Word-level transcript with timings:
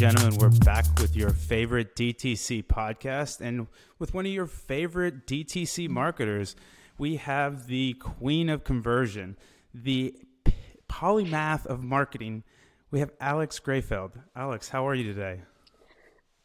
gentlemen, 0.00 0.34
we're 0.38 0.48
back 0.64 0.86
with 0.98 1.14
your 1.14 1.28
favorite 1.28 1.94
DTC 1.94 2.64
podcast 2.64 3.42
and 3.42 3.66
with 3.98 4.14
one 4.14 4.24
of 4.24 4.32
your 4.32 4.46
favorite 4.46 5.26
DTC 5.26 5.90
marketers. 5.90 6.56
We 6.96 7.16
have 7.16 7.66
the 7.66 7.92
queen 7.92 8.48
of 8.48 8.64
conversion, 8.64 9.36
the 9.74 10.14
polymath 10.88 11.66
of 11.66 11.82
marketing. 11.82 12.44
We 12.90 13.00
have 13.00 13.10
Alex 13.20 13.60
Greifeld. 13.60 14.12
Alex, 14.34 14.70
how 14.70 14.88
are 14.88 14.94
you 14.94 15.04
today? 15.04 15.42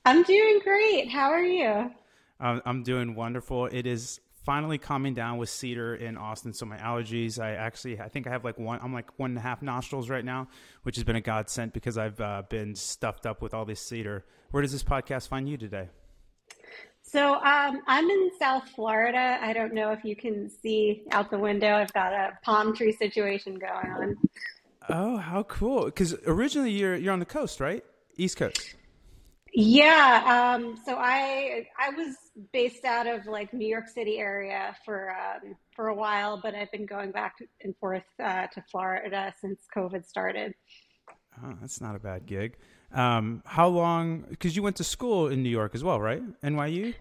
I'm 0.04 0.24
doing 0.24 0.60
great. 0.62 1.10
How 1.10 1.30
are 1.30 1.46
you? 1.46 1.94
Um, 2.42 2.62
I'm 2.66 2.84
doing 2.84 3.16
wonderful. 3.16 3.68
It 3.68 3.88
is 3.88 4.20
finally 4.46 4.78
calming 4.78 5.14
down 5.14 5.38
with 5.38 5.50
cedar 5.50 5.96
in 5.96 6.18
Austin. 6.18 6.54
So 6.54 6.66
my 6.66 6.78
allergies, 6.78 7.40
I 7.40 7.54
actually, 7.54 8.00
I 8.00 8.08
think 8.08 8.28
I 8.28 8.30
have 8.30 8.44
like 8.44 8.60
one, 8.60 8.80
I'm 8.82 8.94
like 8.94 9.18
one 9.18 9.32
and 9.32 9.38
a 9.38 9.42
half 9.42 9.62
nostrils 9.62 10.10
right 10.10 10.24
now, 10.24 10.48
which 10.84 10.96
has 10.96 11.04
been 11.04 11.16
a 11.16 11.22
godsend 11.22 11.74
because 11.74 11.98
I've 11.98 12.22
uh, 12.22 12.44
been 12.48 12.76
stuffed 12.76 13.26
up 13.26 13.42
with 13.42 13.54
all 13.54 13.66
this 13.66 13.82
cedar. 13.82 14.24
Where 14.52 14.62
does 14.62 14.72
this 14.72 14.84
podcast 14.84 15.28
find 15.28 15.50
you 15.50 15.58
today? 15.58 15.90
So 17.02 17.36
um, 17.36 17.82
I'm 17.88 18.10
in 18.10 18.32
South 18.40 18.68
Florida. 18.70 19.38
I 19.42 19.54
don't 19.54 19.74
know 19.74 19.92
if 19.92 20.04
you 20.04 20.16
can 20.16 20.50
see 20.50 21.04
out 21.12 21.30
the 21.30 21.38
window. 21.38 21.76
I've 21.76 21.94
got 21.94 22.14
a 22.14 22.38
palm 22.44 22.76
tree 22.76 22.92
situation 22.92 23.58
going 23.58 23.92
on. 23.92 24.16
Oh, 24.90 25.18
how 25.18 25.44
cool! 25.44 25.86
Because 25.86 26.14
originally 26.28 26.72
you're 26.72 26.96
you're 26.96 27.14
on 27.14 27.20
the 27.20 27.26
coast, 27.26 27.60
right? 27.60 27.84
East 28.18 28.38
Coast. 28.38 28.76
Yeah. 29.54 30.56
Um, 30.56 30.78
so 30.86 30.96
I 30.98 31.68
I 31.80 31.90
was 31.92 32.16
based 32.52 32.86
out 32.86 33.08
of 33.08 33.26
like 33.26 33.54
New 33.54 33.68
York 33.68 33.88
City 33.88 34.18
area 34.18 34.76
for 34.84 35.12
um, 35.12 35.56
for 35.76 35.88
a 35.88 35.96
while, 35.96 36.40
but 36.42 36.56
I've 36.56 36.72
been 36.72 36.86
going 36.86 37.12
back 37.12 37.36
and 37.62 37.76
forth 37.78 38.04
uh, 38.22 38.48
to 38.48 38.64
Florida 38.72 39.34
since 39.40 39.62
COVID 39.76 40.06
started. 40.06 40.54
Oh, 41.44 41.54
that's 41.60 41.82
not 41.82 41.96
a 41.96 42.00
bad 42.00 42.26
gig. 42.26 42.58
Um, 42.94 43.42
how 43.46 43.68
long? 43.68 44.26
Because 44.30 44.56
you 44.56 44.64
went 44.64 44.78
to 44.78 44.84
school 44.84 45.28
in 45.28 45.44
New 45.44 45.50
York 45.50 45.76
as 45.76 45.84
well, 45.84 46.00
right? 46.00 46.22
NYU. 46.42 46.94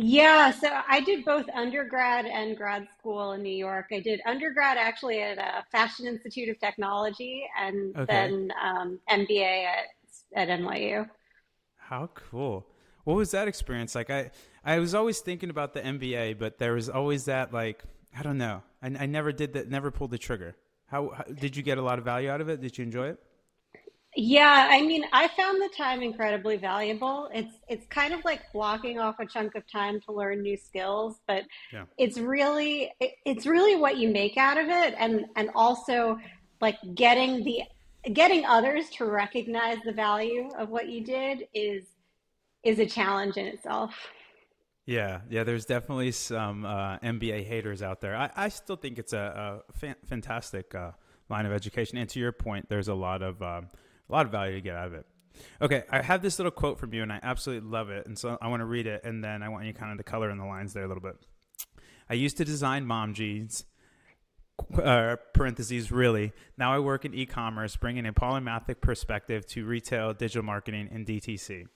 Yeah, 0.00 0.52
so 0.52 0.68
I 0.88 1.00
did 1.00 1.24
both 1.24 1.46
undergrad 1.52 2.24
and 2.24 2.56
grad 2.56 2.86
school 2.96 3.32
in 3.32 3.42
New 3.42 3.56
York. 3.56 3.86
I 3.92 3.98
did 3.98 4.20
undergrad 4.24 4.78
actually 4.78 5.20
at 5.20 5.38
a 5.38 5.64
Fashion 5.72 6.06
Institute 6.06 6.48
of 6.48 6.60
Technology, 6.60 7.44
and 7.60 7.96
okay. 7.96 8.04
then 8.06 8.52
um, 8.62 9.00
MBA 9.10 9.64
at 9.64 9.86
at 10.34 10.60
NYU. 10.60 11.08
How 11.76 12.10
cool. 12.14 12.66
What 13.08 13.16
was 13.16 13.30
that 13.30 13.48
experience 13.48 13.94
like? 13.94 14.10
I, 14.10 14.30
I 14.62 14.80
was 14.80 14.94
always 14.94 15.20
thinking 15.20 15.48
about 15.48 15.72
the 15.72 15.80
MBA, 15.80 16.38
but 16.38 16.58
there 16.58 16.74
was 16.74 16.90
always 16.90 17.24
that 17.24 17.54
like, 17.54 17.82
I 18.14 18.22
don't 18.22 18.36
know. 18.36 18.62
I, 18.82 18.88
I 18.88 19.06
never 19.06 19.32
did 19.32 19.54
that, 19.54 19.70
never 19.70 19.90
pulled 19.90 20.10
the 20.10 20.18
trigger. 20.18 20.56
How, 20.88 21.12
how 21.16 21.22
did 21.22 21.56
you 21.56 21.62
get 21.62 21.78
a 21.78 21.82
lot 21.82 21.98
of 21.98 22.04
value 22.04 22.28
out 22.28 22.42
of 22.42 22.50
it? 22.50 22.60
Did 22.60 22.76
you 22.76 22.84
enjoy 22.84 23.08
it? 23.08 23.18
Yeah, 24.14 24.68
I 24.70 24.82
mean, 24.82 25.04
I 25.10 25.28
found 25.28 25.58
the 25.62 25.70
time 25.74 26.02
incredibly 26.02 26.58
valuable. 26.58 27.30
It's 27.32 27.54
it's 27.66 27.86
kind 27.86 28.12
of 28.12 28.22
like 28.26 28.42
blocking 28.52 28.98
off 28.98 29.20
a 29.20 29.24
chunk 29.24 29.54
of 29.54 29.66
time 29.72 30.02
to 30.02 30.12
learn 30.12 30.42
new 30.42 30.58
skills, 30.58 31.18
but 31.26 31.44
yeah. 31.72 31.84
it's 31.96 32.18
really 32.18 32.92
it, 33.00 33.12
it's 33.24 33.46
really 33.46 33.76
what 33.76 33.96
you 33.96 34.10
make 34.10 34.36
out 34.36 34.58
of 34.58 34.68
it, 34.68 34.94
and 34.98 35.24
and 35.34 35.48
also 35.54 36.18
like 36.60 36.76
getting 36.94 37.42
the 37.42 37.62
getting 38.12 38.44
others 38.44 38.90
to 38.90 39.06
recognize 39.06 39.78
the 39.86 39.92
value 39.92 40.50
of 40.58 40.68
what 40.68 40.90
you 40.90 41.02
did 41.02 41.44
is 41.54 41.84
is 42.64 42.78
a 42.78 42.86
challenge 42.86 43.36
in 43.36 43.46
itself. 43.46 43.94
Yeah, 44.86 45.20
yeah. 45.28 45.44
There's 45.44 45.66
definitely 45.66 46.12
some 46.12 46.64
uh, 46.64 46.98
MBA 46.98 47.44
haters 47.46 47.82
out 47.82 48.00
there. 48.00 48.16
I, 48.16 48.30
I 48.34 48.48
still 48.48 48.76
think 48.76 48.98
it's 48.98 49.12
a, 49.12 49.62
a 49.68 49.72
fa- 49.78 49.96
fantastic 50.06 50.74
uh, 50.74 50.92
line 51.28 51.44
of 51.44 51.52
education. 51.52 51.98
And 51.98 52.08
to 52.10 52.18
your 52.18 52.32
point, 52.32 52.68
there's 52.68 52.88
a 52.88 52.94
lot 52.94 53.22
of 53.22 53.42
um, 53.42 53.68
a 54.08 54.12
lot 54.12 54.24
of 54.24 54.32
value 54.32 54.54
to 54.54 54.60
get 54.62 54.74
out 54.74 54.86
of 54.86 54.94
it. 54.94 55.06
Okay, 55.60 55.84
I 55.90 56.02
have 56.02 56.22
this 56.22 56.38
little 56.38 56.50
quote 56.50 56.78
from 56.78 56.94
you, 56.94 57.02
and 57.02 57.12
I 57.12 57.20
absolutely 57.22 57.68
love 57.68 57.90
it. 57.90 58.06
And 58.06 58.18
so 58.18 58.38
I 58.40 58.48
want 58.48 58.60
to 58.60 58.64
read 58.64 58.86
it, 58.86 59.02
and 59.04 59.22
then 59.22 59.42
I 59.42 59.50
want 59.50 59.66
you 59.66 59.74
kind 59.74 59.92
of 59.92 59.98
to 59.98 60.04
color 60.04 60.30
in 60.30 60.38
the 60.38 60.46
lines 60.46 60.72
there 60.72 60.84
a 60.84 60.88
little 60.88 61.02
bit. 61.02 61.16
I 62.10 62.14
used 62.14 62.38
to 62.38 62.44
design 62.44 62.86
mom 62.86 63.12
jeans 63.12 63.64
uh, 64.82 65.16
parentheses 65.34 65.90
really. 65.90 66.32
Now 66.56 66.72
I 66.74 66.78
work 66.78 67.04
in 67.04 67.14
e-commerce, 67.14 67.76
bringing 67.76 68.06
a 68.06 68.12
polymathic 68.12 68.80
perspective 68.80 69.46
to 69.48 69.64
retail, 69.64 70.14
digital 70.14 70.44
marketing, 70.44 70.88
and 70.92 71.06
DTC. 71.06 71.66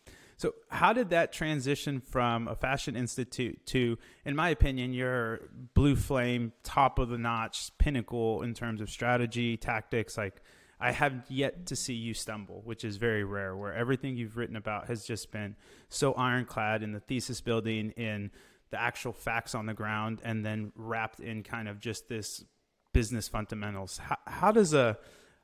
So, 0.42 0.56
how 0.70 0.92
did 0.92 1.10
that 1.10 1.32
transition 1.32 2.00
from 2.00 2.48
a 2.48 2.56
fashion 2.56 2.96
institute 2.96 3.64
to, 3.66 3.96
in 4.24 4.34
my 4.34 4.48
opinion, 4.48 4.92
your 4.92 5.42
blue 5.72 5.94
flame, 5.94 6.52
top 6.64 6.98
of 6.98 7.10
the 7.10 7.16
notch 7.16 7.70
pinnacle 7.78 8.42
in 8.42 8.52
terms 8.52 8.80
of 8.80 8.90
strategy, 8.90 9.56
tactics? 9.56 10.18
Like, 10.18 10.42
I 10.80 10.90
have 10.90 11.26
yet 11.28 11.66
to 11.66 11.76
see 11.76 11.94
you 11.94 12.12
stumble, 12.12 12.60
which 12.64 12.84
is 12.84 12.96
very 12.96 13.22
rare, 13.22 13.56
where 13.56 13.72
everything 13.72 14.16
you've 14.16 14.36
written 14.36 14.56
about 14.56 14.88
has 14.88 15.06
just 15.06 15.30
been 15.30 15.54
so 15.88 16.12
ironclad 16.14 16.82
in 16.82 16.90
the 16.90 16.98
thesis 16.98 17.40
building, 17.40 17.90
in 17.90 18.32
the 18.70 18.82
actual 18.82 19.12
facts 19.12 19.54
on 19.54 19.66
the 19.66 19.74
ground, 19.74 20.20
and 20.24 20.44
then 20.44 20.72
wrapped 20.74 21.20
in 21.20 21.44
kind 21.44 21.68
of 21.68 21.78
just 21.78 22.08
this 22.08 22.44
business 22.92 23.28
fundamentals. 23.28 23.98
How, 23.98 24.18
how 24.26 24.50
does 24.50 24.74
a 24.74 24.98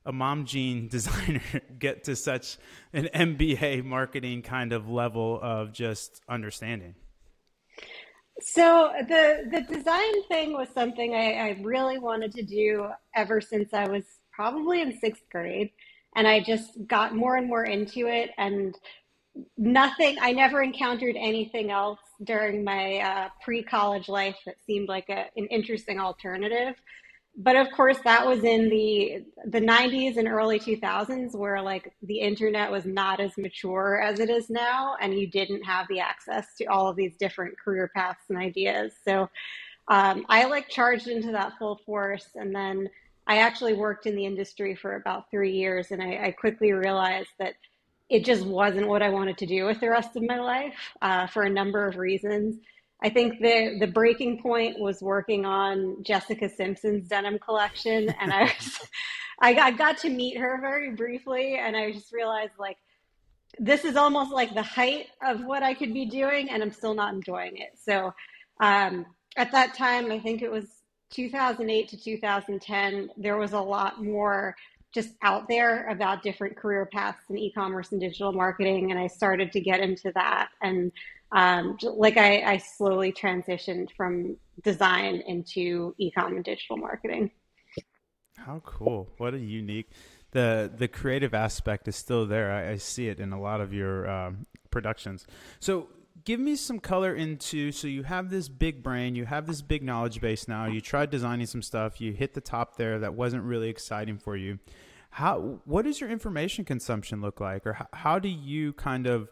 a 0.05 0.13
mom 0.13 0.45
jean 0.45 0.89
designer 0.91 1.43
get 1.79 2.05
to 2.05 2.17
such 2.17 2.59
an 2.93 3.09
MBA 3.15 3.85
marketing 3.85 4.43
kind 4.43 4.73
of 4.73 4.89
level 4.89 5.39
of 5.43 5.73
just 5.73 6.21
understanding? 6.29 6.95
So 8.41 8.93
the 9.09 9.49
the 9.51 9.63
design 9.63 10.23
thing 10.29 10.53
was 10.53 10.69
something 10.73 11.15
I, 11.15 11.33
I 11.33 11.61
really 11.63 11.99
wanted 11.99 12.33
to 12.35 12.43
do 12.43 12.89
ever 13.15 13.41
since 13.41 13.75
I 13.75 13.89
was 13.89 14.05
probably 14.33 14.81
in 14.81 14.97
sixth 15.01 15.25
grade, 15.31 15.71
and 16.15 16.29
I 16.29 16.41
just 16.41 16.87
got 16.87 17.17
more 17.17 17.37
and 17.37 17.49
more 17.49 17.65
into 17.65 18.07
it. 18.07 18.31
And 18.39 18.77
nothing, 19.57 20.17
I 20.21 20.33
never 20.33 20.63
encountered 20.63 21.17
anything 21.19 21.73
else 21.73 21.99
during 22.23 22.63
my 22.63 22.99
uh, 22.99 23.29
pre 23.43 23.63
college 23.63 24.09
life 24.09 24.37
that 24.47 24.57
seemed 24.65 24.89
like 24.89 25.09
a, 25.09 25.27
an 25.37 25.47
interesting 25.47 25.99
alternative 25.99 26.75
but 27.38 27.54
of 27.54 27.71
course 27.71 27.99
that 28.04 28.26
was 28.26 28.43
in 28.43 28.69
the 28.69 29.25
the 29.47 29.60
90s 29.60 30.16
and 30.16 30.26
early 30.28 30.59
2000s 30.59 31.34
where 31.34 31.62
like 31.62 31.93
the 32.03 32.19
internet 32.19 32.71
was 32.71 32.84
not 32.84 33.21
as 33.21 33.31
mature 33.38 34.03
as 34.03 34.19
it 34.19 34.28
is 34.28 34.50
now 34.50 34.97
and 35.00 35.15
you 35.15 35.26
didn't 35.26 35.62
have 35.62 35.87
the 35.88 36.00
access 36.00 36.54
to 36.56 36.65
all 36.66 36.88
of 36.88 36.97
these 36.97 37.16
different 37.16 37.59
career 37.59 37.91
paths 37.94 38.25
and 38.28 38.38
ideas. 38.38 38.93
So 39.04 39.31
um, 39.88 40.26
i 40.28 40.44
like 40.44 40.69
charged 40.69 41.09
into 41.09 41.32
that 41.32 41.53
full 41.59 41.81
force 41.87 42.28
and 42.34 42.54
then 42.54 42.88
i 43.26 43.38
actually 43.38 43.75
worked 43.75 44.06
in 44.06 44.16
the 44.16 44.26
industry 44.26 44.75
for 44.75 44.97
about 44.97 45.31
three 45.31 45.53
years 45.53 45.93
and 45.93 46.03
i, 46.03 46.26
I 46.26 46.31
quickly 46.32 46.72
realized 46.72 47.31
that 47.38 47.55
it 48.10 48.25
just 48.25 48.44
wasn't 48.44 48.88
what 48.88 49.03
i 49.03 49.09
wanted 49.09 49.38
to 49.38 49.47
do 49.47 49.65
with 49.65 49.81
the 49.81 49.91
rest 49.91 50.16
of 50.16 50.22
my 50.22 50.38
life 50.38 50.75
uh, 51.03 51.26
for 51.26 51.44
a 51.44 51.50
number 51.50 51.87
of 51.87 51.97
reasons 51.97 52.56
I 53.03 53.09
think 53.09 53.41
the 53.41 53.77
the 53.79 53.87
breaking 53.87 54.43
point 54.43 54.79
was 54.79 55.01
working 55.01 55.47
on 55.47 56.03
Jessica 56.03 56.49
Simpson's 56.49 57.09
denim 57.09 57.39
collection, 57.39 58.09
and 58.21 58.33
I 58.33 58.45
was, 58.45 58.81
I, 59.41 59.55
I 59.55 59.71
got 59.71 59.99
to 59.99 60.11
meet 60.11 60.39
her 60.39 60.59
very 60.61 60.91
briefly, 60.91 61.59
and 61.59 61.77
I 61.77 61.93
just 61.93 62.13
realized 62.13 62.55
like 62.59 62.79
this 63.59 63.85
is 63.85 63.97
almost 63.97 64.33
like 64.33 64.55
the 64.55 64.63
height 64.63 65.07
of 65.23 65.45
what 65.45 65.63
I 65.63 65.75
could 65.75 65.95
be 65.95 66.07
doing, 66.07 66.51
and 66.51 66.63
I'm 66.63 66.73
still 66.73 66.95
not 66.95 67.15
enjoying 67.15 67.57
it. 67.57 67.79
So 67.81 68.13
um, 68.61 69.07
at 69.37 69.53
that 69.53 69.75
time, 69.75 70.11
I 70.11 70.19
think 70.19 70.43
it 70.43 70.51
was 70.51 70.83
2008 71.11 71.89
to 71.89 71.97
2010. 71.97 73.11
There 73.17 73.37
was 73.37 73.53
a 73.53 73.61
lot 73.61 74.03
more 74.03 74.55
just 74.93 75.11
out 75.23 75.49
there 75.49 75.87
about 75.89 76.23
different 76.23 76.57
career 76.57 76.87
paths 76.93 77.19
in 77.29 77.39
e-commerce 77.39 77.93
and 77.93 78.01
digital 78.01 78.33
marketing, 78.33 78.91
and 78.91 78.99
I 78.99 79.07
started 79.07 79.53
to 79.53 79.61
get 79.61 79.81
into 79.81 80.13
that 80.15 80.49
and 80.63 80.91
um, 81.33 81.77
like 81.83 82.16
I, 82.16 82.43
I 82.43 82.56
slowly 82.59 83.12
transitioned 83.12 83.89
from 83.97 84.37
design 84.62 85.23
into 85.26 85.94
ecom 86.00 86.37
and 86.37 86.44
digital 86.44 86.76
marketing. 86.76 87.31
How 88.37 88.61
cool! 88.64 89.08
What 89.19 89.35
a 89.35 89.38
unique 89.38 89.91
the 90.32 90.70
the 90.75 90.88
creative 90.88 91.35
aspect 91.35 91.88
is 91.88 91.97
still 91.97 92.26
there. 92.26 92.53
I, 92.53 92.73
I 92.73 92.76
see 92.76 93.08
it 93.08 93.20
in 93.20 93.32
a 93.32 93.41
lot 93.41 93.61
of 93.61 93.73
your 93.73 94.08
um, 94.08 94.47
productions. 94.70 95.26
So 95.61 95.88
give 96.25 96.41
me 96.41 96.56
some 96.56 96.79
color 96.79 97.14
into 97.14 97.73
so 97.73 97.87
you 97.87 98.03
have 98.03 98.29
this 98.29 98.49
big 98.49 98.82
brain 98.82 99.14
you 99.14 99.25
have 99.25 99.47
this 99.47 99.62
big 99.62 99.85
knowledge 99.85 100.20
base 100.20 100.49
now 100.49 100.67
you 100.67 100.81
tried 100.81 101.11
designing 101.11 101.47
some 101.47 101.62
stuff 101.62 102.00
you 102.00 102.12
hit 102.12 102.35
the 102.35 102.41
top 102.41 102.76
there 102.76 102.99
that 102.99 103.14
wasn't 103.14 103.43
really 103.43 103.69
exciting 103.69 104.19
for 104.19 104.37
you 104.37 104.58
how 105.11 105.61
what 105.64 105.85
does 105.85 106.00
your 106.00 106.11
information 106.11 106.64
consumption 106.64 107.20
look 107.20 107.41
like 107.41 107.64
or 107.64 107.75
how, 107.75 107.87
how 107.93 108.19
do 108.19 108.29
you 108.29 108.73
kind 108.73 109.06
of 109.06 109.31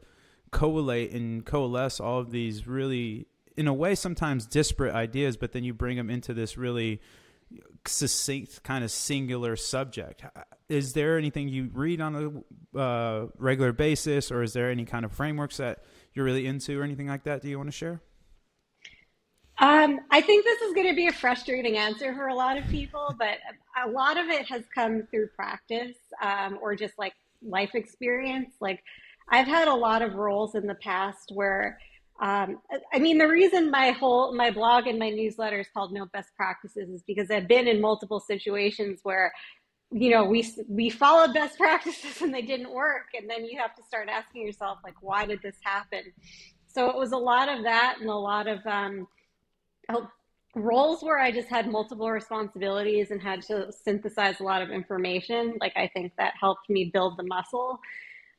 collate 0.51 1.13
and 1.13 1.45
coalesce 1.45 2.01
all 2.01 2.19
of 2.21 2.31
these 2.31 2.67
really, 2.67 3.27
in 3.57 3.69
a 3.69 3.75
way, 3.75 3.95
sometimes 3.95 4.47
disparate 4.47 4.95
ideas, 4.95 5.37
but 5.37 5.53
then 5.53 5.65
you 5.65 5.75
bring 5.75 5.97
them 5.97 6.11
into 6.11 6.35
this 6.35 6.57
really 6.57 7.01
succinct 7.87 8.63
kind 8.63 8.83
of 8.83 8.91
singular 8.91 9.57
subject. 9.57 10.25
Is 10.69 10.93
there 10.95 11.17
anything 11.17 11.49
you 11.49 11.71
read 11.73 12.01
on 12.01 12.45
a 12.75 12.79
uh, 12.79 13.27
regular 13.39 13.73
basis, 13.73 14.31
or 14.31 14.43
is 14.43 14.53
there 14.53 14.71
any 14.71 14.85
kind 14.85 15.05
of 15.05 15.13
frameworks 15.13 15.59
that 15.59 15.85
you're 16.13 16.25
really 16.25 16.47
into, 16.47 16.81
or 16.81 16.83
anything 16.83 17.07
like 17.07 17.25
that? 17.25 17.43
Do 17.43 17.49
you 17.49 17.57
want 17.57 17.69
to 17.69 17.77
share? 17.77 18.01
Um, 19.59 20.01
I 20.11 20.21
think 20.21 20.45
this 20.45 20.61
is 20.63 20.75
going 20.75 20.89
to 20.89 20.95
be 20.95 21.07
a 21.07 21.13
frustrating 21.13 21.79
answer 21.79 22.15
for 22.15 22.27
a 22.27 22.35
lot 22.35 22.59
of 22.59 22.67
people, 22.69 23.15
but 23.19 23.39
a 23.83 23.89
lot 23.89 24.19
of 24.19 24.27
it 24.27 24.47
has 24.47 24.65
come 24.75 25.05
through 25.11 25.29
practice 25.29 25.97
um, 26.23 26.59
or 26.61 26.77
just 26.77 26.99
like 26.99 27.15
life 27.43 27.75
experience. 27.75 28.51
Like 28.61 28.83
I've 29.28 29.46
had 29.46 29.69
a 29.69 29.75
lot 29.75 30.02
of 30.02 30.14
roles 30.14 30.55
in 30.55 30.67
the 30.67 30.75
past 30.75 31.31
where 31.32 31.78
um, 32.19 32.61
I 32.93 32.99
mean, 32.99 33.19
the 33.19 33.28
reason 33.28 33.70
my 33.70 33.90
whole 33.90 34.34
my 34.34 34.50
blog 34.50 34.87
and 34.87 34.99
my 34.99 35.11
newsletter 35.11 35.61
is 35.61 35.67
called 35.73 35.93
No 35.93 36.06
Best 36.06 36.34
Practices 36.34 36.88
is 36.88 37.02
because 37.02 37.31
I've 37.31 37.46
been 37.46 37.69
in 37.69 37.81
multiple 37.81 38.20
situations 38.20 39.00
where, 39.02 39.32
you 39.90 40.11
know, 40.11 40.25
we 40.25 40.50
we 40.67 40.88
followed 40.88 41.34
best 41.34 41.58
practices 41.58 42.23
and 42.23 42.32
they 42.32 42.43
didn't 42.43 42.73
work, 42.73 43.08
and 43.19 43.28
then 43.28 43.44
you 43.44 43.58
have 43.58 43.75
to 43.76 43.82
start 43.82 44.08
asking 44.08 44.46
yourself 44.46 44.78
like, 44.82 44.94
why 45.02 45.26
did 45.26 45.43
this 45.43 45.56
happen? 45.62 46.05
So 46.67 46.88
it 46.88 46.96
was 46.96 47.12
a 47.12 47.19
lot 47.19 47.50
of 47.50 47.64
that 47.64 47.96
and 48.00 48.08
a 48.08 48.14
lot 48.14 48.46
of 48.46 48.67
um, 48.67 49.06
roles 50.55 51.02
where 51.02 51.19
I 51.19 51.31
just 51.31 51.49
had 51.49 51.70
multiple 51.70 52.11
responsibilities 52.11 53.11
and 53.11 53.20
had 53.20 53.43
to 53.43 53.70
synthesize 53.70 54.40
a 54.40 54.43
lot 54.43 54.62
of 54.62 54.70
information. 54.70 55.58
Like 55.61 55.76
I 55.76 55.87
think 55.88 56.12
that 56.17 56.32
helped 56.40 56.70
me 56.70 56.90
build 56.93 57.19
the 57.19 57.25
muscle. 57.25 57.78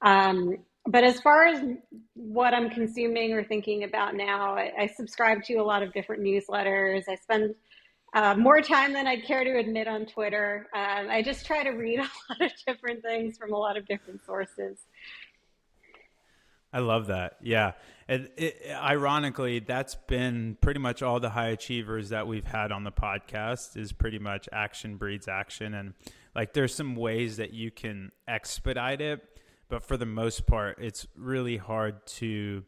Um, 0.01 0.57
but 0.87 1.03
as 1.03 1.19
far 1.19 1.45
as 1.45 1.61
what 2.13 2.53
I'm 2.53 2.69
consuming 2.69 3.33
or 3.33 3.43
thinking 3.43 3.83
about 3.83 4.15
now, 4.15 4.55
I, 4.55 4.71
I 4.79 4.87
subscribe 4.87 5.43
to 5.43 5.55
a 5.55 5.63
lot 5.63 5.83
of 5.83 5.93
different 5.93 6.23
newsletters. 6.23 7.03
I 7.09 7.15
spend 7.15 7.55
uh, 8.13 8.35
more 8.35 8.61
time 8.61 8.93
than 8.93 9.05
I'd 9.05 9.23
care 9.25 9.43
to 9.43 9.57
admit 9.59 9.87
on 9.87 10.05
Twitter. 10.05 10.67
Um, 10.73 11.09
I 11.09 11.21
just 11.21 11.45
try 11.45 11.63
to 11.63 11.71
read 11.71 11.99
a 11.99 12.03
lot 12.03 12.41
of 12.41 12.51
different 12.65 13.03
things 13.03 13.37
from 13.37 13.53
a 13.53 13.57
lot 13.57 13.75
of 13.75 13.85
different 13.85 14.25
sources. 14.25 14.79
I 16.71 16.79
love 16.79 17.07
that. 17.07 17.37
Yeah. 17.41 17.73
And 18.07 18.29
it, 18.37 18.61
ironically, 18.69 19.59
that's 19.59 19.95
been 19.95 20.57
pretty 20.61 20.79
much 20.79 21.01
all 21.01 21.19
the 21.19 21.29
high 21.29 21.49
achievers 21.49 22.09
that 22.09 22.27
we've 22.27 22.45
had 22.45 22.71
on 22.71 22.85
the 22.85 22.91
podcast 22.91 23.75
is 23.75 23.91
pretty 23.91 24.19
much 24.19 24.47
action 24.53 24.95
breeds 24.95 25.27
action. 25.27 25.73
And 25.73 25.93
like 26.33 26.53
there's 26.53 26.73
some 26.73 26.95
ways 26.95 27.37
that 27.37 27.53
you 27.53 27.71
can 27.71 28.11
expedite 28.27 29.01
it 29.01 29.21
but 29.69 29.83
for 29.83 29.97
the 29.97 30.05
most 30.05 30.45
part, 30.47 30.77
it's 30.79 31.07
really 31.15 31.57
hard 31.57 32.05
to 32.07 32.63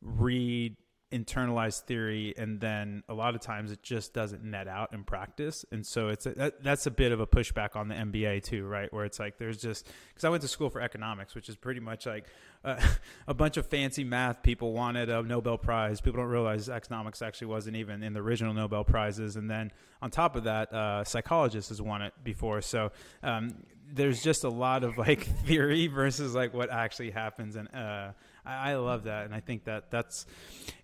read 0.00 0.76
internalized 1.12 1.82
theory 1.82 2.34
and 2.38 2.58
then 2.58 3.02
a 3.08 3.14
lot 3.14 3.34
of 3.34 3.40
times 3.40 3.70
it 3.70 3.82
just 3.82 4.14
doesn't 4.14 4.42
net 4.42 4.66
out 4.66 4.94
in 4.94 5.04
practice. 5.04 5.64
And 5.70 5.86
so 5.86 6.08
it's 6.08 6.24
a, 6.24 6.30
that, 6.30 6.62
that's 6.62 6.86
a 6.86 6.90
bit 6.90 7.12
of 7.12 7.20
a 7.20 7.26
pushback 7.26 7.76
on 7.76 7.88
the 7.88 7.94
mba 7.94 8.42
too 8.42 8.64
right? 8.64 8.90
Where 8.92 9.04
it's 9.04 9.20
like 9.20 9.36
there's 9.36 9.58
just 9.58 9.86
because 10.08 10.24
i 10.24 10.30
went 10.30 10.40
to 10.42 10.48
school 10.48 10.70
for 10.70 10.80
economics 10.80 11.34
which 11.34 11.50
is 11.50 11.56
pretty 11.56 11.80
much 11.80 12.06
like 12.06 12.26
uh, 12.64 12.80
a 13.28 13.34
bunch 13.34 13.58
of 13.58 13.66
fancy 13.66 14.04
math 14.04 14.42
people 14.42 14.72
wanted 14.72 15.10
a 15.10 15.22
nobel 15.22 15.58
prize. 15.58 16.00
People 16.00 16.20
don't 16.22 16.30
realize 16.30 16.70
economics 16.70 17.20
actually 17.20 17.48
wasn't 17.48 17.76
even 17.76 18.02
in 18.02 18.14
the 18.14 18.20
original 18.20 18.54
nobel 18.54 18.82
prizes. 18.82 19.36
And 19.36 19.50
then 19.50 19.70
on 20.00 20.10
top 20.10 20.34
of 20.34 20.44
that 20.44 20.72
uh, 20.72 21.04
psychologists 21.04 21.68
has 21.68 21.82
won 21.82 22.00
it 22.00 22.14
before. 22.24 22.62
So 22.62 22.90
um, 23.22 23.54
there's 23.92 24.22
just 24.22 24.44
a 24.44 24.48
lot 24.48 24.84
of 24.84 24.98
like 24.98 25.24
theory 25.46 25.86
versus 25.86 26.34
like 26.34 26.54
what 26.54 26.70
actually 26.70 27.10
happens 27.10 27.56
and 27.56 27.68
uh, 27.74 28.12
I, 28.44 28.72
I, 28.72 28.74
love 28.76 29.04
that 29.04 29.26
and 29.26 29.34
i 29.34 29.40
think 29.40 29.64
that 29.64 29.90
that's 29.90 30.26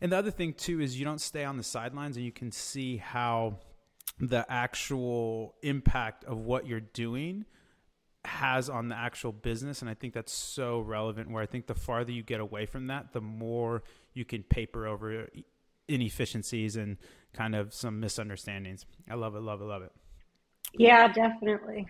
and 0.01 0.13
the 0.13 0.17
other 0.17 0.31
thing 0.31 0.53
too 0.53 0.81
is 0.81 0.99
you 0.99 1.05
don't 1.05 1.21
stay 1.21 1.45
on 1.45 1.57
the 1.57 1.63
sidelines 1.63 2.17
and 2.17 2.25
you 2.25 2.33
can 2.33 2.53
see 2.53 2.97
how 2.99 3.59
the 4.21 4.45
actual 4.49 5.55
impact 5.63 6.25
of 6.25 6.39
what 6.39 6.67
you're 6.67 6.81
doing 6.81 7.45
has 8.25 8.69
on 8.69 8.89
the 8.89 8.97
actual 8.97 9.33
business 9.33 9.81
and 9.81 9.91
i 9.91 9.95
think 9.95 10.13
that's 10.13 10.33
so 10.33 10.81
relevant 10.81 11.31
where 11.31 11.43
i 11.43 11.47
think 11.47 11.67
the 11.67 11.75
farther 11.75 12.13
you 12.13 12.23
get 12.23 12.41
away 12.41 12.67
from 12.67 12.89
that 12.89 13.13
the 13.13 13.21
more 13.21 13.83
you 14.13 14.25
can 14.25 14.43
paper 14.43 14.87
over 14.87 15.29
inefficiencies 15.89 16.77
and 16.77 16.99
kind 17.33 17.55
of 17.55 17.75
some 17.75 18.01
misunderstandings. 18.01 18.87
I 19.11 19.15
love 19.15 19.35
it 19.35 19.41
love 19.41 19.61
it 19.61 19.65
love 19.65 19.83
it. 19.83 19.93
Yeah 20.75 21.09
definitely 21.09 21.89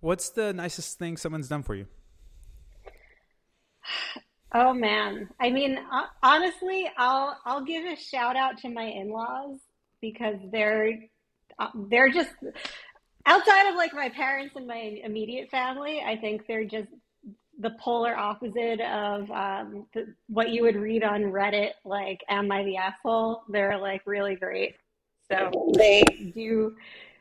What's 0.00 0.30
the 0.30 0.52
nicest 0.52 0.98
thing 0.98 1.16
someone's 1.16 1.48
done 1.48 1.62
for 1.62 1.74
you? 1.74 1.86
Oh 4.54 4.72
man. 4.72 5.28
I 5.40 5.50
mean, 5.50 5.78
honestly, 6.22 6.90
I'll 6.96 7.38
I'll 7.44 7.64
give 7.64 7.84
a 7.84 7.96
shout 7.96 8.36
out 8.36 8.58
to 8.58 8.68
my 8.70 8.84
in-laws 8.84 9.58
because 10.00 10.36
they're 10.50 11.00
uh, 11.58 11.68
they're 11.74 12.10
just 12.10 12.30
outside 13.26 13.68
of 13.68 13.74
like 13.74 13.92
my 13.92 14.08
parents 14.08 14.54
and 14.56 14.66
my 14.66 15.00
immediate 15.04 15.50
family, 15.50 16.02
I 16.04 16.16
think 16.16 16.46
they're 16.46 16.64
just 16.64 16.88
the 17.60 17.70
polar 17.80 18.16
opposite 18.16 18.80
of 18.80 19.30
um, 19.30 19.86
the, 19.92 20.14
what 20.28 20.50
you 20.50 20.62
would 20.62 20.76
read 20.76 21.02
on 21.02 21.22
Reddit, 21.24 21.72
like 21.84 22.20
"Am 22.28 22.50
I 22.50 22.64
the 22.64 22.76
asshole?" 22.76 23.42
They're 23.48 23.78
like 23.78 24.02
really 24.06 24.36
great. 24.36 24.76
So 25.30 25.50
they 25.74 26.02
do 26.34 26.74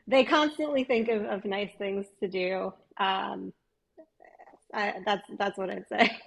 they 0.08 0.24
constantly 0.24 0.84
think 0.84 1.10
of, 1.10 1.24
of 1.26 1.46
nice 1.46 1.72
things 1.78 2.06
to 2.22 2.28
do. 2.28 2.74
Um, 2.98 3.54
I, 4.74 4.96
that's 5.06 5.24
that's 5.38 5.58
what 5.58 5.70
I'd 5.70 5.88
say. 5.90 6.18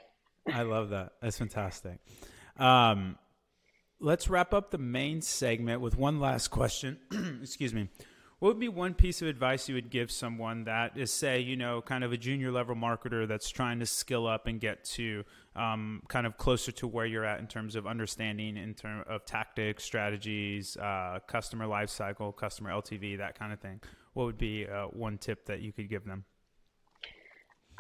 I 0.53 0.63
love 0.63 0.91
that. 0.91 1.13
That's 1.21 1.39
fantastic. 1.39 1.99
Um, 2.59 3.17
let's 4.01 4.29
wrap 4.29 4.55
up 4.55 4.71
the 4.71 4.79
main 4.79 5.23
segment 5.23 5.81
with 5.81 5.97
one 5.97 6.21
last 6.21 6.49
question. 6.49 6.99
Excuse 7.43 7.75
me. 7.75 7.89
What 8.39 8.49
would 8.49 8.61
be 8.61 8.69
one 8.69 8.95
piece 8.95 9.21
of 9.21 9.29
advice 9.29 9.69
you 9.69 9.75
would 9.75 9.91
give 9.91 10.11
someone 10.11 10.65
that 10.65 10.97
is, 10.97 11.13
say, 11.13 11.41
you 11.41 11.57
know, 11.57 11.83
kind 11.83 12.03
of 12.03 12.13
a 12.13 12.17
junior 12.17 12.51
level 12.51 12.75
marketer 12.75 13.29
that's 13.29 13.51
trying 13.51 13.81
to 13.81 13.87
skill 13.87 14.27
up 14.27 14.47
and 14.47 14.59
get 14.59 14.85
to 14.93 15.25
um, 15.57 16.03
kind 16.09 16.27
of 16.27 16.37
closer 16.37 16.73
to 16.73 16.87
where 16.87 17.07
you're 17.07 17.25
at 17.25 17.41
in 17.41 17.47
terms 17.47 17.75
of 17.75 17.87
understanding 17.87 18.57
in 18.57 18.75
terms 18.75 19.05
of 19.09 19.25
tactics, 19.25 19.85
strategies, 19.85 20.77
uh, 20.77 21.19
customer 21.27 21.67
lifecycle, 21.67 22.37
customer 22.37 22.71
LTV, 22.71 23.19
that 23.19 23.39
kind 23.39 23.53
of 23.53 23.61
thing? 23.61 23.81
What 24.15 24.25
would 24.25 24.39
be 24.39 24.67
uh, 24.67 24.87
one 24.87 25.19
tip 25.19 25.47
that 25.47 25.61
you 25.61 25.73
could 25.73 25.89
give 25.89 26.05
them? 26.05 26.25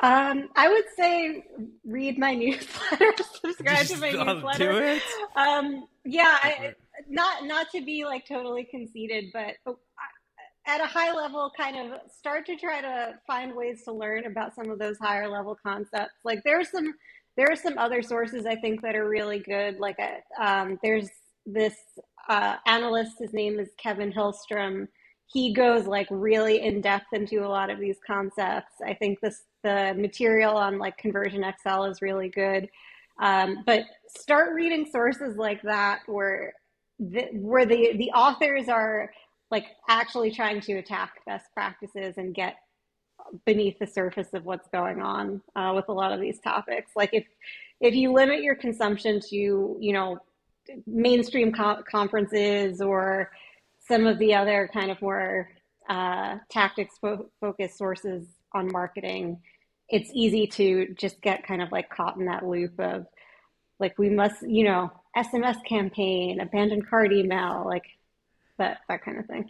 Um, 0.03 0.49
I 0.57 0.69
would 0.69 0.85
say 0.97 1.45
read 1.85 2.19
my 2.19 2.35
newsletter, 2.35 3.13
subscribe 3.43 3.87
to 3.87 3.97
my 3.99 4.11
newsletter. 4.11 4.73
Do 4.73 4.79
it. 4.79 5.03
Um, 5.37 5.87
yeah, 6.05 6.39
I, 6.43 6.75
not 7.09 7.45
not 7.45 7.71
to 7.73 7.85
be 7.85 8.05
like 8.05 8.27
totally 8.27 8.65
conceited, 8.65 9.27
but 9.33 9.57
oh, 9.67 9.79
at 10.67 10.81
a 10.81 10.87
high 10.87 11.13
level 11.13 11.51
kind 11.57 11.77
of 11.77 12.01
start 12.11 12.47
to 12.47 12.57
try 12.57 12.81
to 12.81 13.15
find 13.27 13.55
ways 13.55 13.83
to 13.85 13.93
learn 13.93 14.27
about 14.27 14.55
some 14.55 14.71
of 14.71 14.79
those 14.79 14.99
higher 14.99 15.29
level 15.29 15.57
concepts 15.61 16.15
like 16.23 16.39
there's 16.45 16.71
some 16.71 16.95
there 17.37 17.51
are 17.51 17.57
some 17.57 17.79
other 17.79 18.03
sources 18.03 18.47
i 18.47 18.57
think 18.57 18.83
that 18.83 18.97
are 18.97 19.09
really 19.09 19.39
good. 19.39 19.79
Like 19.79 19.99
a, 19.99 20.19
uh, 20.41 20.45
um, 20.45 20.79
there's 20.83 21.09
this 21.47 21.77
uh, 22.29 22.57
analyst 22.67 23.13
his 23.19 23.33
name 23.33 23.59
is 23.59 23.71
kevin 23.79 24.13
hillstrom. 24.13 24.89
He 25.33 25.55
goes 25.55 25.87
like 25.87 26.09
really 26.11 26.61
in 26.61 26.81
depth 26.81 27.13
into 27.13 27.45
a 27.45 27.49
lot 27.49 27.71
of 27.71 27.79
these 27.79 27.99
concepts. 28.05 28.75
I 28.85 28.95
think 28.95 29.21
this 29.21 29.43
the 29.63 29.95
material 29.97 30.57
on 30.57 30.79
like 30.79 30.97
conversion 30.97 31.43
ConversionXL 31.43 31.91
is 31.91 32.03
really 32.03 32.29
good. 32.29 32.69
Um, 33.21 33.63
but 33.67 33.83
start 34.09 34.55
reading 34.55 34.87
sources 34.91 35.37
like 35.37 35.63
that 35.63 36.01
where 36.07 36.55
the, 36.99 37.29
where 37.33 37.67
the 37.67 37.97
the 37.97 38.11
authors 38.11 38.69
are 38.69 39.11
like 39.51 39.67
actually 39.89 40.31
trying 40.31 40.61
to 40.63 40.75
attack 40.75 41.13
best 41.27 41.47
practices 41.55 42.15
and 42.17 42.35
get 42.35 42.57
beneath 43.45 43.79
the 43.79 43.87
surface 43.87 44.29
of 44.33 44.45
what's 44.45 44.69
going 44.69 45.01
on 45.01 45.41
uh, 45.57 45.73
with 45.75 45.89
a 45.89 45.93
lot 45.93 46.13
of 46.13 46.21
these 46.21 46.39
topics. 46.41 46.93
Like 46.97 47.11
if 47.13 47.25
if 47.81 47.95
you 47.95 48.13
limit 48.13 48.43
your 48.43 48.55
consumption 48.55 49.21
to 49.31 49.77
you 49.81 49.93
know 49.93 50.19
mainstream 50.87 51.53
co- 51.53 51.83
conferences 51.91 52.81
or 52.81 53.31
some 53.81 54.07
of 54.07 54.19
the 54.19 54.35
other 54.35 54.71
kind 54.73 54.91
of 54.91 55.01
more 55.03 55.49
uh, 55.89 56.39
tactics 56.51 56.99
fo- 56.99 57.29
focused 57.41 57.77
sources 57.77 58.27
on 58.53 58.71
marketing, 58.71 59.41
it's 59.89 60.11
easy 60.15 60.47
to 60.47 60.95
just 60.95 61.21
get 61.21 61.47
kind 61.47 61.63
of 61.63 61.73
like 61.73 61.91
caught 61.91 62.17
in 62.17 62.27
that 62.27 62.47
loop 62.47 62.79
of 62.79 63.07
like 63.79 63.99
we 63.99 64.11
must 64.11 64.43
you 64.43 64.65
know 64.65 64.91
SMS 65.17 65.65
campaign, 65.65 66.41
abandoned 66.41 66.89
cart 66.89 67.13
email, 67.13 67.65
like 67.67 67.85
that 68.59 68.79
that 68.89 69.05
kind 69.05 69.19
of 69.19 69.27
thing. 69.27 69.49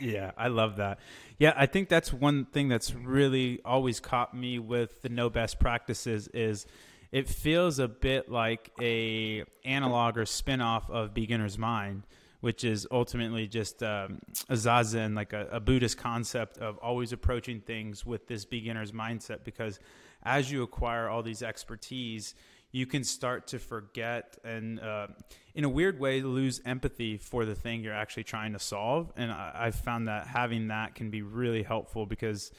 Yeah, 0.00 0.32
I 0.36 0.48
love 0.48 0.76
that. 0.76 0.98
Yeah, 1.38 1.52
I 1.56 1.66
think 1.66 1.88
that's 1.88 2.12
one 2.12 2.46
thing 2.46 2.68
that's 2.68 2.94
really 2.94 3.60
always 3.64 4.00
caught 4.00 4.34
me 4.34 4.58
with 4.58 5.02
the 5.02 5.08
no 5.08 5.30
best 5.30 5.58
practices 5.58 6.28
is 6.28 6.66
it 7.12 7.28
feels 7.28 7.78
a 7.78 7.86
bit 7.86 8.30
like 8.30 8.70
a 8.80 9.44
analog 9.64 10.18
or 10.18 10.26
spin-off 10.26 10.90
of 10.90 11.14
beginner's 11.14 11.56
mind 11.56 12.04
which 12.44 12.62
is 12.62 12.86
ultimately 12.90 13.46
just 13.46 13.82
um, 13.82 14.18
a 14.50 14.52
zazen, 14.52 15.16
like 15.16 15.32
a, 15.32 15.48
a, 15.50 15.60
Buddhist 15.60 15.96
concept 15.96 16.58
of 16.58 16.76
always 16.76 17.10
approaching 17.10 17.58
things 17.58 18.04
with 18.04 18.26
this 18.26 18.44
beginner's 18.44 18.92
mindset. 18.92 19.44
Because 19.44 19.80
as 20.24 20.52
you 20.52 20.62
acquire 20.62 21.08
all 21.08 21.22
these 21.22 21.42
expertise, 21.42 22.34
you 22.74 22.86
can 22.86 23.04
start 23.04 23.46
to 23.46 23.60
forget 23.60 24.36
and, 24.42 24.80
uh, 24.80 25.06
in 25.54 25.62
a 25.62 25.68
weird 25.68 26.00
way, 26.00 26.20
lose 26.22 26.60
empathy 26.64 27.16
for 27.16 27.44
the 27.44 27.54
thing 27.54 27.84
you're 27.84 27.94
actually 27.94 28.24
trying 28.24 28.52
to 28.52 28.58
solve. 28.58 29.12
And 29.16 29.30
I, 29.30 29.66
have 29.66 29.76
found 29.76 30.08
that 30.08 30.26
having 30.26 30.66
that 30.68 30.96
can 30.96 31.08
be 31.08 31.22
really 31.22 31.62
helpful 31.62 32.04
because, 32.04 32.50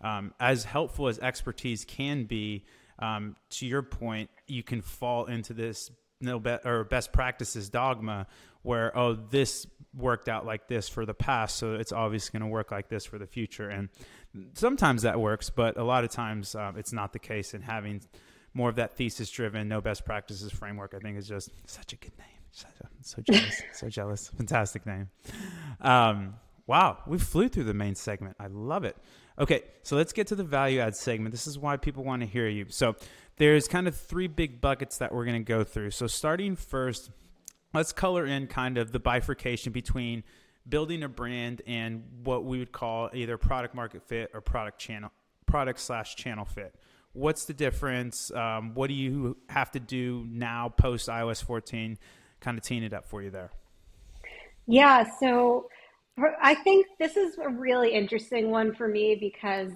um, 0.00 0.32
as 0.38 0.62
helpful 0.62 1.08
as 1.08 1.18
expertise 1.18 1.84
can 1.84 2.22
be, 2.22 2.66
um, 3.00 3.34
to 3.50 3.66
your 3.66 3.82
point, 3.82 4.30
you 4.46 4.62
can 4.62 4.80
fall 4.80 5.24
into 5.24 5.52
this 5.52 5.90
no 6.20 6.38
be- 6.38 6.58
or 6.64 6.84
best 6.84 7.12
practices 7.12 7.68
dogma 7.68 8.28
where 8.62 8.96
oh 8.96 9.14
this 9.14 9.66
worked 9.92 10.28
out 10.28 10.46
like 10.46 10.68
this 10.68 10.88
for 10.88 11.04
the 11.04 11.12
past 11.12 11.56
so 11.56 11.74
it's 11.74 11.92
obviously 11.92 12.38
going 12.38 12.48
to 12.48 12.52
work 12.52 12.70
like 12.70 12.88
this 12.88 13.04
for 13.04 13.18
the 13.18 13.26
future 13.26 13.68
and 13.68 13.88
sometimes 14.54 15.02
that 15.02 15.20
works 15.20 15.50
but 15.50 15.76
a 15.76 15.84
lot 15.84 16.02
of 16.02 16.10
times 16.10 16.54
um, 16.54 16.78
it's 16.78 16.92
not 16.92 17.12
the 17.12 17.18
case 17.18 17.52
and 17.52 17.62
having 17.62 18.00
more 18.54 18.68
of 18.68 18.76
that 18.76 18.96
thesis 18.96 19.30
driven 19.30 19.68
no 19.68 19.80
best 19.80 20.04
practices 20.04 20.50
framework 20.52 20.94
i 20.94 20.98
think 20.98 21.18
is 21.18 21.28
just 21.28 21.50
such 21.66 21.92
a 21.92 21.96
good 21.96 22.16
name. 22.18 22.28
So 23.02 23.20
jealous 23.20 23.62
so 23.72 23.88
jealous. 23.88 24.28
Fantastic 24.28 24.86
name. 24.86 25.10
Um, 25.80 26.36
wow 26.66 26.98
we 27.06 27.18
flew 27.18 27.48
through 27.48 27.64
the 27.64 27.74
main 27.74 27.94
segment. 27.96 28.36
I 28.38 28.46
love 28.46 28.84
it. 28.84 28.96
Okay 29.38 29.62
so 29.82 29.96
let's 29.96 30.12
get 30.12 30.28
to 30.28 30.36
the 30.36 30.44
value 30.44 30.80
add 30.80 30.96
segment. 30.96 31.32
This 31.32 31.46
is 31.46 31.58
why 31.58 31.76
people 31.76 32.04
want 32.04 32.22
to 32.22 32.26
hear 32.26 32.48
you. 32.48 32.66
So 32.68 32.94
there's 33.36 33.66
kind 33.66 33.88
of 33.88 33.96
three 33.96 34.28
big 34.28 34.60
buckets 34.60 34.98
that 34.98 35.12
we're 35.12 35.24
going 35.24 35.42
to 35.42 35.48
go 35.48 35.64
through. 35.64 35.90
So, 35.90 36.06
starting 36.06 36.56
first, 36.56 37.10
let's 37.72 37.92
color 37.92 38.24
in 38.24 38.46
kind 38.46 38.78
of 38.78 38.92
the 38.92 39.00
bifurcation 39.00 39.72
between 39.72 40.22
building 40.68 41.02
a 41.02 41.08
brand 41.08 41.60
and 41.66 42.04
what 42.22 42.44
we 42.44 42.58
would 42.58 42.72
call 42.72 43.10
either 43.12 43.36
product 43.36 43.74
market 43.74 44.02
fit 44.02 44.30
or 44.32 44.40
product 44.40 44.78
channel 44.78 45.10
product 45.46 45.80
slash 45.80 46.16
channel 46.16 46.44
fit. 46.44 46.74
What's 47.14 47.46
the 47.46 47.54
difference? 47.54 48.30
Um, 48.32 48.74
what 48.74 48.88
do 48.88 48.94
you 48.94 49.36
have 49.48 49.70
to 49.72 49.80
do 49.80 50.26
now 50.28 50.68
post 50.68 51.08
iOS 51.08 51.42
14? 51.42 51.96
Kind 52.40 52.58
of 52.58 52.64
teeing 52.64 52.82
it 52.82 52.92
up 52.92 53.06
for 53.06 53.22
you 53.22 53.30
there. 53.30 53.50
Yeah, 54.66 55.08
so 55.20 55.68
I 56.42 56.54
think 56.54 56.86
this 56.98 57.16
is 57.16 57.38
a 57.38 57.48
really 57.48 57.92
interesting 57.92 58.50
one 58.50 58.74
for 58.74 58.88
me 58.88 59.16
because 59.18 59.72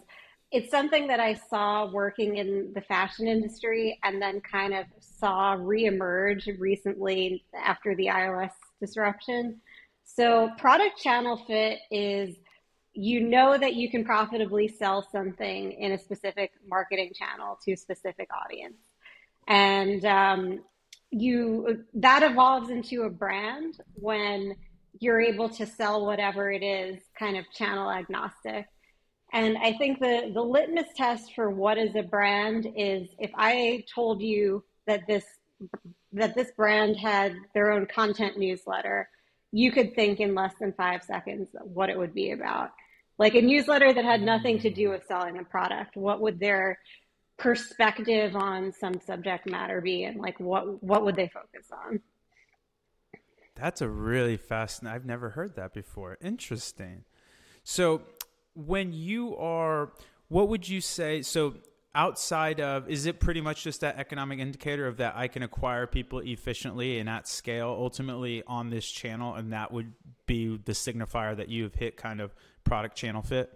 it's 0.50 0.70
something 0.70 1.06
that 1.08 1.20
I 1.20 1.34
saw 1.34 1.90
working 1.90 2.36
in 2.36 2.72
the 2.74 2.80
fashion 2.80 3.28
industry 3.28 3.98
and 4.02 4.20
then 4.20 4.40
kind 4.40 4.74
of 4.74 4.86
saw 5.00 5.56
reemerge 5.56 6.58
recently 6.58 7.44
after 7.54 7.94
the 7.94 8.06
iOS 8.06 8.50
disruption. 8.80 9.60
So, 10.04 10.50
product 10.56 10.98
channel 10.98 11.36
fit 11.46 11.80
is 11.90 12.36
you 12.98 13.20
know 13.20 13.56
that 13.56 13.74
you 13.74 13.90
can 13.90 14.04
profitably 14.04 14.68
sell 14.68 15.06
something 15.12 15.72
in 15.72 15.92
a 15.92 15.98
specific 15.98 16.52
marketing 16.68 17.12
channel 17.14 17.58
to 17.64 17.72
a 17.72 17.76
specific 17.76 18.28
audience. 18.34 18.78
And 19.46 20.04
um, 20.04 20.60
you 21.10 21.84
that 21.94 22.22
evolves 22.22 22.70
into 22.70 23.02
a 23.02 23.10
brand 23.10 23.80
when 23.94 24.56
you're 24.98 25.20
able 25.20 25.48
to 25.50 25.66
sell 25.66 26.04
whatever 26.04 26.50
it 26.50 26.62
is 26.62 27.00
kind 27.18 27.36
of 27.36 27.44
channel 27.52 27.90
agnostic 27.90 28.66
and 29.32 29.58
I 29.58 29.72
think 29.74 30.00
the, 30.00 30.30
the 30.32 30.42
litmus 30.42 30.88
test 30.96 31.34
for 31.34 31.50
what 31.50 31.76
is 31.76 31.94
a 31.94 32.02
brand 32.02 32.66
is 32.76 33.08
if 33.18 33.30
I 33.34 33.84
told 33.94 34.22
you 34.22 34.64
that 34.86 35.06
this 35.06 35.24
that 36.12 36.34
this 36.34 36.50
brand 36.52 36.96
had 36.96 37.36
their 37.52 37.70
own 37.70 37.84
content 37.84 38.38
newsletter, 38.38 39.10
you 39.52 39.70
could 39.70 39.94
think 39.94 40.20
in 40.20 40.34
less 40.34 40.54
than 40.58 40.72
five 40.72 41.02
seconds 41.02 41.48
what 41.62 41.90
it 41.90 41.98
would 41.98 42.14
be 42.14 42.30
about. 42.30 42.70
Like 43.18 43.34
a 43.34 43.42
newsletter 43.42 43.92
that 43.92 44.04
had 44.04 44.22
nothing 44.22 44.60
to 44.60 44.70
do 44.70 44.90
with 44.90 45.04
selling 45.06 45.38
a 45.38 45.44
product. 45.44 45.96
What 45.96 46.20
would 46.20 46.38
their 46.38 46.78
perspective 47.38 48.34
on 48.34 48.72
some 48.72 49.00
subject 49.00 49.48
matter 49.48 49.80
be 49.80 50.04
and 50.04 50.20
like 50.20 50.38
what 50.40 50.82
what 50.82 51.04
would 51.04 51.16
they 51.16 51.28
focus 51.28 51.70
on? 51.72 52.00
That's 53.54 53.80
a 53.80 53.88
really 53.88 54.36
fascinating 54.36 54.94
I've 54.94 55.06
never 55.06 55.30
heard 55.30 55.56
that 55.56 55.72
before. 55.72 56.18
Interesting. 56.22 57.04
So 57.64 58.02
when 58.54 58.92
you 58.92 59.36
are, 59.36 59.92
what 60.28 60.48
would 60.48 60.68
you 60.68 60.80
say? 60.80 61.22
So 61.22 61.54
outside 61.94 62.60
of 62.60 62.88
is 62.88 63.06
it 63.06 63.18
pretty 63.18 63.40
much 63.40 63.64
just 63.64 63.80
that 63.80 63.96
economic 63.98 64.38
indicator 64.38 64.86
of 64.86 64.98
that 64.98 65.14
I 65.16 65.26
can 65.26 65.42
acquire 65.42 65.86
people 65.86 66.20
efficiently 66.20 66.98
and 66.98 67.08
at 67.08 67.26
scale 67.26 67.74
ultimately 67.76 68.42
on 68.46 68.70
this 68.70 68.88
channel 68.88 69.34
and 69.34 69.52
that 69.52 69.72
would 69.72 69.92
be 70.26 70.58
the 70.64 70.72
signifier 70.72 71.36
that 71.36 71.48
you've 71.48 71.74
hit 71.74 71.96
kind 71.96 72.20
of 72.20 72.34
product 72.64 72.96
channel 72.96 73.22
fit? 73.22 73.52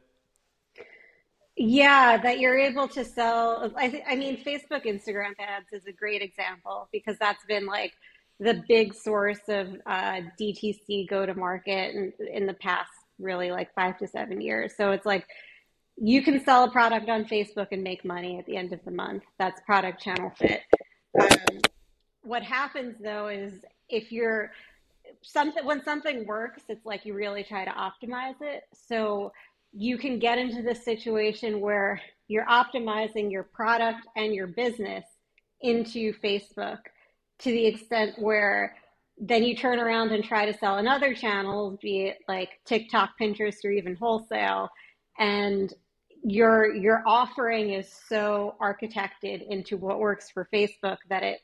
Yeah, 1.57 2.17
that 2.17 2.39
you're 2.39 2.59
able 2.59 2.89
to 2.89 3.05
sell. 3.05 3.71
I, 3.77 3.89
th- 3.89 4.03
I 4.09 4.17
mean, 4.17 4.43
Facebook, 4.43 4.87
Instagram 4.87 5.33
ads 5.39 5.73
is 5.73 5.87
a 5.87 5.93
great 5.93 6.23
example 6.23 6.89
because 6.93 7.19
that's 7.19 7.45
been 7.45 7.67
like 7.67 7.93
the 8.41 8.63
big 8.67 8.95
source 8.95 9.41
of 9.49 9.69
uh, 9.87 10.21
DTC 10.41 11.09
go 11.09 11.27
to 11.27 11.35
market 11.35 11.95
in, 11.95 12.13
in 12.33 12.47
the 12.47 12.55
past 12.55 12.91
really 13.19 13.51
like 13.51 13.73
five 13.75 13.99
to 13.99 14.09
seven 14.09 14.41
years. 14.41 14.73
So 14.77 14.93
it's 14.93 15.07
like 15.07 15.27
you 15.97 16.23
can 16.23 16.43
sell 16.45 16.65
a 16.65 16.71
product 16.71 17.09
on 17.09 17.25
Facebook 17.25 17.69
and 17.71 17.83
make 17.83 18.05
money 18.05 18.39
at 18.39 18.47
the 18.47 18.57
end 18.57 18.73
of 18.73 18.81
the 18.85 18.91
month. 18.91 19.23
That's 19.39 19.61
product 19.67 20.03
channel 20.03 20.33
fit. 20.37 20.63
Um, 21.21 21.61
what 22.23 22.43
happens 22.43 22.97
though 23.01 23.29
is 23.29 23.53
if 23.89 24.11
you're 24.11 24.53
something 25.23 25.65
when 25.65 25.83
something 25.85 26.27
works, 26.27 26.63
it's 26.69 26.85
like 26.85 27.05
you 27.05 27.15
really 27.15 27.43
try 27.43 27.65
to 27.65 27.71
optimize 27.71 28.41
it. 28.41 28.65
So 28.75 29.33
you 29.73 29.97
can 29.97 30.19
get 30.19 30.39
into 30.39 30.63
this 30.63 30.85
situation 30.85 31.61
where 31.61 32.01
you're 32.29 32.47
optimizing 32.47 33.31
your 33.31 33.45
product 33.45 34.07
and 34.17 34.35
your 34.35 34.47
business 34.47 35.05
into 35.61 36.13
Facebook 36.15 36.79
to 37.39 37.51
the 37.51 37.67
extent 37.67 38.19
where 38.19 38.77
then 39.19 39.45
you 39.45 39.55
turn 39.55 39.79
around 39.79 40.11
and 40.11 40.25
try 40.25 40.51
to 40.51 40.59
sell 40.59 40.79
in 40.79 40.89
other 40.89 41.15
channels, 41.15 41.79
be 41.81 42.07
it 42.07 42.19
like 42.29 42.61
TikTok, 42.65 43.11
Pinterest, 43.21 43.65
or 43.65 43.71
even 43.71 43.95
wholesale, 43.95 44.69
and 45.19 45.73
your 46.25 46.75
your 46.75 47.03
offering 47.07 47.71
is 47.71 47.93
so 48.09 48.55
architected 48.61 49.47
into 49.49 49.77
what 49.77 49.99
works 49.99 50.31
for 50.31 50.49
Facebook 50.53 50.99
that 51.09 51.23
it 51.23 51.41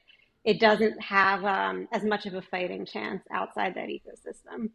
it 0.49 0.59
doesn't 0.59 0.99
have 1.03 1.45
um, 1.45 1.87
as 1.93 2.03
much 2.05 2.25
of 2.25 2.33
a 2.33 2.41
fighting 2.41 2.87
chance 2.87 3.23
outside 3.31 3.75
that 3.75 3.91
ecosystem. 3.91 4.71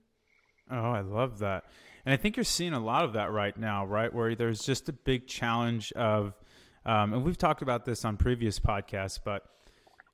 Oh, 0.70 0.92
I 0.92 1.02
love 1.02 1.40
that. 1.40 1.64
And 2.06 2.14
I 2.14 2.18
think 2.18 2.38
you're 2.38 2.44
seeing 2.44 2.74
a 2.74 2.80
lot 2.80 3.06
of 3.06 3.14
that 3.14 3.32
right 3.32 3.58
now, 3.58 3.84
right? 3.84 4.14
Where 4.14 4.36
there's 4.36 4.62
just 4.62 4.88
a 4.88 4.94
big 4.94 5.26
challenge 5.26 5.92
of, 5.94 6.36
um, 6.86 7.14
and 7.14 7.24
we've 7.24 7.40
talked 7.40 7.64
about 7.64 7.86
this 7.86 8.06
on 8.06 8.18
previous 8.18 8.60
podcasts, 8.60 9.18
but 9.24 9.46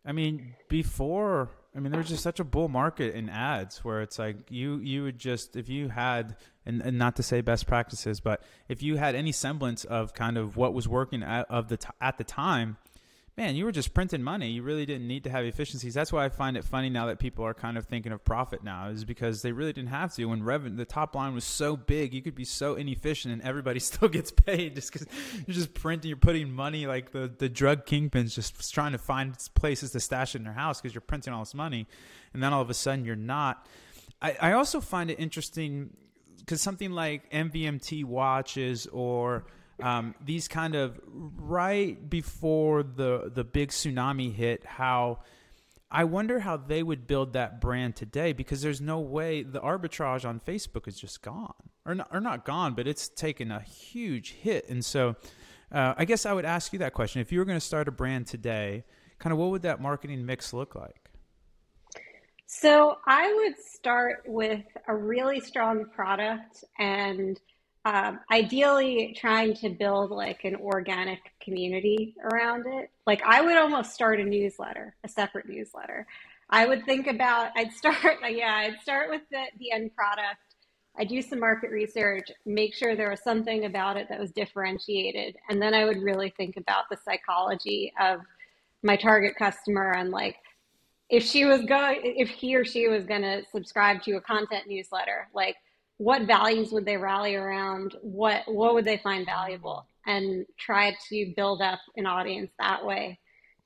I 0.06 0.14
mean, 0.14 0.56
before 0.70 1.50
I 1.76 1.80
mean, 1.80 1.92
there's 1.92 2.08
just 2.08 2.24
such 2.24 2.40
a 2.40 2.46
bull 2.46 2.70
market 2.70 3.14
in 3.14 3.30
ads 3.30 3.84
where 3.84 4.02
it's 4.02 4.18
like 4.18 4.38
you 4.50 4.80
you 4.80 5.04
would 5.04 5.20
just 5.20 5.58
if 5.58 5.68
you 5.68 5.90
had 5.90 6.38
and, 6.66 6.82
and 6.82 6.98
not 6.98 7.18
to 7.18 7.24
say 7.24 7.42
best 7.42 7.68
practices, 7.68 8.22
but 8.22 8.42
if 8.70 8.82
you 8.82 8.96
had 8.96 9.14
any 9.14 9.34
semblance 9.34 9.84
of 9.84 10.14
kind 10.14 10.38
of 10.38 10.56
what 10.56 10.74
was 10.74 10.88
working 10.88 11.22
at, 11.22 11.46
of 11.50 11.68
the 11.68 11.78
t- 11.78 11.90
at 12.00 12.18
the 12.18 12.24
time, 12.24 12.78
man, 13.40 13.56
you 13.56 13.64
were 13.64 13.72
just 13.72 13.94
printing 13.94 14.22
money. 14.22 14.50
You 14.50 14.64
really 14.64 14.86
didn't 14.86 15.08
need 15.08 15.24
to 15.24 15.30
have 15.30 15.46
efficiencies. 15.46 15.94
That's 15.94 16.12
why 16.12 16.26
I 16.26 16.30
find 16.30 16.58
it 16.58 16.66
funny 16.66 16.90
now 16.90 17.06
that 17.06 17.20
people 17.20 17.46
are 17.46 17.54
kind 17.54 17.78
of 17.78 17.86
thinking 17.86 18.12
of 18.12 18.22
profit 18.26 18.66
now, 18.66 18.90
is 18.90 19.06
because 19.06 19.42
they 19.44 19.54
really 19.54 19.72
didn't 19.72 19.92
have 19.92 20.14
to. 20.16 20.26
When 20.26 20.44
revenue, 20.44 20.76
the 20.76 20.84
top 20.84 21.16
line 21.16 21.34
was 21.34 21.46
so 21.46 21.78
big, 21.78 22.14
you 22.14 22.22
could 22.22 22.36
be 22.36 22.44
so 22.44 22.76
inefficient, 22.76 23.34
and 23.34 23.42
everybody 23.42 23.80
still 23.92 24.10
gets 24.10 24.30
paid 24.30 24.76
just 24.76 24.92
because 24.92 25.08
you're 25.48 25.54
just 25.54 25.74
printing. 25.74 26.10
You're 26.10 26.18
putting 26.18 26.52
money 26.52 26.86
like 26.86 27.14
the 27.14 27.32
the 27.38 27.48
drug 27.48 27.86
kingpins 27.86 28.36
just 28.36 28.74
trying 28.74 28.92
to 28.92 28.98
find 28.98 29.34
places 29.56 29.92
to 29.92 30.02
stash 30.02 30.36
it 30.36 30.40
in 30.40 30.44
their 30.44 30.52
house 30.52 30.82
because 30.82 30.94
you're 30.94 31.00
printing 31.00 31.32
all 31.32 31.40
this 31.40 31.56
money, 31.56 31.88
and 32.34 32.44
then 32.44 32.52
all 32.52 32.62
of 32.62 32.70
a 32.70 32.74
sudden 32.74 33.06
you're 33.06 33.16
not. 33.16 33.66
I, 34.22 34.36
I 34.42 34.52
also 34.52 34.82
find 34.82 35.10
it 35.10 35.18
interesting 35.18 35.92
because 36.40 36.62
something 36.62 36.92
like 36.92 37.32
MVMT 37.32 38.04
watches 38.04 38.86
or 38.88 39.46
um, 39.82 40.16
these 40.24 40.48
kind 40.48 40.76
of 40.76 41.00
right 41.06 42.10
before 42.10 42.84
the 42.84 43.32
the 43.34 43.44
big 43.44 43.70
tsunami 43.70 44.34
hit, 44.34 44.66
how 44.66 45.20
I 45.92 46.04
wonder 46.04 46.40
how 46.40 46.58
they 46.58 46.84
would 46.84 47.08
build 47.08 47.34
that 47.34 47.60
brand 47.60 47.96
today 47.96 48.34
because 48.34 48.62
there's 48.62 48.82
no 48.82 49.00
way 49.00 49.42
the 49.42 49.60
arbitrage 49.60 50.28
on 50.28 50.40
Facebook 50.40 50.88
is 50.88 51.00
just 51.00 51.22
gone 51.22 51.54
or 51.86 51.96
not, 51.96 52.10
or 52.12 52.20
not 52.20 52.46
gone, 52.46 52.76
but 52.76 52.88
it's 52.88 53.10
taken 53.10 53.52
a 53.52 53.60
huge 53.60 54.34
hit. 54.34 54.70
And 54.70 54.86
so 54.86 55.16
uh, 55.72 55.96
I 55.98 56.06
guess 56.06 56.26
I 56.26 56.34
would 56.34 56.46
ask 56.46 56.74
you 56.74 56.80
that 56.80 56.94
question. 56.94 57.22
If 57.22 57.32
you 57.32 57.40
were 57.40 57.46
going 57.46 57.60
to 57.60 57.66
start 57.66 57.88
a 57.88 57.92
brand 57.92 58.28
today, 58.28 58.84
kind 59.18 59.34
of 59.34 59.40
what 59.40 59.50
would 59.50 59.64
that 59.64 59.82
marketing 59.82 60.26
mix 60.26 60.54
look 60.54 60.76
like? 60.76 61.10
So 62.46 62.98
I 63.06 63.32
would 63.34 63.60
start 63.60 64.24
with 64.28 64.64
a 64.88 64.96
really 64.96 65.40
strong 65.40 65.86
product 65.86 66.64
and 66.78 67.40
um, 67.90 68.20
ideally 68.32 69.16
trying 69.20 69.56
to 69.56 69.70
build 69.70 70.12
like 70.12 70.44
an 70.44 70.56
organic 70.58 71.20
community 71.42 72.16
around 72.24 72.66
it. 72.68 72.92
Like 73.08 73.24
I 73.26 73.42
would 73.42 73.58
almost 73.58 73.96
start 73.96 74.20
a 74.20 74.24
newsletter, 74.24 74.96
a 75.04 75.10
separate 75.10 75.50
newsletter. 75.50 76.06
I 76.52 76.68
would 76.68 76.86
think 76.86 77.08
about, 77.08 77.50
I'd 77.58 77.74
start, 77.74 78.20
yeah, 78.30 78.54
I'd 78.54 78.80
start 78.82 79.10
with 79.10 79.24
the, 79.32 79.44
the 79.58 79.72
end 79.72 79.96
product. 79.96 80.38
I 81.00 81.04
do 81.04 81.22
some 81.22 81.40
market 81.40 81.72
research, 81.72 82.30
make 82.46 82.76
sure 82.76 82.96
there 82.96 83.10
was 83.10 83.24
something 83.24 83.66
about 83.66 83.98
it 83.98 84.08
that 84.10 84.20
was 84.20 84.32
differentiated. 84.32 85.38
And 85.50 85.60
then 85.60 85.74
I 85.74 85.86
would 85.86 86.02
really 86.02 86.32
think 86.38 86.58
about 86.58 86.90
the 86.92 86.98
psychology 87.04 87.92
of 88.00 88.20
my 88.84 88.98
target 88.98 89.36
customer 89.36 89.94
and 89.94 90.12
like, 90.12 90.36
if 91.10 91.24
she 91.24 91.46
was 91.46 91.66
going, 91.66 92.02
if 92.04 92.30
he 92.30 92.56
or 92.56 92.64
she 92.64 92.88
was 92.88 93.06
going 93.06 93.24
to 93.24 93.42
subscribe 93.52 94.04
to 94.04 94.18
a 94.18 94.22
content 94.22 94.66
newsletter, 94.68 95.28
like 95.34 95.56
what 96.00 96.24
values 96.24 96.72
would 96.72 96.86
they 96.86 96.98
rally 96.98 97.36
around? 97.36 97.96
What 98.02 98.44
what 98.48 98.74
would 98.74 98.86
they 98.86 98.98
find 98.98 99.26
valuable? 99.26 99.86
And 100.08 100.46
try 100.58 100.96
to 101.10 101.34
build 101.36 101.62
up 101.62 101.80
an 101.98 102.08
audience 102.08 102.52
that 102.60 102.86
way. 102.86 103.20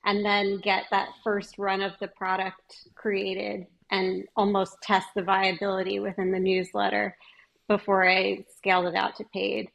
and 0.04 0.24
then 0.24 0.58
get 0.58 0.84
that 0.90 1.08
first 1.22 1.58
run 1.58 1.82
of 1.82 1.92
the 2.00 2.08
product 2.08 2.88
created 2.94 3.66
and 3.90 4.24
almost 4.36 4.76
test 4.82 5.08
the 5.16 5.22
viability 5.22 5.98
within 6.00 6.30
the 6.32 6.38
newsletter 6.38 7.16
before 7.68 8.08
I 8.08 8.44
scaled 8.56 8.86
it 8.86 8.94
out 8.94 9.16
to 9.16 9.24
paid. 9.32 9.68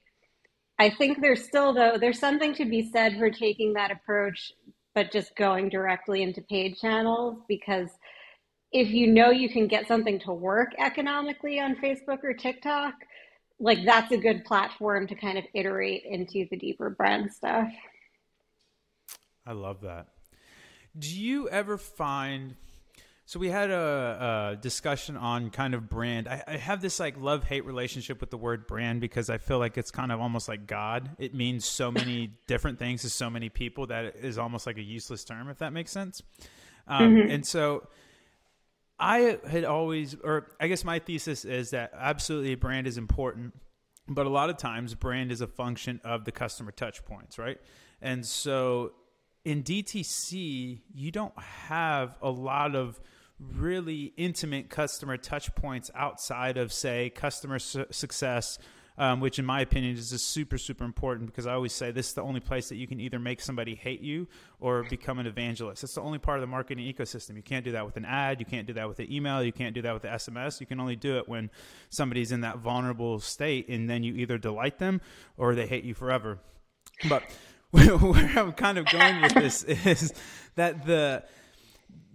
I 0.78 0.90
think 0.90 1.22
there's 1.22 1.46
still 1.46 1.74
though 1.74 1.98
there's 2.00 2.20
something 2.20 2.54
to 2.56 2.66
be 2.66 2.90
said 2.92 3.18
for 3.18 3.30
taking 3.32 3.74
that 3.74 3.92
approach 3.92 4.54
but 4.96 5.12
just 5.12 5.36
going 5.36 5.70
directly 5.70 6.22
into 6.24 6.42
paid 6.42 6.78
channels 6.78 7.42
because 7.48 7.90
if 8.72 8.90
you 8.90 9.08
know 9.08 9.30
you 9.30 9.50
can 9.50 9.68
get 9.68 9.88
something 9.88 10.20
to 10.22 10.34
work 10.34 10.70
economically 10.78 11.60
on 11.60 11.76
Facebook 11.76 12.24
or 12.24 12.34
TikTok, 12.34 12.94
like 13.60 13.84
that's 13.86 14.12
a 14.12 14.18
good 14.18 14.46
platform 14.46 15.08
to 15.08 15.16
kind 15.16 15.38
of 15.38 15.44
iterate 15.54 16.04
into 16.06 16.48
the 16.50 16.58
deeper 16.58 16.90
brand 16.90 17.32
stuff. 17.32 17.70
I 19.46 19.54
love 19.54 19.82
that. 19.82 20.08
Do 20.98 21.10
you 21.20 21.50
ever 21.50 21.78
find 21.78 22.56
so 23.30 23.40
we 23.40 23.50
had 23.50 23.70
a, 23.70 24.54
a, 24.54 24.56
discussion 24.56 25.16
on 25.16 25.52
kind 25.52 25.76
of 25.76 25.88
brand. 25.88 26.28
I, 26.28 26.44
I 26.48 26.58
have 26.58 26.82
this 26.82 27.00
like 27.00 27.16
love 27.16 27.44
hate 27.44 27.64
relationship 27.64 28.22
with 28.22 28.32
the 28.32 28.38
word 28.38 28.66
brand 28.66 29.02
because 29.02 29.30
I 29.30 29.38
feel 29.38 29.60
like 29.60 29.78
it's 29.78 29.92
kind 29.92 30.12
of 30.12 30.20
almost 30.20 30.48
like 30.48 30.66
God. 30.66 31.12
It 31.20 31.36
means 31.36 31.64
so 31.64 31.92
many 31.92 32.32
different 32.48 32.80
things 32.80 33.04
to 33.04 33.10
so 33.12 33.30
many 33.30 33.50
people 33.50 33.86
that 33.86 34.06
it 34.06 34.16
is 34.24 34.40
almost 34.40 34.66
like 34.66 34.80
a 34.80 34.82
useless 34.82 35.24
term, 35.24 35.48
if 35.48 35.60
that 35.60 35.74
makes 35.74 35.92
sense. 35.92 36.24
Um, 36.88 37.18
mm-hmm. 37.18 37.30
And 37.30 37.46
so 37.46 37.88
I 39.00 39.40
had 39.48 39.64
always, 39.64 40.16
or 40.24 40.52
I 40.60 40.68
guess 40.68 40.84
my 40.84 41.00
thesis 41.00 41.46
is 41.46 41.72
that 41.72 41.92
absolutely 41.98 42.56
brand 42.56 42.86
is 42.86 42.98
important, 42.98 43.54
but 44.08 44.26
a 44.26 44.30
lot 44.30 44.50
of 44.50 44.58
times 44.58 44.94
brand 44.96 45.32
is 45.32 45.42
a 45.42 45.48
function 45.48 46.02
of 46.04 46.26
the 46.26 46.32
customer 46.32 46.72
touch 46.72 47.06
points, 47.06 47.38
right? 47.38 47.60
And 48.02 48.26
so 48.26 48.92
in 49.46 49.64
DTC, 49.64 50.82
you 50.94 51.12
don't 51.12 51.38
have 51.40 52.18
a 52.22 52.30
lot 52.30 52.76
of 52.76 53.00
really 53.40 54.14
intimate 54.18 54.70
customer 54.70 55.16
touch 55.16 55.54
points 55.56 55.90
outside 55.96 56.58
of, 56.58 56.74
say, 56.74 57.10
customer 57.10 57.60
su- 57.60 57.86
success. 57.92 58.60
Um, 59.00 59.22
which 59.22 59.40
in 59.40 59.46
my 59.46 59.62
opinion 59.62 59.96
is 59.96 60.10
just 60.10 60.28
super 60.28 60.58
super 60.58 60.84
important 60.84 61.28
because 61.28 61.48
I 61.48 61.54
always 61.54 61.72
say 61.72 61.90
this 61.90 62.10
is 62.10 62.14
the 62.16 62.22
only 62.22 62.42
place 62.42 62.68
that 62.68 62.76
you 62.76 62.86
can 62.86 63.00
either 63.00 63.18
make 63.18 63.40
somebody 63.40 63.74
hate 63.74 64.02
you 64.02 64.28
or 64.60 64.84
become 64.84 65.20
an 65.20 65.26
evangelist. 65.26 65.86
It's 65.86 65.94
the 65.94 66.02
only 66.02 66.20
part 66.20 66.38
of 66.38 66.42
the 66.42 66.48
marketing 66.48 66.94
ecosystem. 66.94 67.38
You 67.38 67.42
can't 67.42 67.64
do 67.64 67.72
that 67.72 67.86
with 67.86 67.96
an 67.96 68.04
ad. 68.04 68.42
You 68.42 68.46
can't 68.46 68.68
do 68.68 68.74
that 68.74 68.90
with 68.90 69.00
an 69.00 69.10
email. 69.10 69.42
You 69.42 69.54
can't 69.54 69.74
do 69.74 69.82
that 69.84 69.94
with 69.94 70.02
the 70.02 70.10
SMS. 70.10 70.60
You 70.60 70.66
can 70.66 70.82
only 70.82 70.98
do 70.98 71.18
it 71.18 71.30
when 71.30 71.50
somebody's 71.90 72.34
in 72.34 72.42
that 72.42 72.58
vulnerable 72.58 73.22
state, 73.22 73.70
and 73.70 73.90
then 73.90 74.04
you 74.04 74.16
either 74.16 74.38
delight 74.38 74.80
them 74.80 75.00
or 75.38 75.56
they 75.56 75.66
hate 75.66 75.86
you 75.86 75.94
forever. 75.94 76.40
But 77.08 77.24
where 77.72 78.32
I'm 78.36 78.52
kind 78.52 78.78
of 78.78 78.86
going 78.88 79.22
with 79.22 79.34
this 79.34 79.64
is 79.86 80.14
that 80.56 80.86
the 80.86 81.24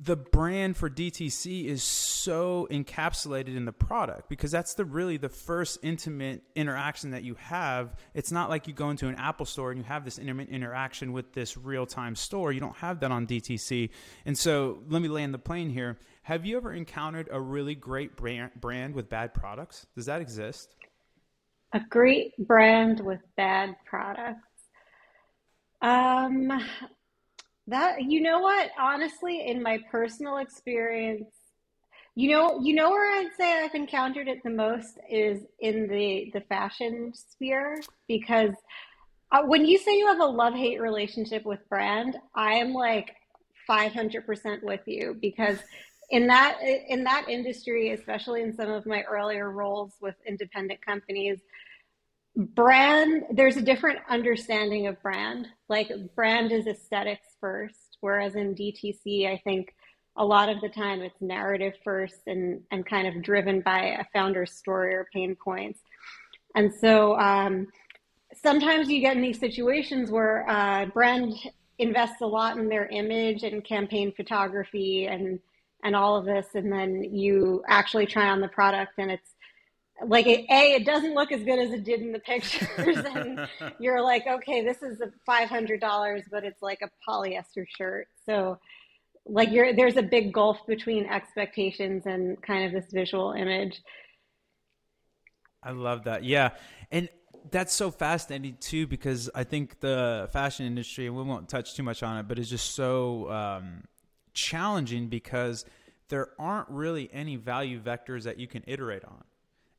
the 0.02 0.16
brand 0.16 0.76
for 0.76 0.90
DTC 0.90 1.66
is 1.66 1.82
so 1.82 2.66
encapsulated 2.70 3.56
in 3.56 3.64
the 3.64 3.72
product 3.72 4.28
because 4.28 4.50
that's 4.50 4.74
the 4.74 4.84
really 4.84 5.16
the 5.16 5.28
first 5.28 5.78
intimate 5.82 6.42
interaction 6.56 7.10
that 7.10 7.22
you 7.22 7.34
have. 7.34 7.94
It's 8.12 8.32
not 8.32 8.50
like 8.50 8.66
you 8.66 8.74
go 8.74 8.90
into 8.90 9.08
an 9.08 9.14
Apple 9.16 9.46
store 9.46 9.70
and 9.70 9.78
you 9.78 9.84
have 9.84 10.04
this 10.04 10.18
intimate 10.18 10.48
interaction 10.48 11.12
with 11.12 11.32
this 11.32 11.56
real-time 11.56 12.16
store. 12.16 12.52
You 12.52 12.60
don't 12.60 12.76
have 12.76 13.00
that 13.00 13.12
on 13.12 13.26
DTC. 13.26 13.90
And 14.26 14.36
so, 14.36 14.82
let 14.88 15.00
me 15.00 15.08
land 15.08 15.32
the 15.32 15.38
plane 15.38 15.70
here. 15.70 15.98
Have 16.22 16.44
you 16.44 16.56
ever 16.56 16.72
encountered 16.72 17.28
a 17.30 17.40
really 17.40 17.74
great 17.74 18.16
brand 18.16 18.52
brand 18.60 18.94
with 18.94 19.08
bad 19.08 19.32
products? 19.32 19.86
Does 19.94 20.06
that 20.06 20.20
exist? 20.20 20.74
A 21.72 21.80
great 21.90 22.32
brand 22.38 23.00
with 23.00 23.20
bad 23.36 23.76
products. 23.84 24.38
Um, 25.82 26.50
that 27.66 28.02
you 28.02 28.20
know 28.20 28.40
what? 28.40 28.70
Honestly, 28.78 29.46
in 29.46 29.62
my 29.62 29.78
personal 29.90 30.38
experience, 30.38 31.34
you 32.14 32.30
know, 32.30 32.60
you 32.60 32.74
know 32.74 32.90
where 32.90 33.18
I'd 33.18 33.32
say 33.36 33.64
I've 33.64 33.74
encountered 33.74 34.28
it 34.28 34.42
the 34.44 34.50
most 34.50 34.98
is 35.10 35.42
in 35.60 35.88
the 35.88 36.30
the 36.32 36.42
fashion 36.42 37.12
sphere 37.14 37.80
because 38.06 38.54
uh, 39.32 39.42
when 39.42 39.64
you 39.64 39.78
say 39.78 39.96
you 39.98 40.06
have 40.06 40.20
a 40.20 40.24
love 40.24 40.54
hate 40.54 40.80
relationship 40.80 41.44
with 41.44 41.68
brand, 41.68 42.16
I 42.36 42.54
am 42.54 42.72
like 42.72 43.16
500% 43.68 44.62
with 44.62 44.82
you 44.86 45.16
because 45.20 45.58
in 46.10 46.26
that 46.28 46.58
in 46.60 47.02
that 47.04 47.28
industry, 47.28 47.90
especially 47.90 48.42
in 48.42 48.54
some 48.54 48.70
of 48.70 48.86
my 48.86 49.02
earlier 49.02 49.50
roles 49.50 49.94
with 50.00 50.14
independent 50.26 50.84
companies, 50.84 51.40
brand 52.36 53.24
there's 53.30 53.56
a 53.56 53.62
different 53.62 54.00
understanding 54.08 54.88
of 54.88 55.00
brand 55.02 55.46
like 55.68 55.90
brand 56.16 56.50
is 56.50 56.66
aesthetics 56.66 57.33
first 57.44 57.98
whereas 58.00 58.34
in 58.34 58.54
dtc 58.54 59.30
i 59.30 59.36
think 59.44 59.74
a 60.16 60.24
lot 60.24 60.48
of 60.48 60.60
the 60.60 60.68
time 60.68 61.00
it's 61.02 61.20
narrative 61.20 61.74
first 61.82 62.20
and 62.26 62.60
and 62.70 62.86
kind 62.86 63.08
of 63.08 63.22
driven 63.22 63.60
by 63.60 63.96
a 63.98 64.04
founder's 64.12 64.52
story 64.52 64.94
or 64.94 65.08
pain 65.12 65.36
points. 65.36 65.80
And 66.54 66.72
so 66.72 67.18
um, 67.18 67.66
sometimes 68.32 68.88
you 68.88 69.00
get 69.00 69.16
in 69.16 69.22
these 69.22 69.40
situations 69.40 70.10
where 70.10 70.48
uh, 70.48 70.86
brand 70.86 71.34
invests 71.78 72.20
a 72.20 72.26
lot 72.26 72.56
in 72.56 72.68
their 72.68 72.86
image 72.86 73.42
and 73.42 73.64
campaign 73.64 74.12
photography 74.16 75.06
and 75.06 75.40
and 75.82 75.96
all 75.96 76.16
of 76.16 76.24
this 76.24 76.46
and 76.54 76.72
then 76.72 77.02
you 77.02 77.62
actually 77.68 78.06
try 78.06 78.28
on 78.28 78.40
the 78.40 78.48
product 78.48 78.92
and 78.98 79.10
it's 79.10 79.33
like 80.06 80.26
a, 80.26 80.46
a 80.50 80.74
it 80.74 80.84
doesn't 80.84 81.14
look 81.14 81.30
as 81.32 81.42
good 81.44 81.58
as 81.58 81.72
it 81.72 81.84
did 81.84 82.00
in 82.00 82.12
the 82.12 82.18
pictures 82.18 82.98
and 83.14 83.48
you're 83.78 84.02
like 84.02 84.26
okay 84.26 84.64
this 84.64 84.82
is 84.82 85.00
a 85.00 85.12
$500 85.28 86.22
but 86.30 86.44
it's 86.44 86.62
like 86.62 86.80
a 86.82 86.90
polyester 87.08 87.66
shirt. 87.76 88.08
So 88.26 88.58
like 89.26 89.50
you're 89.50 89.74
there's 89.74 89.96
a 89.96 90.02
big 90.02 90.32
gulf 90.32 90.58
between 90.66 91.06
expectations 91.06 92.06
and 92.06 92.40
kind 92.42 92.64
of 92.64 92.72
this 92.72 92.92
visual 92.92 93.32
image. 93.32 93.82
I 95.62 95.70
love 95.70 96.04
that. 96.04 96.24
Yeah. 96.24 96.50
And 96.90 97.08
that's 97.50 97.72
so 97.74 97.90
fascinating 97.90 98.56
too 98.58 98.86
because 98.86 99.28
i 99.34 99.44
think 99.44 99.78
the 99.80 100.26
fashion 100.32 100.64
industry 100.64 101.06
and 101.06 101.14
we 101.14 101.22
won't 101.22 101.46
touch 101.46 101.74
too 101.74 101.82
much 101.82 102.02
on 102.02 102.16
it 102.16 102.26
but 102.26 102.38
it's 102.38 102.48
just 102.48 102.74
so 102.74 103.30
um, 103.30 103.84
challenging 104.32 105.08
because 105.08 105.66
there 106.08 106.28
aren't 106.38 106.68
really 106.70 107.10
any 107.12 107.36
value 107.36 107.78
vectors 107.80 108.22
that 108.22 108.38
you 108.38 108.46
can 108.46 108.64
iterate 108.66 109.04
on 109.04 109.22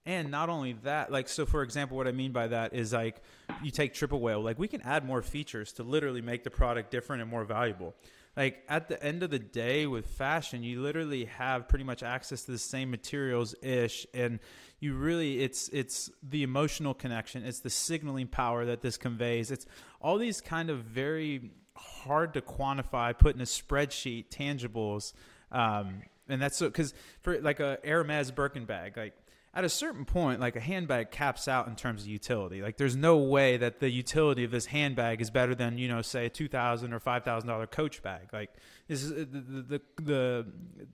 and 0.05 0.29
not 0.29 0.49
only 0.49 0.73
that, 0.83 1.11
like, 1.11 1.27
so 1.27 1.45
for 1.45 1.63
example, 1.63 1.97
what 1.97 2.07
I 2.07 2.11
mean 2.11 2.31
by 2.31 2.47
that 2.47 2.73
is 2.73 2.93
like 2.93 3.21
you 3.63 3.71
take 3.71 3.93
Triple 3.93 4.19
Whale, 4.19 4.41
like, 4.41 4.59
we 4.59 4.67
can 4.67 4.81
add 4.81 5.05
more 5.05 5.21
features 5.21 5.73
to 5.73 5.83
literally 5.83 6.21
make 6.21 6.43
the 6.43 6.51
product 6.51 6.91
different 6.91 7.21
and 7.21 7.31
more 7.31 7.43
valuable. 7.43 7.95
Like, 8.37 8.63
at 8.67 8.89
the 8.89 9.01
end 9.01 9.23
of 9.23 9.29
the 9.29 9.39
day, 9.39 9.87
with 9.87 10.05
fashion, 10.05 10.61
you 10.61 10.81
literally 10.81 11.25
have 11.25 11.69
pretty 11.69 11.85
much 11.85 12.03
access 12.03 12.43
to 12.43 12.51
the 12.51 12.57
same 12.57 12.91
materials 12.91 13.55
ish. 13.61 14.05
And 14.13 14.39
you 14.79 14.93
really, 14.93 15.41
it's, 15.41 15.69
it's 15.69 16.11
the 16.21 16.43
emotional 16.43 16.93
connection, 16.93 17.45
it's 17.45 17.61
the 17.61 17.69
signaling 17.69 18.27
power 18.27 18.65
that 18.65 18.81
this 18.81 18.97
conveys. 18.97 19.51
It's 19.51 19.65
all 20.01 20.17
these 20.17 20.41
kind 20.41 20.69
of 20.69 20.79
very 20.79 21.51
hard 21.77 22.33
to 22.33 22.41
quantify, 22.41 23.17
put 23.17 23.35
in 23.35 23.41
a 23.41 23.45
spreadsheet, 23.45 24.27
tangibles. 24.29 25.13
Um, 25.49 26.01
and 26.27 26.41
that's 26.41 26.57
so, 26.57 26.67
because 26.67 26.93
for 27.21 27.39
like 27.39 27.61
a 27.61 27.79
Hermes 27.85 28.31
Birkin 28.31 28.65
bag, 28.65 28.97
like, 28.97 29.13
at 29.55 29.63
a 29.63 29.69
certain 29.69 30.03
point, 30.03 30.41
like 30.41 30.57
a 30.57 30.59
handbag 30.59 31.11
caps 31.11 31.47
out 31.47 31.67
in 31.67 31.77
terms 31.77 32.01
of 32.01 32.09
utility. 32.09 32.61
Like 32.61 32.75
there's 32.75 32.97
no 32.97 33.17
way 33.17 33.55
that 33.55 33.79
the 33.79 33.89
utility 33.89 34.43
of 34.43 34.51
this 34.51 34.65
handbag 34.65 35.21
is 35.21 35.29
better 35.29 35.55
than 35.55 35.77
you 35.77 35.87
know, 35.87 36.01
say 36.01 36.25
a 36.25 36.29
two 36.29 36.49
thousand 36.49 36.91
or 36.91 36.99
five 36.99 37.23
thousand 37.23 37.47
dollar 37.47 37.65
Coach 37.65 38.03
bag. 38.03 38.27
Like 38.33 38.49
this 38.89 39.01
is, 39.01 39.11
the, 39.11 39.25
the, 39.25 39.81
the 40.01 40.45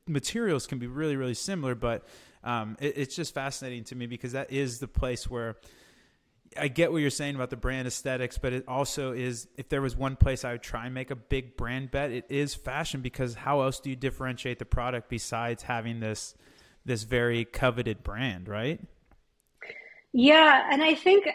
materials 0.08 0.67
can 0.67 0.78
be 0.78 0.86
really 0.86 1.15
really 1.15 1.34
similar, 1.34 1.74
but 1.74 2.06
um, 2.43 2.78
it, 2.80 2.97
it's 2.97 3.15
just 3.15 3.34
fascinating 3.34 3.84
to 3.86 3.95
me 3.95 4.06
because 4.06 4.34
that 4.34 4.52
is 4.52 4.80
the 4.80 4.88
place 4.88 5.30
where. 5.30 5.58
I 6.60 6.67
get 6.67 6.91
what 6.91 6.97
you're 6.97 7.12
saying 7.12 7.36
about 7.36 7.50
the 7.50 7.56
brand 7.56 7.88
aesthetics, 7.88 8.38
but 8.38 8.52
it 8.52 8.65
also 8.67 9.13
is 9.13 9.47
if 9.56 9.69
there 9.69 9.82
was 9.82 9.95
one 9.95 10.17
place 10.17 10.43
I 10.43 10.52
would 10.52 10.62
try 10.62 10.84
and 10.84 10.93
make 10.93 11.10
a 11.10 11.15
big 11.15 11.56
brand 11.56 11.91
bet, 11.91 12.12
it 12.12 12.26
is 12.28 12.54
fashion 12.56 13.00
because 13.00 13.36
how 13.36 13.62
else 13.62 13.80
do 13.80 13.89
you 13.89 13.95
differentiate 13.95 14.60
the 14.60 14.65
product 14.65 15.08
besides 15.08 15.63
having 15.63 16.02
this 16.02 16.36
this 16.86 17.04
very 17.04 17.46
coveted 17.46 18.04
brand, 18.04 18.48
right? 18.48 18.80
Yeah, 20.13 20.67
and 20.72 20.84
I 20.84 20.96
think 20.96 21.28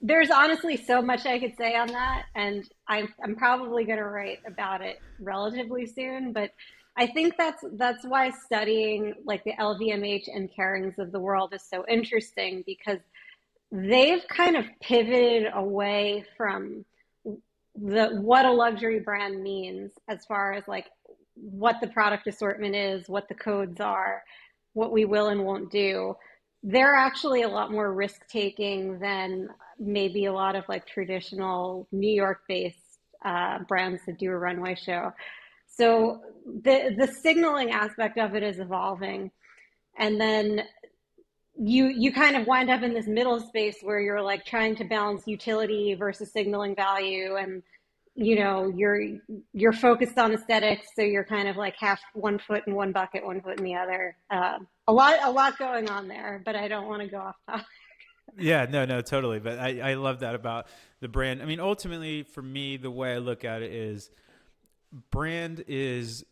there's 0.00 0.30
honestly 0.30 0.76
so 0.76 1.02
much 1.02 1.26
I 1.26 1.38
could 1.38 1.56
say 1.56 1.74
on 1.76 1.88
that, 1.88 2.24
and 2.34 2.68
I'm 2.88 3.12
I'm 3.22 3.36
probably 3.36 3.84
going 3.84 3.98
to 3.98 4.04
write 4.04 4.38
about 4.46 4.80
it 4.80 4.98
relatively 5.18 5.86
soon. 5.86 6.32
But 6.32 6.50
I 6.96 7.06
think 7.06 7.36
that's 7.36 7.62
that's 7.72 8.04
why 8.04 8.30
studying 8.30 9.14
like 9.24 9.44
the 9.44 9.52
LVMH 9.52 10.24
and 10.34 10.50
Kerings 10.54 10.98
of 10.98 11.12
the 11.12 11.20
world 11.20 11.52
is 11.54 11.62
so 11.62 11.84
interesting 11.88 12.62
because 12.66 12.98
they've 13.70 14.26
kind 14.28 14.56
of 14.56 14.64
pivoted 14.80 15.52
away 15.54 16.24
from 16.36 16.84
the 17.74 18.08
what 18.20 18.44
a 18.44 18.50
luxury 18.50 19.00
brand 19.00 19.42
means 19.42 19.92
as 20.08 20.24
far 20.26 20.52
as 20.52 20.66
like 20.66 20.86
what 21.34 21.76
the 21.80 21.86
product 21.86 22.26
assortment 22.26 22.74
is, 22.74 23.08
what 23.08 23.28
the 23.28 23.34
codes 23.34 23.80
are, 23.80 24.22
what 24.74 24.92
we 24.92 25.04
will 25.04 25.28
and 25.28 25.44
won't 25.44 25.70
do, 25.70 26.14
they're 26.62 26.94
actually 26.94 27.42
a 27.42 27.48
lot 27.48 27.72
more 27.72 27.92
risk 27.92 28.26
taking 28.28 28.98
than 28.98 29.48
maybe 29.78 30.26
a 30.26 30.32
lot 30.32 30.56
of 30.56 30.68
like 30.68 30.86
traditional 30.86 31.88
New 31.90 32.12
York 32.12 32.42
based 32.48 32.78
uh, 33.24 33.58
brands 33.68 34.02
that 34.06 34.18
do 34.18 34.30
a 34.30 34.36
runway 34.36 34.74
show. 34.74 35.12
So 35.66 36.20
the 36.44 36.94
the 36.98 37.06
signaling 37.06 37.70
aspect 37.70 38.18
of 38.18 38.34
it 38.34 38.42
is 38.42 38.58
evolving, 38.58 39.30
and 39.98 40.20
then 40.20 40.62
you 41.56 41.86
you 41.86 42.12
kind 42.12 42.36
of 42.36 42.46
wind 42.46 42.70
up 42.70 42.82
in 42.82 42.92
this 42.92 43.06
middle 43.06 43.40
space 43.40 43.76
where 43.82 44.00
you're 44.00 44.22
like 44.22 44.44
trying 44.44 44.74
to 44.76 44.84
balance 44.84 45.26
utility 45.26 45.94
versus 45.94 46.32
signaling 46.32 46.74
value 46.74 47.36
and 47.36 47.62
you 48.20 48.38
know 48.38 48.70
you're 48.76 49.00
you're 49.54 49.72
focused 49.72 50.18
on 50.18 50.32
aesthetics 50.32 50.88
so 50.94 51.00
you're 51.00 51.24
kind 51.24 51.48
of 51.48 51.56
like 51.56 51.74
half 51.78 52.00
one 52.12 52.38
foot 52.38 52.62
in 52.66 52.74
one 52.74 52.92
bucket 52.92 53.24
one 53.24 53.40
foot 53.40 53.58
in 53.58 53.64
the 53.64 53.74
other. 53.74 54.14
Uh, 54.30 54.58
a 54.86 54.92
lot 54.92 55.16
a 55.22 55.30
lot 55.30 55.58
going 55.58 55.88
on 55.88 56.06
there 56.06 56.42
but 56.44 56.54
i 56.54 56.68
don't 56.68 56.86
want 56.86 57.00
to 57.00 57.08
go 57.08 57.16
off 57.16 57.36
topic. 57.48 57.64
Yeah 58.36 58.66
no 58.68 58.84
no 58.84 59.00
totally 59.00 59.40
but 59.40 59.58
I, 59.58 59.92
I 59.92 59.94
love 59.94 60.20
that 60.20 60.34
about 60.34 60.66
the 61.00 61.08
brand. 61.08 61.42
I 61.42 61.46
mean 61.46 61.60
ultimately 61.60 62.22
for 62.22 62.42
me 62.42 62.76
the 62.76 62.90
way 62.90 63.14
i 63.14 63.18
look 63.18 63.44
at 63.44 63.62
it 63.62 63.72
is 63.72 64.10
brand 65.10 65.64
is 65.66 66.24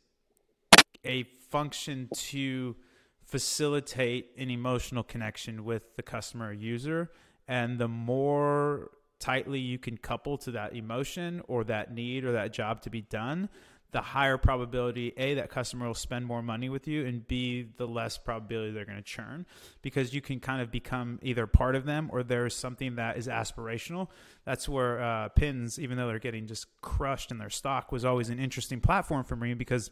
a 1.05 1.24
function 1.51 2.11
to 2.12 2.77
facilitate 3.24 4.33
an 4.37 4.51
emotional 4.51 5.03
connection 5.03 5.64
with 5.64 5.96
the 5.96 6.03
customer 6.03 6.48
or 6.48 6.53
user 6.53 7.11
and 7.46 7.79
the 7.79 7.88
more 7.88 8.90
tightly 9.18 9.59
you 9.59 9.78
can 9.78 9.96
couple 9.96 10.38
to 10.38 10.52
that 10.52 10.74
emotion 10.74 11.42
or 11.48 11.64
that 11.64 11.92
need 11.92 12.24
or 12.24 12.33
that 12.33 12.52
job 12.52 12.81
to 12.83 12.90
be 12.90 13.02
done, 13.02 13.48
the 13.90 14.00
higher 14.00 14.37
probability 14.37 15.14
a 15.16 15.35
that 15.35 15.48
customer 15.48 15.87
will 15.87 15.94
spend 15.94 16.26
more 16.26 16.42
money 16.42 16.68
with 16.68 16.87
you 16.87 17.07
and 17.07 17.26
b 17.26 17.66
the 17.78 17.87
less 17.87 18.18
probability 18.18 18.70
they're 18.70 18.85
going 18.85 18.98
to 18.98 19.02
churn. 19.02 19.46
Because 19.81 20.12
you 20.12 20.20
can 20.20 20.40
kind 20.40 20.61
of 20.61 20.70
become 20.70 21.18
either 21.22 21.46
part 21.46 21.74
of 21.74 21.87
them 21.87 22.11
or 22.12 22.22
there's 22.22 22.54
something 22.54 22.96
that 22.96 23.16
is 23.16 23.28
aspirational. 23.28 24.09
That's 24.44 24.68
where 24.68 25.02
uh, 25.02 25.28
pins 25.31 25.78
even 25.78 25.96
though 25.96 26.07
they're 26.07 26.18
getting 26.18 26.46
just 26.46 26.66
crushed 26.83 27.31
in 27.31 27.38
their 27.38 27.50
stock 27.50 27.90
was 27.90 28.04
always 28.04 28.28
an 28.28 28.38
interesting 28.38 28.81
platform 28.81 29.24
for 29.24 29.37
me 29.37 29.54
because 29.54 29.90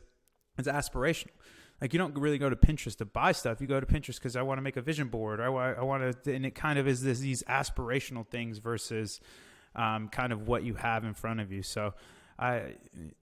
it's 0.58 0.68
aspirational 0.68 1.30
like 1.80 1.92
you 1.92 1.98
don't 1.98 2.16
really 2.18 2.38
go 2.38 2.48
to 2.48 2.56
Pinterest 2.56 2.96
to 2.98 3.04
buy 3.04 3.32
stuff. 3.32 3.60
You 3.60 3.66
go 3.66 3.80
to 3.80 3.86
Pinterest 3.86 4.16
because 4.16 4.36
I 4.36 4.42
want 4.42 4.58
to 4.58 4.62
make 4.62 4.76
a 4.76 4.82
vision 4.82 5.08
board. 5.08 5.40
I, 5.40 5.46
I 5.46 5.82
want 5.82 6.24
to, 6.24 6.34
and 6.34 6.46
it 6.46 6.54
kind 6.54 6.78
of 6.78 6.88
is 6.88 7.02
this, 7.02 7.18
these 7.18 7.42
aspirational 7.44 8.26
things 8.26 8.58
versus 8.58 9.20
um, 9.74 10.08
kind 10.08 10.32
of 10.32 10.48
what 10.48 10.62
you 10.62 10.74
have 10.74 11.04
in 11.04 11.14
front 11.14 11.40
of 11.40 11.52
you. 11.52 11.62
So 11.62 11.94
I 12.38 12.74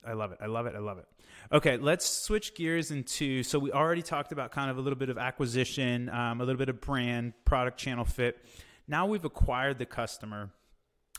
I 0.06 0.12
love 0.12 0.32
it. 0.32 0.38
I 0.40 0.46
love 0.46 0.66
it. 0.66 0.74
I 0.74 0.78
love 0.78 0.98
it. 0.98 1.06
Okay, 1.52 1.76
let's 1.76 2.08
switch 2.08 2.54
gears 2.54 2.90
into. 2.90 3.42
So 3.42 3.58
we 3.58 3.72
already 3.72 4.02
talked 4.02 4.32
about 4.32 4.52
kind 4.52 4.70
of 4.70 4.78
a 4.78 4.80
little 4.80 4.98
bit 4.98 5.08
of 5.08 5.18
acquisition, 5.18 6.08
um, 6.08 6.40
a 6.40 6.44
little 6.44 6.58
bit 6.58 6.68
of 6.68 6.80
brand, 6.80 7.32
product, 7.44 7.78
channel 7.78 8.04
fit. 8.04 8.44
Now 8.88 9.06
we've 9.06 9.24
acquired 9.24 9.78
the 9.78 9.86
customer. 9.86 10.50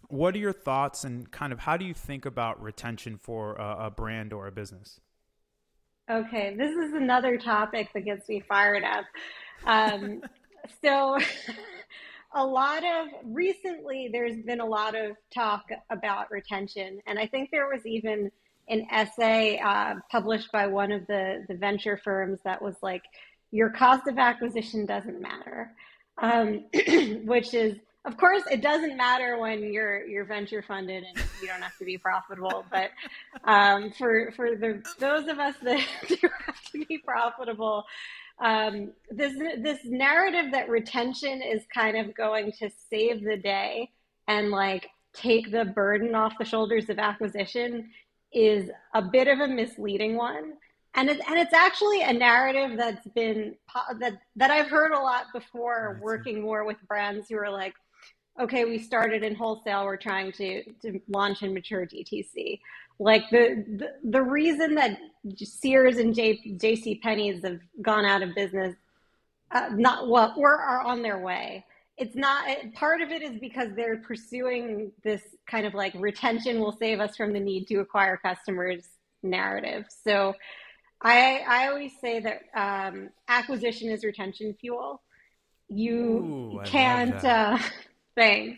What 0.07 0.35
are 0.35 0.39
your 0.39 0.53
thoughts 0.53 1.03
and 1.03 1.29
kind 1.31 1.51
of 1.51 1.59
how 1.59 1.77
do 1.77 1.85
you 1.85 1.93
think 1.93 2.25
about 2.25 2.61
retention 2.61 3.17
for 3.17 3.55
a, 3.55 3.87
a 3.87 3.91
brand 3.91 4.33
or 4.33 4.47
a 4.47 4.51
business? 4.51 4.99
Okay, 6.09 6.55
this 6.55 6.75
is 6.75 6.93
another 6.93 7.35
topic 7.35 7.89
that 7.93 8.05
gets 8.05 8.29
me 8.29 8.39
fired 8.47 8.83
up. 8.83 9.05
Um, 9.65 10.21
so, 10.83 11.17
a 12.35 12.45
lot 12.45 12.83
of 12.83 13.07
recently, 13.23 14.09
there's 14.11 14.37
been 14.43 14.59
a 14.59 14.65
lot 14.65 14.95
of 14.95 15.17
talk 15.33 15.65
about 15.89 16.29
retention, 16.29 16.99
and 17.07 17.17
I 17.17 17.25
think 17.25 17.49
there 17.49 17.67
was 17.67 17.87
even 17.87 18.31
an 18.67 18.85
essay 18.91 19.57
uh, 19.57 19.95
published 20.11 20.51
by 20.51 20.67
one 20.67 20.91
of 20.91 21.07
the 21.07 21.43
the 21.47 21.55
venture 21.55 21.99
firms 22.03 22.39
that 22.43 22.61
was 22.61 22.75
like, 22.83 23.01
"Your 23.51 23.71
cost 23.71 24.07
of 24.07 24.19
acquisition 24.19 24.85
doesn't 24.85 25.19
matter," 25.19 25.71
um, 26.21 26.65
which 27.25 27.55
is 27.55 27.77
of 28.05 28.17
course, 28.17 28.43
it 28.51 28.61
doesn't 28.61 28.97
matter 28.97 29.37
when 29.39 29.73
you're 29.73 30.05
you're 30.05 30.25
venture 30.25 30.61
funded 30.61 31.03
and 31.03 31.17
you 31.41 31.47
don't 31.47 31.61
have 31.61 31.77
to 31.77 31.85
be 31.85 31.97
profitable. 31.97 32.65
But 32.71 32.91
um, 33.43 33.91
for 33.91 34.31
for 34.35 34.55
the 34.55 34.83
those 34.99 35.27
of 35.27 35.39
us 35.39 35.55
that 35.63 35.85
do 36.07 36.17
have 36.45 36.61
to 36.71 36.85
be 36.85 36.99
profitable, 36.99 37.83
um, 38.39 38.91
this 39.09 39.33
this 39.59 39.79
narrative 39.85 40.51
that 40.51 40.69
retention 40.69 41.41
is 41.41 41.63
kind 41.73 41.97
of 41.97 42.15
going 42.15 42.51
to 42.59 42.69
save 42.89 43.23
the 43.23 43.37
day 43.37 43.89
and 44.27 44.51
like 44.51 44.89
take 45.13 45.51
the 45.51 45.65
burden 45.65 46.13
off 46.13 46.33
the 46.37 46.45
shoulders 46.45 46.89
of 46.89 46.99
acquisition 46.99 47.89
is 48.33 48.69
a 48.93 49.01
bit 49.01 49.27
of 49.27 49.39
a 49.39 49.47
misleading 49.47 50.17
one 50.17 50.53
and 50.95 51.09
it's 51.09 51.21
and 51.27 51.37
it's 51.37 51.53
actually 51.53 52.01
a 52.01 52.11
narrative 52.11 52.77
that's 52.77 53.05
been 53.09 53.55
that 53.99 54.13
that 54.35 54.51
I've 54.51 54.69
heard 54.69 54.91
a 54.91 54.99
lot 54.99 55.25
before 55.33 55.99
working 56.01 56.41
more 56.41 56.65
with 56.65 56.77
brands 56.87 57.27
who 57.29 57.37
are 57.37 57.49
like 57.49 57.73
okay, 58.39 58.65
we 58.65 58.77
started 58.77 59.23
in 59.23 59.35
wholesale, 59.35 59.85
we're 59.85 59.97
trying 59.97 60.31
to, 60.33 60.63
to 60.81 60.99
launch 61.07 61.41
and 61.41 61.53
mature 61.53 61.85
DTC. 61.85 62.59
Like 62.99 63.23
the, 63.29 63.63
the, 63.77 64.09
the 64.09 64.21
reason 64.21 64.75
that 64.75 64.97
Sears 65.37 65.97
and 65.97 66.13
J, 66.13 66.39
JC 66.57 67.01
Penney's 67.01 67.43
have 67.43 67.59
gone 67.81 68.05
out 68.05 68.23
of 68.23 68.33
business, 68.35 68.75
uh, 69.51 69.69
not 69.73 70.07
well, 70.09 70.33
or 70.37 70.59
are 70.59 70.81
on 70.81 71.01
their 71.01 71.19
way. 71.19 71.65
It's 71.97 72.15
not 72.15 72.45
part 72.73 73.01
of 73.01 73.09
it 73.09 73.21
is 73.21 73.39
because 73.39 73.69
they're 73.75 73.97
pursuing 73.97 74.91
this 75.03 75.21
kind 75.49 75.65
of 75.65 75.73
like 75.73 75.93
retention 75.95 76.59
will 76.59 76.73
save 76.73 76.99
us 76.99 77.15
from 77.15 77.31
the 77.31 77.39
need 77.39 77.67
to 77.67 77.75
acquire 77.79 78.17
customers 78.17 78.83
narrative. 79.23 79.85
So 80.03 80.35
I, 81.01 81.43
I 81.47 81.67
always 81.67 81.93
say 81.99 82.19
that 82.19 82.41
um, 82.55 83.09
acquisition 83.27 83.89
is 83.89 84.03
retention 84.03 84.55
fuel. 84.59 85.01
You 85.69 86.59
Ooh, 86.59 86.61
can't, 86.65 87.23
uh, 87.23 87.57
things. 88.15 88.57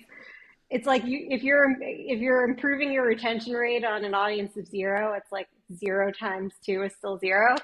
It's 0.69 0.85
like 0.85 1.05
you 1.05 1.27
if 1.29 1.43
you're 1.43 1.75
if 1.81 2.19
you're 2.19 2.43
improving 2.43 2.91
your 2.91 3.05
retention 3.05 3.53
rate 3.53 3.85
on 3.85 4.03
an 4.03 4.13
audience 4.13 4.57
of 4.57 4.67
zero, 4.67 5.13
it's 5.13 5.31
like 5.31 5.47
zero 5.75 6.11
times 6.11 6.53
two 6.63 6.83
is 6.83 6.93
still 6.93 7.17
zero. 7.17 7.55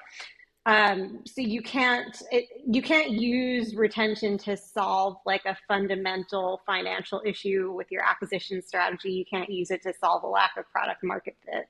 Um, 0.66 1.24
so 1.26 1.42
you 1.42 1.62
can't 1.62 2.22
it, 2.32 2.46
you 2.66 2.82
can't 2.82 3.12
use 3.12 3.76
retention 3.76 4.38
to 4.40 4.56
solve 4.56 5.18
like 5.26 5.44
a 5.46 5.58
fundamental 5.68 6.62
financial 6.66 7.22
issue 7.26 7.74
with 7.74 7.92
your 7.92 8.02
acquisition 8.02 8.62
strategy. 8.62 9.12
You 9.12 9.26
can't 9.26 9.50
use 9.50 9.72
it 9.72 9.82
to 9.84 9.94
solve 10.00 10.24
a 10.24 10.28
lack 10.28 10.52
of 10.58 10.70
product 10.72 11.04
market 11.04 11.36
fit. 11.46 11.68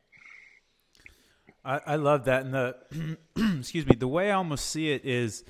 I, 1.66 1.80
I 1.86 1.96
love 1.96 2.26
that, 2.26 2.46
and 2.46 2.54
the 2.54 3.18
excuse 3.58 3.88
me, 3.88 3.96
the 3.96 4.08
way 4.08 4.30
I 4.30 4.36
almost 4.36 4.70
see 4.70 4.92
it 4.92 5.04
is 5.06 5.44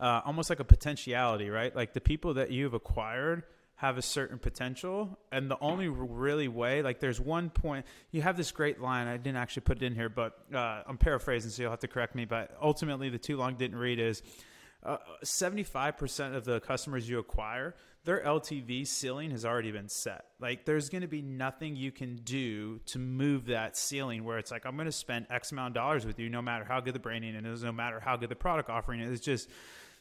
uh, 0.00 0.22
almost 0.24 0.50
like 0.50 0.58
a 0.58 0.64
potentiality, 0.64 1.50
right? 1.50 1.74
Like 1.74 1.92
the 1.92 2.00
people 2.00 2.34
that 2.34 2.50
you've 2.50 2.74
acquired 2.74 3.44
have 3.78 3.96
a 3.96 4.02
certain 4.02 4.38
potential. 4.38 5.16
And 5.30 5.48
the 5.48 5.58
only 5.60 5.88
really 5.88 6.48
way 6.48 6.82
like 6.82 6.98
there's 6.98 7.20
one 7.20 7.48
point 7.48 7.86
you 8.10 8.22
have 8.22 8.36
this 8.36 8.50
great 8.50 8.80
line 8.80 9.06
i 9.06 9.16
didn't 9.16 9.36
actually 9.36 9.62
put 9.62 9.76
it 9.80 9.84
in 9.84 9.94
here 9.94 10.08
but 10.08 10.38
uh, 10.52 10.82
i'm 10.86 10.98
paraphrasing 10.98 11.50
so 11.50 11.62
you'll 11.62 11.70
have 11.70 11.80
to 11.80 11.88
correct 11.88 12.14
me 12.14 12.24
but 12.24 12.56
ultimately 12.60 13.08
the 13.08 13.18
too 13.18 13.36
long 13.36 13.54
didn't 13.54 13.78
read 13.78 13.98
is 13.98 14.22
uh, 14.84 14.96
75% 15.24 16.36
of 16.36 16.44
the 16.44 16.60
customers 16.60 17.08
you 17.08 17.18
acquire 17.18 17.74
their 18.04 18.22
ltv 18.24 18.86
ceiling 18.86 19.30
has 19.30 19.44
already 19.44 19.70
been 19.70 19.88
set. 19.88 20.24
Like 20.40 20.64
there's 20.64 20.88
going 20.88 21.02
to 21.02 21.08
be 21.08 21.20
nothing 21.20 21.76
you 21.76 21.90
can 21.90 22.16
do 22.16 22.78
to 22.86 22.98
move 22.98 23.46
that 23.46 23.76
ceiling 23.76 24.24
where 24.24 24.38
it's 24.38 24.50
like 24.50 24.64
i'm 24.66 24.76
going 24.76 24.86
to 24.86 24.92
spend 24.92 25.26
x 25.30 25.52
amount 25.52 25.68
of 25.68 25.74
dollars 25.74 26.06
with 26.06 26.18
you 26.18 26.28
no 26.28 26.40
matter 26.40 26.64
how 26.64 26.80
good 26.80 26.94
the 26.94 27.00
branding 27.00 27.34
is 27.34 27.62
no 27.62 27.72
matter 27.72 28.00
how 28.00 28.16
good 28.16 28.28
the 28.28 28.36
product 28.36 28.70
offering 28.70 29.00
is. 29.00 29.12
It's 29.12 29.24
just 29.24 29.48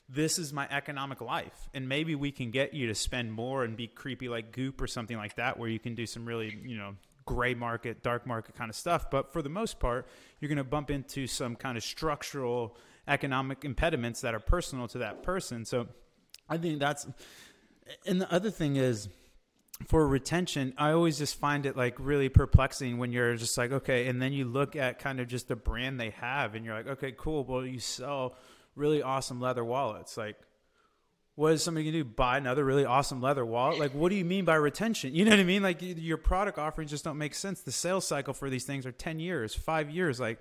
this 0.09 0.39
is 0.39 0.53
my 0.53 0.67
economic 0.69 1.19
life 1.21 1.69
and 1.73 1.87
maybe 1.89 2.15
we 2.15 2.31
can 2.31 2.49
get 2.51 2.73
you 2.73 2.87
to 2.87 2.95
spend 2.95 3.31
more 3.31 3.63
and 3.63 3.75
be 3.75 3.87
creepy 3.87 4.29
like 4.29 4.51
goop 4.51 4.81
or 4.81 4.87
something 4.87 5.17
like 5.17 5.35
that 5.35 5.59
where 5.59 5.69
you 5.69 5.79
can 5.79 5.95
do 5.95 6.05
some 6.05 6.25
really 6.25 6.57
you 6.65 6.77
know 6.77 6.95
gray 7.25 7.53
market 7.53 8.01
dark 8.03 8.25
market 8.25 8.55
kind 8.55 8.69
of 8.69 8.75
stuff 8.75 9.09
but 9.11 9.33
for 9.33 9.41
the 9.41 9.49
most 9.49 9.79
part 9.79 10.07
you're 10.39 10.47
going 10.47 10.57
to 10.57 10.63
bump 10.63 10.89
into 10.89 11.27
some 11.27 11.55
kind 11.55 11.77
of 11.77 11.83
structural 11.83 12.77
economic 13.07 13.65
impediments 13.65 14.21
that 14.21 14.33
are 14.33 14.39
personal 14.39 14.87
to 14.87 14.99
that 14.99 15.23
person 15.23 15.65
so 15.65 15.87
i 16.49 16.57
think 16.57 16.79
that's 16.79 17.05
and 18.05 18.21
the 18.21 18.33
other 18.33 18.49
thing 18.49 18.77
is 18.77 19.09
for 19.85 20.07
retention, 20.07 20.73
I 20.77 20.91
always 20.91 21.19
just 21.19 21.39
find 21.39 21.65
it 21.65 21.77
like 21.77 21.95
really 21.99 22.29
perplexing 22.29 22.97
when 22.97 23.11
you're 23.11 23.35
just 23.35 23.57
like, 23.57 23.71
okay, 23.71 24.07
and 24.07 24.21
then 24.21 24.33
you 24.33 24.45
look 24.45 24.75
at 24.75 24.97
kind 24.97 25.19
of 25.19 25.27
just 25.27 25.47
the 25.47 25.55
brand 25.55 25.99
they 25.99 26.09
have 26.11 26.55
and 26.55 26.65
you're 26.65 26.73
like, 26.73 26.87
okay, 26.87 27.13
cool. 27.15 27.43
Well, 27.43 27.65
you 27.65 27.79
sell 27.79 28.35
really 28.77 29.01
awesome 29.01 29.41
leather 29.41 29.65
wallets. 29.65 30.17
Like, 30.17 30.37
what 31.35 31.53
is 31.53 31.63
somebody 31.63 31.85
gonna 31.85 32.03
do? 32.03 32.09
Buy 32.09 32.37
another 32.37 32.65
really 32.65 32.85
awesome 32.85 33.21
leather 33.21 33.45
wallet? 33.45 33.79
Like, 33.79 33.93
what 33.93 34.09
do 34.09 34.15
you 34.15 34.25
mean 34.25 34.45
by 34.45 34.55
retention? 34.55 35.13
You 35.13 35.25
know 35.25 35.31
what 35.31 35.39
I 35.39 35.43
mean? 35.43 35.61
Like, 35.61 35.77
your 35.81 36.17
product 36.17 36.57
offerings 36.57 36.91
just 36.91 37.03
don't 37.03 37.17
make 37.17 37.35
sense. 37.35 37.61
The 37.61 37.71
sales 37.71 38.07
cycle 38.07 38.33
for 38.33 38.49
these 38.49 38.65
things 38.65 38.85
are 38.85 38.91
ten 38.91 39.19
years, 39.19 39.53
five 39.53 39.89
years. 39.89 40.19
Like, 40.19 40.39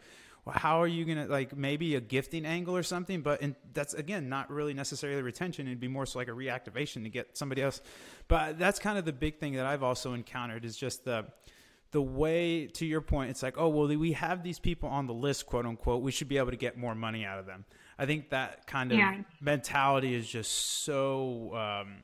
how 0.49 0.81
are 0.81 0.87
you 0.87 1.05
gonna 1.05 1.27
like 1.27 1.57
maybe 1.57 1.97
a 1.97 2.01
gifting 2.01 2.47
angle 2.47 2.77
or 2.77 2.83
something? 2.83 3.21
But 3.21 3.43
that's 3.75 3.95
again 3.95 4.29
not 4.29 4.51
really 4.51 4.75
necessarily 4.75 5.21
retention. 5.23 5.67
It'd 5.67 5.81
be 5.81 5.89
more 5.89 6.07
so 6.07 6.19
like 6.19 6.29
a 6.29 6.33
reactivation 6.33 7.03
to 7.03 7.09
get 7.09 7.37
somebody 7.37 7.63
else. 7.63 7.81
But 8.29 8.59
that's 8.59 8.79
kind 8.79 8.97
of 8.97 9.05
the 9.05 9.13
big 9.13 9.39
thing 9.39 9.55
that 9.55 9.67
I've 9.67 9.83
also 9.83 10.15
encountered 10.15 10.65
is 10.65 10.77
just 10.77 11.05
the 11.05 11.27
the 11.91 12.03
way 12.03 12.67
to 12.67 12.85
your 12.85 13.01
point 13.01 13.31
it's 13.31 13.43
like 13.43 13.57
oh 13.57 13.69
well 13.69 13.87
we 13.87 14.13
have 14.13 14.43
these 14.43 14.59
people 14.59 14.89
on 14.89 15.07
the 15.07 15.15
list 15.15 15.47
quote 15.47 15.65
unquote 15.65 16.03
we 16.03 16.11
should 16.11 16.29
be 16.29 16.37
able 16.37 16.51
to 16.51 16.57
get 16.57 16.77
more 16.77 16.95
money 16.95 17.25
out 17.25 17.39
of 17.39 17.47
them 17.47 17.65
I 17.99 18.07
think 18.07 18.31
that 18.31 18.67
kind 18.67 18.93
of 18.93 18.99
yeah. 18.99 19.23
mentality 19.41 20.15
is 20.15 20.29
just 20.29 20.53
so 20.85 21.55
um, 21.55 21.97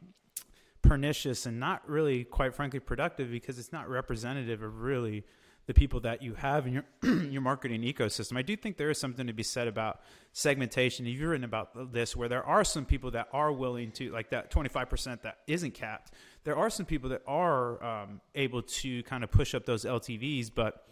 pernicious 0.80 1.46
and 1.46 1.60
not 1.60 1.88
really, 1.88 2.24
quite 2.24 2.54
frankly, 2.54 2.80
productive 2.80 3.30
because 3.30 3.58
it's 3.58 3.72
not 3.72 3.88
representative 3.88 4.62
of 4.62 4.80
really 4.80 5.24
the 5.66 5.74
people 5.74 6.00
that 6.00 6.22
you 6.22 6.34
have 6.34 6.66
in 6.66 6.72
your 6.72 6.84
your 7.30 7.42
marketing 7.42 7.82
ecosystem. 7.82 8.36
I 8.36 8.42
do 8.42 8.56
think 8.56 8.76
there 8.76 8.90
is 8.90 8.98
something 8.98 9.26
to 9.26 9.32
be 9.32 9.42
said 9.42 9.68
about 9.68 10.00
segmentation. 10.32 11.06
You've 11.06 11.20
written 11.20 11.44
about 11.44 11.92
this, 11.92 12.16
where 12.16 12.28
there 12.28 12.44
are 12.44 12.64
some 12.64 12.84
people 12.84 13.12
that 13.12 13.28
are 13.32 13.52
willing 13.52 13.92
to, 13.92 14.10
like 14.10 14.30
that 14.30 14.50
twenty 14.50 14.68
five 14.68 14.90
percent 14.90 15.22
that 15.22 15.38
isn't 15.46 15.74
capped. 15.74 16.12
There 16.44 16.56
are 16.56 16.68
some 16.68 16.86
people 16.86 17.10
that 17.10 17.22
are 17.26 17.82
um, 17.84 18.20
able 18.34 18.62
to 18.62 19.02
kind 19.04 19.22
of 19.22 19.30
push 19.30 19.54
up 19.54 19.64
those 19.64 19.84
LTVs, 19.84 20.50
but 20.52 20.88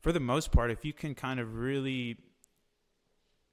for 0.00 0.12
the 0.12 0.20
most 0.20 0.52
part, 0.52 0.70
if 0.70 0.84
you 0.84 0.92
can 0.92 1.14
kind 1.14 1.40
of 1.40 1.56
really 1.56 2.18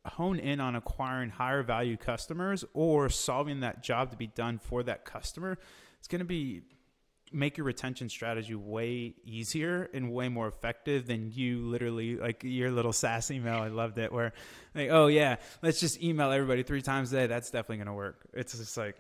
hone 0.06 0.40
in 0.40 0.60
on 0.60 0.76
acquiring 0.76 1.30
higher 1.30 1.64
value 1.64 1.98
customers 1.98 2.64
or 2.74 3.10
solving 3.10 3.60
that 3.62 3.84
job 3.84 4.12
to 4.12 4.18
be 4.18 4.28
done 4.28 4.58
for 4.58 4.84
that 4.84 5.06
customer, 5.06 5.58
it's 6.00 6.08
going 6.08 6.20
to 6.20 6.26
be 6.26 6.64
make 7.32 7.58
your 7.58 7.66
retention 7.66 8.10
strategy 8.10 8.56
way 8.56 9.14
easier 9.24 9.88
and 9.94 10.12
way 10.12 10.30
more 10.30 10.48
effective 10.48 11.06
than 11.06 11.32
you 11.32 11.60
literally 11.60 12.16
like 12.16 12.44
your 12.44 12.72
little 12.72 12.94
sass 12.94 13.30
email. 13.30 13.62
I 13.62 13.68
loved 13.68 13.98
it 13.98 14.12
where 14.12 14.34
like, 14.74 14.90
oh 14.90 15.08
yeah, 15.08 15.36
let's 15.62 15.80
just 15.80 16.02
email 16.02 16.32
everybody 16.32 16.64
three 16.64 16.82
times 16.82 17.14
a 17.14 17.18
day. 17.18 17.28
That's 17.28 17.52
definitely 17.52 17.78
going 17.78 17.88
to 17.88 17.94
work. 17.94 18.28
It's 18.34 18.58
just 18.58 18.78
like, 18.78 18.96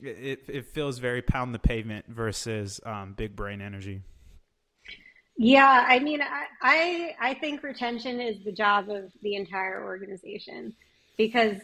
it, 0.00 0.44
it 0.48 0.66
feels 0.66 0.98
very 0.98 1.22
pound 1.22 1.54
the 1.54 1.58
pavement 1.58 2.06
versus 2.08 2.80
um, 2.86 3.14
big 3.14 3.34
brain 3.34 3.60
energy. 3.60 4.02
Yeah, 5.36 5.84
I 5.88 5.98
mean, 5.98 6.20
I, 6.20 6.44
I, 6.60 7.30
I 7.30 7.34
think 7.34 7.62
retention 7.62 8.20
is 8.20 8.44
the 8.44 8.52
job 8.52 8.90
of 8.90 9.10
the 9.22 9.34
entire 9.34 9.82
organization 9.84 10.74
because 11.16 11.56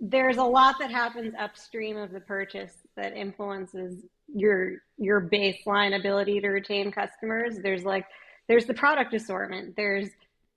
there's 0.00 0.38
a 0.38 0.44
lot 0.44 0.76
that 0.80 0.90
happens 0.90 1.34
upstream 1.38 1.96
of 1.96 2.10
the 2.10 2.20
purchase 2.20 2.72
that 2.96 3.16
influences 3.16 4.02
your 4.34 4.78
your 4.96 5.20
baseline 5.20 5.98
ability 5.98 6.40
to 6.40 6.48
retain 6.48 6.90
customers. 6.90 7.58
There's 7.62 7.84
like 7.84 8.06
there's 8.48 8.66
the 8.66 8.74
product 8.74 9.14
assortment. 9.14 9.76
There's 9.76 10.08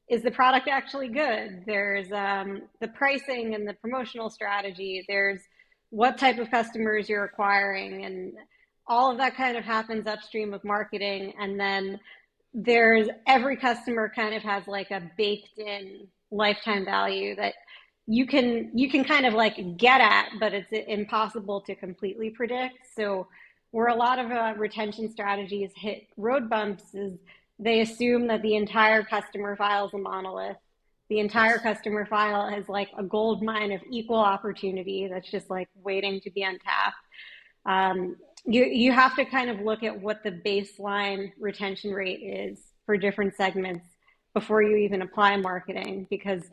is 0.10 0.24
the 0.24 0.32
product 0.32 0.68
actually 0.68 1.10
good? 1.10 1.63
There's 1.65 2.12
um, 2.12 2.63
the 2.80 2.88
pricing 2.88 3.54
and 3.54 3.68
the 3.68 3.74
promotional 3.74 4.30
strategy. 4.30 5.04
There's 5.08 5.41
what 5.89 6.18
type 6.18 6.38
of 6.39 6.50
customers 6.50 7.10
you're 7.10 7.26
acquiring, 7.26 8.06
and 8.06 8.34
all 8.88 9.12
of 9.12 9.18
that 9.18 9.36
kind 9.36 9.58
of 9.58 9.63
happens 9.63 10.08
upstream 10.08 10.54
of 10.54 10.63
marketing, 10.63 11.34
and 11.39 11.60
then 11.60 12.00
there's 12.56 13.10
every 13.28 13.58
customer 13.58 14.10
kind 14.15 14.34
of 14.34 14.41
has 14.41 14.65
like 14.65 14.89
a 14.89 15.02
baked 15.18 15.60
in 15.60 16.08
lifetime 16.32 16.86
value 16.86 17.36
that 17.36 17.54
you 18.08 18.26
can 18.26 18.72
you 18.74 18.89
can 18.89 19.04
kind 19.04 19.26
of 19.26 19.34
like 19.34 19.78
get 19.78 20.00
at 20.00 20.30
but 20.39 20.54
it's 20.54 20.72
impossible 20.72 21.60
to 21.62 21.76
completely 21.76 22.30
predict. 22.30 22.76
So 22.96 23.28
where 23.72 23.88
a 23.88 23.96
lot 23.96 24.20
of 24.20 24.32
uh, 24.32 24.54
retention 24.58 25.12
strategies 25.12 25.72
hit 25.76 26.08
road 26.15 26.50
bumps 26.50 26.94
is 26.94 27.18
they 27.60 27.82
assume 27.82 28.28
that 28.28 28.41
the 28.41 28.56
entire 28.56 29.04
customer 29.04 29.58
file 29.58 29.88
is 29.88 29.94
a 29.94 29.98
monolith. 29.98 30.58
The 31.10 31.20
entire 31.20 31.58
customer 31.58 32.06
file 32.06 32.50
has 32.50 32.70
like 32.70 32.89
a 32.98 33.04
gold 33.04 33.44
mine 33.44 33.74
of 33.74 33.82
equal 33.91 34.20
opportunity 34.20 35.10
that's 35.12 35.30
just 35.30 35.50
like 35.50 35.68
waiting 35.84 36.22
to 36.22 36.32
be 36.32 36.44
untapped. 36.44 36.96
Um, 37.65 38.15
you 38.46 38.66
you 38.66 38.92
have 38.92 39.16
to 39.16 39.26
kind 39.26 39.50
of 39.50 39.60
look 39.62 39.84
at 39.84 40.00
what 40.00 40.24
the 40.24 40.32
baseline 40.32 41.32
retention 41.40 41.92
rate 41.92 42.22
is 42.22 42.60
for 42.86 42.98
different 42.98 43.36
segments 43.36 43.86
before 44.34 44.62
you 44.62 44.76
even 44.78 45.02
apply 45.02 45.36
marketing 45.38 46.06
because 46.10 46.44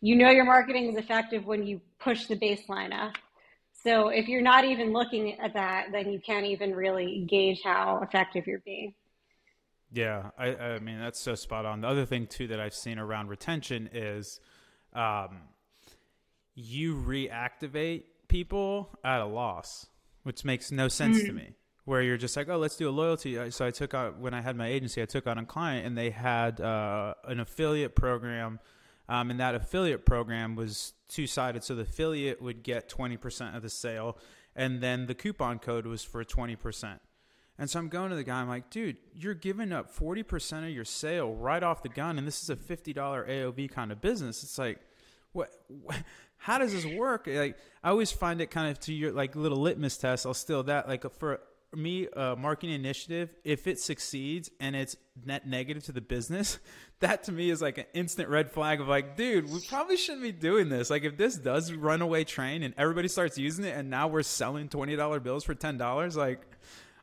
you 0.00 0.16
know 0.16 0.30
your 0.30 0.44
marketing 0.44 0.88
is 0.88 0.96
effective 0.96 1.44
when 1.44 1.64
you 1.66 1.80
push 1.98 2.26
the 2.26 2.36
baseline 2.36 2.92
up. 2.92 3.14
So 3.84 4.08
if 4.08 4.26
you're 4.26 4.42
not 4.42 4.64
even 4.64 4.92
looking 4.92 5.38
at 5.38 5.54
that, 5.54 5.86
then 5.92 6.10
you 6.10 6.18
can't 6.20 6.46
even 6.46 6.74
really 6.74 7.24
gauge 7.28 7.60
how 7.62 8.00
effective 8.02 8.46
you're 8.46 8.60
being. 8.60 8.94
Yeah, 9.92 10.30
I, 10.36 10.54
I 10.54 10.78
mean 10.80 10.98
that's 10.98 11.20
so 11.20 11.34
spot 11.34 11.64
on. 11.64 11.82
The 11.82 11.88
other 11.88 12.04
thing 12.04 12.26
too 12.26 12.48
that 12.48 12.60
I've 12.60 12.74
seen 12.74 12.98
around 12.98 13.28
retention 13.28 13.88
is, 13.92 14.40
um, 14.92 15.42
you 16.54 16.96
reactivate 16.96 18.04
people 18.26 18.98
at 19.04 19.20
a 19.20 19.26
loss 19.26 19.86
which 20.28 20.44
makes 20.44 20.70
no 20.70 20.88
sense 20.88 21.22
mm. 21.22 21.26
to 21.26 21.32
me. 21.32 21.54
Where 21.86 22.02
you're 22.02 22.18
just 22.18 22.36
like, 22.36 22.50
oh, 22.50 22.58
let's 22.58 22.76
do 22.76 22.86
a 22.86 22.92
loyalty. 22.92 23.50
So 23.50 23.64
I 23.64 23.70
took 23.70 23.94
out 23.94 24.18
when 24.18 24.34
I 24.34 24.42
had 24.42 24.56
my 24.56 24.66
agency, 24.66 25.00
I 25.00 25.06
took 25.06 25.26
on 25.26 25.38
a 25.38 25.46
client, 25.46 25.86
and 25.86 25.96
they 25.96 26.10
had 26.10 26.60
uh, 26.60 27.14
an 27.24 27.40
affiliate 27.40 27.94
program, 27.94 28.60
um, 29.08 29.30
and 29.30 29.40
that 29.40 29.54
affiliate 29.54 30.04
program 30.04 30.54
was 30.54 30.92
two 31.08 31.26
sided. 31.26 31.64
So 31.64 31.74
the 31.74 31.84
affiliate 31.84 32.42
would 32.42 32.62
get 32.62 32.90
twenty 32.90 33.16
percent 33.16 33.56
of 33.56 33.62
the 33.62 33.70
sale, 33.70 34.18
and 34.54 34.82
then 34.82 35.06
the 35.06 35.14
coupon 35.14 35.60
code 35.60 35.86
was 35.86 36.04
for 36.04 36.22
twenty 36.24 36.56
percent. 36.56 37.00
And 37.56 37.70
so 37.70 37.78
I'm 37.78 37.88
going 37.88 38.10
to 38.10 38.16
the 38.16 38.22
guy. 38.22 38.42
I'm 38.42 38.48
like, 38.48 38.68
dude, 38.68 38.98
you're 39.14 39.34
giving 39.34 39.72
up 39.72 39.92
40% 39.92 40.62
of 40.62 40.70
your 40.70 40.84
sale 40.84 41.34
right 41.34 41.60
off 41.60 41.82
the 41.82 41.88
gun, 41.88 42.16
and 42.16 42.24
this 42.24 42.40
is 42.40 42.50
a 42.50 42.54
$50 42.54 42.94
AOV 42.94 43.68
kind 43.68 43.90
of 43.90 44.00
business. 44.00 44.44
It's 44.44 44.58
like, 44.58 44.78
what, 45.32 45.50
what 45.66 45.96
how 46.38 46.58
does 46.58 46.72
this 46.72 46.86
work? 46.86 47.26
Like 47.26 47.58
I 47.82 47.90
always 47.90 48.10
find 48.10 48.40
it 48.40 48.50
kind 48.50 48.70
of 48.70 48.78
to 48.80 48.94
your 48.94 49.12
like 49.12 49.36
little 49.36 49.58
litmus 49.58 49.98
test. 49.98 50.24
I'll 50.24 50.34
steal 50.34 50.62
that. 50.64 50.88
Like 50.88 51.04
uh, 51.04 51.10
for 51.10 51.40
me, 51.74 52.08
a 52.16 52.34
marketing 52.36 52.74
initiative, 52.74 53.34
if 53.44 53.66
it 53.66 53.78
succeeds 53.78 54.50
and 54.58 54.74
it's 54.74 54.96
net 55.26 55.46
negative 55.46 55.84
to 55.84 55.92
the 55.92 56.00
business, 56.00 56.58
that 57.00 57.24
to 57.24 57.32
me 57.32 57.50
is 57.50 57.60
like 57.60 57.78
an 57.78 57.84
instant 57.92 58.28
red 58.28 58.50
flag 58.50 58.80
of 58.80 58.88
like, 58.88 59.16
dude, 59.16 59.50
we 59.50 59.60
probably 59.68 59.96
shouldn't 59.96 60.22
be 60.22 60.32
doing 60.32 60.68
this. 60.68 60.90
Like 60.90 61.04
if 61.04 61.16
this 61.16 61.36
does 61.36 61.72
runaway 61.72 62.24
train 62.24 62.62
and 62.62 62.72
everybody 62.78 63.08
starts 63.08 63.36
using 63.36 63.64
it 63.64 63.76
and 63.76 63.90
now 63.90 64.08
we're 64.08 64.22
selling 64.22 64.68
twenty 64.68 64.96
dollar 64.96 65.20
bills 65.20 65.44
for 65.44 65.54
ten 65.54 65.76
dollars, 65.76 66.16
like 66.16 66.40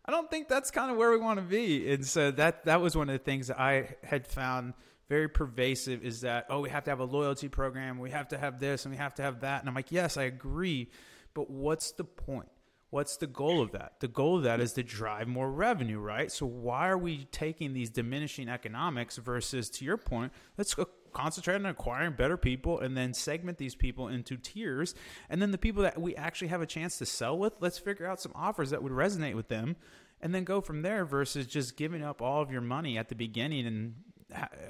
I 0.06 0.12
don't 0.12 0.30
think 0.30 0.48
that's 0.48 0.71
kind 0.71 0.91
of 0.91 0.98
where 0.98 1.12
we 1.12 1.17
want 1.17 1.39
to 1.39 1.45
be. 1.45 1.91
And 1.91 2.06
so 2.06 2.32
that 2.32 2.65
that 2.65 2.82
was 2.82 2.95
one 2.95 3.10
of 3.10 3.13
the 3.13 3.24
things 3.24 3.48
that 3.48 3.60
I 3.60 3.95
had 4.04 4.26
found 4.26 4.74
very 5.07 5.29
pervasive 5.29 6.03
is 6.03 6.21
that 6.21 6.45
oh 6.49 6.61
we 6.61 6.69
have 6.69 6.83
to 6.83 6.89
have 6.89 6.99
a 6.99 7.05
loyalty 7.05 7.47
program 7.47 7.99
we 7.99 8.11
have 8.11 8.27
to 8.27 8.37
have 8.37 8.59
this 8.59 8.85
and 8.85 8.93
we 8.93 8.97
have 8.97 9.13
to 9.15 9.21
have 9.21 9.41
that. 9.41 9.61
And 9.61 9.69
i'm 9.69 9.75
like 9.75 9.91
yes 9.91 10.17
i 10.17 10.23
agree. 10.23 10.89
But 11.33 11.49
what's 11.49 11.91
the 11.91 12.05
point? 12.05 12.47
What's 12.91 13.17
the 13.17 13.27
goal 13.27 13.61
of 13.61 13.73
that? 13.73 13.99
The 13.99 14.07
goal 14.07 14.37
of 14.37 14.43
that 14.43 14.61
is 14.61 14.71
to 14.73 14.83
drive 14.83 15.27
more 15.27 15.51
revenue 15.51 15.99
right? 15.99 16.31
So 16.31 16.45
why 16.45 16.87
are 16.87 16.97
we 16.97 17.25
taking 17.25 17.73
these 17.73 17.89
diminishing 17.89 18.49
economics 18.49 19.17
versus 19.17 19.69
to 19.71 19.85
your 19.85 19.97
point 19.97 20.31
let's 20.57 20.75
concentrate 21.15 21.55
on 21.55 21.65
acquiring 21.65 22.13
better 22.13 22.37
people 22.37 22.79
and 22.79 22.95
then 22.95 23.13
segment 23.13 23.57
these 23.57 23.73
people 23.73 24.07
into 24.07 24.37
tiers. 24.37 24.93
And 25.29 25.41
then 25.41 25.51
the 25.51 25.57
people 25.57 25.81
that 25.83 25.99
we 25.99 26.15
actually 26.15 26.49
have 26.49 26.61
a 26.61 26.67
chance 26.67 26.97
to 26.99 27.05
sell 27.05 27.37
with 27.37 27.53
let's 27.59 27.79
figure 27.79 28.05
out 28.05 28.21
some 28.21 28.33
offers 28.35 28.69
that 28.69 28.83
would 28.83 28.91
resonate 28.91 29.35
with 29.35 29.47
them 29.47 29.75
and 30.21 30.33
then 30.33 30.43
go 30.43 30.61
from 30.61 30.81
there 30.81 31.05
versus 31.05 31.47
just 31.47 31.77
giving 31.77 32.03
up 32.03 32.21
all 32.21 32.41
of 32.41 32.51
your 32.51 32.61
money 32.61 32.97
at 32.97 33.09
the 33.09 33.15
beginning 33.15 33.65
and 33.65 33.95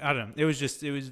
I 0.02 0.12
don't 0.12 0.28
know. 0.28 0.34
It 0.36 0.44
was 0.44 0.58
just 0.58 0.82
it 0.82 0.90
was 0.90 1.10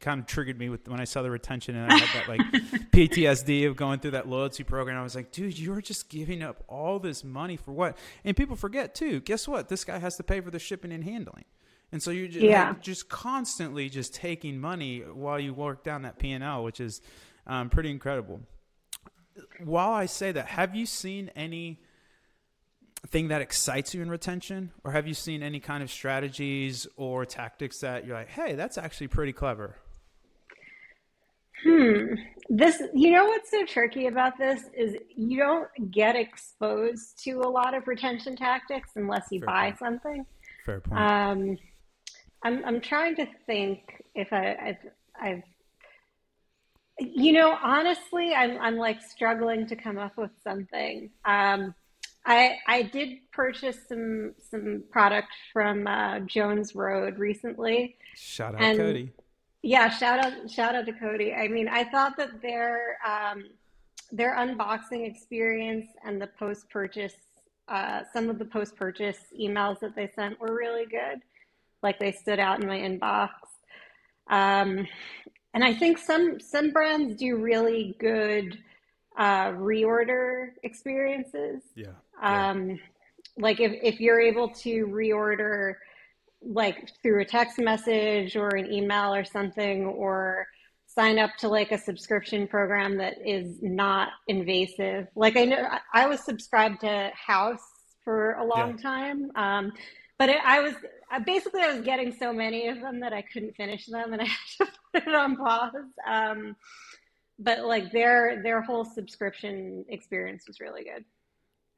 kind 0.00 0.20
of 0.20 0.26
triggered 0.26 0.58
me 0.58 0.68
with 0.68 0.88
when 0.88 1.00
I 1.00 1.04
saw 1.04 1.22
the 1.22 1.30
retention 1.30 1.76
and 1.76 1.92
I 1.92 1.96
had 1.96 2.08
that 2.14 2.28
like 2.28 2.40
PTSD 2.92 3.68
of 3.68 3.76
going 3.76 4.00
through 4.00 4.12
that 4.12 4.28
loyalty 4.28 4.64
program. 4.64 4.98
I 4.98 5.02
was 5.02 5.14
like, 5.14 5.32
dude, 5.32 5.58
you're 5.58 5.80
just 5.80 6.08
giving 6.08 6.42
up 6.42 6.64
all 6.68 6.98
this 6.98 7.24
money 7.24 7.56
for 7.56 7.72
what? 7.72 7.98
And 8.24 8.36
people 8.36 8.56
forget 8.56 8.94
too. 8.94 9.20
Guess 9.20 9.48
what? 9.48 9.68
This 9.68 9.84
guy 9.84 9.98
has 9.98 10.16
to 10.16 10.22
pay 10.22 10.40
for 10.40 10.50
the 10.50 10.58
shipping 10.58 10.92
and 10.92 11.04
handling, 11.04 11.44
and 11.92 12.02
so 12.02 12.10
you're 12.10 12.28
just, 12.28 12.44
yeah. 12.44 12.68
like, 12.68 12.82
just 12.82 13.08
constantly 13.08 13.88
just 13.88 14.14
taking 14.14 14.58
money 14.58 15.00
while 15.00 15.38
you 15.38 15.52
work 15.52 15.84
down 15.84 16.02
that 16.02 16.18
P 16.18 16.32
and 16.32 16.42
L, 16.42 16.64
which 16.64 16.80
is 16.80 17.00
um, 17.46 17.68
pretty 17.68 17.90
incredible. 17.90 18.40
While 19.62 19.90
I 19.90 20.06
say 20.06 20.32
that, 20.32 20.46
have 20.46 20.74
you 20.74 20.86
seen 20.86 21.30
any? 21.36 21.80
Thing 23.06 23.28
that 23.28 23.40
excites 23.40 23.94
you 23.94 24.02
in 24.02 24.10
retention 24.10 24.72
or 24.84 24.92
have 24.92 25.06
you 25.06 25.14
seen 25.14 25.42
any 25.42 25.60
kind 25.60 25.82
of 25.82 25.90
strategies 25.90 26.86
or 26.96 27.24
tactics 27.24 27.80
that 27.80 28.04
you're 28.06 28.16
like 28.16 28.28
hey 28.28 28.54
that's 28.54 28.78
actually 28.78 29.06
pretty 29.06 29.32
clever 29.32 29.76
hmm 31.62 32.14
this 32.48 32.82
you 32.94 33.10
know 33.10 33.24
what's 33.26 33.50
so 33.50 33.64
tricky 33.64 34.06
about 34.06 34.36
this 34.38 34.64
is 34.76 34.96
you 35.14 35.38
don't 35.38 35.68
get 35.90 36.16
exposed 36.16 37.22
to 37.22 37.40
a 37.40 37.48
lot 37.48 37.74
of 37.74 37.86
retention 37.86 38.36
tactics 38.36 38.90
unless 38.96 39.28
you 39.30 39.40
Fair 39.40 39.46
buy 39.46 39.64
point. 39.66 39.78
something 39.78 40.26
Fair 40.66 40.80
point. 40.80 41.00
Um, 41.00 41.56
I'm 42.42 42.64
I'm 42.64 42.80
trying 42.80 43.14
to 43.16 43.26
think 43.46 44.02
if 44.14 44.32
I 44.32 44.56
I've, 44.60 44.90
I've 45.20 45.42
you 46.98 47.32
know 47.32 47.56
honestly 47.62 48.34
I'm 48.34 48.58
I'm 48.58 48.76
like 48.76 49.00
struggling 49.02 49.66
to 49.68 49.76
come 49.76 49.96
up 49.96 50.16
with 50.16 50.32
something. 50.42 51.10
Um, 51.24 51.74
I 52.26 52.58
I 52.66 52.82
did 52.82 53.18
purchase 53.32 53.78
some 53.88 54.34
some 54.50 54.84
product 54.90 55.28
from 55.52 55.86
uh, 55.86 56.20
Jones 56.20 56.74
Road 56.74 57.18
recently. 57.18 57.96
Shout 58.16 58.54
out 58.54 58.60
and, 58.60 58.78
Cody. 58.78 59.12
Yeah, 59.62 59.88
shout 59.88 60.24
out 60.24 60.50
shout 60.50 60.74
out 60.74 60.86
to 60.86 60.92
Cody. 60.92 61.32
I 61.32 61.48
mean, 61.48 61.68
I 61.68 61.84
thought 61.84 62.16
that 62.16 62.42
their 62.42 62.98
um, 63.06 63.44
their 64.12 64.36
unboxing 64.36 65.08
experience 65.08 65.86
and 66.04 66.20
the 66.20 66.28
post 66.38 66.68
purchase 66.68 67.14
uh, 67.68 68.02
some 68.12 68.28
of 68.28 68.38
the 68.38 68.44
post 68.44 68.76
purchase 68.76 69.18
emails 69.38 69.80
that 69.80 69.94
they 69.96 70.08
sent 70.14 70.38
were 70.40 70.54
really 70.54 70.86
good. 70.86 71.20
Like 71.82 71.98
they 71.98 72.12
stood 72.12 72.38
out 72.38 72.60
in 72.60 72.68
my 72.68 72.78
inbox. 72.78 73.30
Um, 74.28 74.86
and 75.54 75.64
I 75.64 75.74
think 75.74 75.98
some 75.98 76.40
some 76.40 76.70
brands 76.70 77.16
do 77.16 77.36
really 77.36 77.96
good 77.98 78.58
uh, 79.16 79.48
reorder 79.52 80.48
experiences. 80.62 81.62
Yeah. 81.74 81.92
Um, 82.22 82.78
like 83.38 83.60
if, 83.60 83.72
if 83.82 84.00
you're 84.00 84.20
able 84.20 84.48
to 84.48 84.86
reorder 84.86 85.74
like 86.42 86.90
through 87.02 87.22
a 87.22 87.24
text 87.24 87.58
message 87.58 88.36
or 88.36 88.48
an 88.56 88.72
email 88.72 89.14
or 89.14 89.24
something, 89.24 89.84
or 89.86 90.46
sign 90.86 91.18
up 91.18 91.30
to 91.38 91.48
like 91.48 91.72
a 91.72 91.78
subscription 91.78 92.46
program 92.48 92.96
that 92.98 93.14
is 93.24 93.62
not 93.62 94.10
invasive. 94.28 95.08
Like 95.14 95.36
I 95.36 95.44
know 95.44 95.68
I 95.92 96.06
was 96.06 96.20
subscribed 96.20 96.80
to 96.80 97.10
House 97.14 97.60
for 98.04 98.32
a 98.34 98.44
long 98.44 98.76
yeah. 98.76 98.82
time. 98.82 99.30
Um, 99.34 99.72
but 100.18 100.30
it, 100.30 100.38
I 100.42 100.60
was 100.60 100.74
basically 101.26 101.60
I 101.60 101.74
was 101.74 101.84
getting 101.84 102.12
so 102.12 102.32
many 102.32 102.68
of 102.68 102.80
them 102.80 103.00
that 103.00 103.12
I 103.12 103.22
couldn't 103.22 103.54
finish 103.56 103.86
them, 103.86 104.12
and 104.12 104.22
I 104.22 104.24
had 104.24 104.36
to 104.58 104.66
put 104.94 105.06
it 105.06 105.14
on 105.14 105.36
pause. 105.36 105.72
Um, 106.06 106.56
but 107.38 107.66
like 107.66 107.92
their 107.92 108.42
their 108.42 108.62
whole 108.62 108.84
subscription 108.84 109.84
experience 109.88 110.44
was 110.46 110.60
really 110.60 110.84
good. 110.84 111.04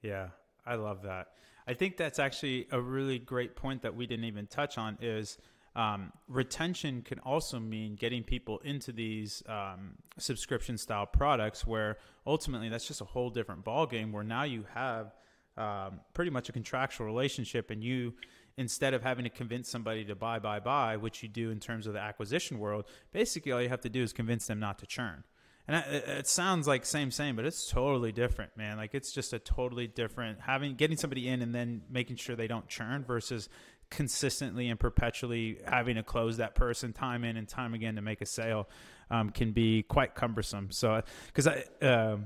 Yeah, 0.02 0.28
I 0.66 0.76
love 0.76 1.02
that. 1.02 1.28
I 1.66 1.74
think 1.74 1.96
that's 1.96 2.18
actually 2.18 2.66
a 2.72 2.80
really 2.80 3.18
great 3.18 3.56
point 3.56 3.82
that 3.82 3.94
we 3.94 4.06
didn't 4.06 4.24
even 4.24 4.46
touch 4.46 4.78
on 4.78 4.96
is 5.00 5.38
um, 5.76 6.12
retention 6.26 7.02
can 7.02 7.18
also 7.20 7.60
mean 7.60 7.94
getting 7.94 8.24
people 8.24 8.58
into 8.64 8.90
these 8.90 9.42
um, 9.48 9.92
subscription 10.18 10.78
style 10.78 11.06
products 11.06 11.66
where 11.66 11.98
ultimately 12.26 12.68
that's 12.68 12.88
just 12.88 13.00
a 13.00 13.04
whole 13.04 13.30
different 13.30 13.64
ballgame 13.64 14.10
where 14.10 14.24
now 14.24 14.44
you 14.44 14.64
have 14.74 15.14
um, 15.56 16.00
pretty 16.14 16.30
much 16.30 16.48
a 16.48 16.52
contractual 16.52 17.06
relationship 17.06 17.70
and 17.70 17.84
you 17.84 18.14
instead 18.56 18.92
of 18.92 19.02
having 19.02 19.24
to 19.24 19.30
convince 19.30 19.68
somebody 19.68 20.04
to 20.04 20.16
buy 20.16 20.38
buy 20.38 20.58
buy 20.58 20.96
which 20.96 21.22
you 21.22 21.28
do 21.28 21.50
in 21.50 21.60
terms 21.60 21.86
of 21.86 21.92
the 21.92 22.00
acquisition 22.00 22.58
world 22.58 22.84
basically 23.12 23.52
all 23.52 23.62
you 23.62 23.68
have 23.68 23.80
to 23.80 23.88
do 23.88 24.02
is 24.02 24.12
convince 24.12 24.46
them 24.46 24.58
not 24.58 24.78
to 24.78 24.86
churn 24.86 25.22
and 25.68 25.76
it, 25.92 26.26
sounds 26.26 26.66
like 26.66 26.84
same 26.84 27.10
same 27.10 27.36
but 27.36 27.44
it's 27.44 27.70
totally 27.70 28.10
different 28.10 28.56
man 28.56 28.76
like 28.76 28.94
it's 28.94 29.12
just 29.12 29.32
a 29.32 29.38
totally 29.38 29.86
different 29.86 30.40
having 30.40 30.74
getting 30.74 30.96
somebody 30.96 31.28
in 31.28 31.42
and 31.42 31.54
then 31.54 31.82
making 31.90 32.16
sure 32.16 32.34
they 32.34 32.48
don't 32.48 32.66
churn 32.66 33.04
versus 33.04 33.48
consistently 33.90 34.68
and 34.68 34.78
perpetually 34.78 35.58
having 35.66 35.96
to 35.96 36.02
close 36.02 36.36
that 36.36 36.54
person 36.54 36.92
time 36.92 37.24
in 37.24 37.36
and 37.36 37.48
time 37.48 37.74
again 37.74 37.96
to 37.96 38.02
make 38.02 38.20
a 38.20 38.26
sale 38.26 38.68
um, 39.10 39.30
can 39.30 39.52
be 39.52 39.82
quite 39.82 40.14
cumbersome. 40.14 40.70
So, 40.70 41.02
because 41.26 41.46
I, 41.46 41.64
uh, 41.84 42.18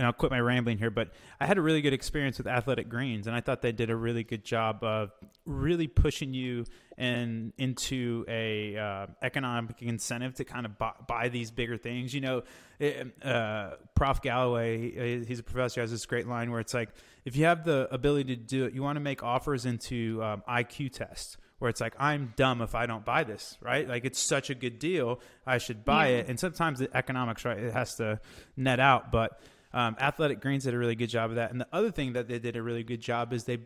and 0.00 0.06
I'll 0.06 0.14
quit 0.14 0.32
my 0.32 0.40
rambling 0.40 0.78
here, 0.78 0.88
but 0.88 1.10
I 1.38 1.44
had 1.44 1.58
a 1.58 1.60
really 1.60 1.82
good 1.82 1.92
experience 1.92 2.38
with 2.38 2.46
Athletic 2.46 2.88
Greens, 2.88 3.26
and 3.26 3.36
I 3.36 3.42
thought 3.42 3.60
they 3.60 3.70
did 3.70 3.90
a 3.90 3.94
really 3.94 4.24
good 4.24 4.46
job 4.46 4.82
of 4.82 5.10
really 5.44 5.88
pushing 5.88 6.32
you 6.32 6.64
and 6.96 7.52
into 7.58 8.24
a 8.26 8.78
uh, 8.78 9.06
economic 9.20 9.82
incentive 9.82 10.36
to 10.36 10.44
kind 10.44 10.64
of 10.64 10.78
buy, 10.78 10.92
buy, 11.06 11.28
these 11.28 11.50
bigger 11.50 11.76
things. 11.76 12.14
You 12.14 12.22
know, 12.22 12.42
it, 12.78 13.14
uh, 13.22 13.72
Prof 13.94 14.22
Galloway, 14.22 15.22
he's 15.26 15.40
a 15.40 15.42
professor, 15.42 15.82
has 15.82 15.90
this 15.90 16.06
great 16.06 16.26
line 16.26 16.50
where 16.50 16.60
it's 16.60 16.72
like, 16.72 16.88
if 17.26 17.36
you 17.36 17.44
have 17.44 17.66
the 17.66 17.86
ability 17.92 18.36
to 18.36 18.42
do 18.42 18.64
it, 18.64 18.72
you 18.72 18.82
want 18.82 18.96
to 18.96 19.00
make 19.00 19.22
offers 19.22 19.66
into 19.66 20.24
um, 20.24 20.42
IQ 20.48 20.94
tests 20.94 21.36
where 21.58 21.68
it's 21.68 21.82
like 21.82 21.94
I'm 21.98 22.32
dumb 22.36 22.62
if 22.62 22.74
I 22.74 22.86
don't 22.86 23.04
buy 23.04 23.24
this, 23.24 23.58
right? 23.60 23.86
Like 23.86 24.06
it's 24.06 24.18
such 24.18 24.48
a 24.48 24.54
good 24.54 24.78
deal, 24.78 25.20
I 25.46 25.58
should 25.58 25.84
buy 25.84 26.08
yeah. 26.08 26.16
it. 26.16 26.28
And 26.30 26.40
sometimes 26.40 26.78
the 26.78 26.88
economics, 26.96 27.44
right, 27.44 27.58
it 27.58 27.74
has 27.74 27.96
to 27.96 28.18
net 28.56 28.80
out. 28.80 29.12
But 29.12 29.38
um, 29.72 29.96
Athletic 30.00 30.40
Greens 30.40 30.64
did 30.64 30.74
a 30.74 30.78
really 30.78 30.94
good 30.94 31.10
job 31.10 31.30
of 31.30 31.36
that. 31.36 31.50
And 31.50 31.60
the 31.60 31.68
other 31.72 31.90
thing 31.90 32.14
that 32.14 32.28
they 32.28 32.38
did 32.38 32.56
a 32.56 32.62
really 32.62 32.82
good 32.82 33.00
job 33.00 33.32
is 33.32 33.44
they 33.44 33.60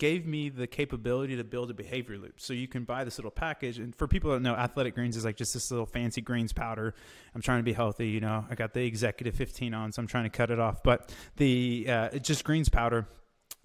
gave 0.00 0.26
me 0.26 0.48
the 0.48 0.66
capability 0.66 1.36
to 1.36 1.44
build 1.44 1.70
a 1.70 1.74
behavior 1.74 2.16
loop. 2.16 2.40
So 2.40 2.54
you 2.54 2.66
can 2.66 2.84
buy 2.84 3.04
this 3.04 3.18
little 3.18 3.30
package. 3.30 3.78
And 3.78 3.94
for 3.94 4.08
people 4.08 4.32
that 4.32 4.40
know, 4.40 4.54
Athletic 4.54 4.94
Greens 4.94 5.14
is 5.14 5.26
like 5.26 5.36
just 5.36 5.52
this 5.52 5.70
little 5.70 5.86
fancy 5.86 6.22
greens 6.22 6.54
powder. 6.54 6.94
I'm 7.34 7.42
trying 7.42 7.58
to 7.58 7.62
be 7.62 7.74
healthy, 7.74 8.08
you 8.08 8.20
know. 8.20 8.46
I 8.50 8.54
got 8.54 8.72
the 8.72 8.84
Executive 8.84 9.34
15 9.34 9.74
on, 9.74 9.92
so 9.92 10.00
I'm 10.00 10.08
trying 10.08 10.24
to 10.24 10.30
cut 10.30 10.50
it 10.50 10.58
off. 10.58 10.82
But 10.82 11.14
the 11.36 11.86
uh, 11.86 12.08
it's 12.12 12.26
just 12.26 12.44
greens 12.44 12.70
powder, 12.70 13.06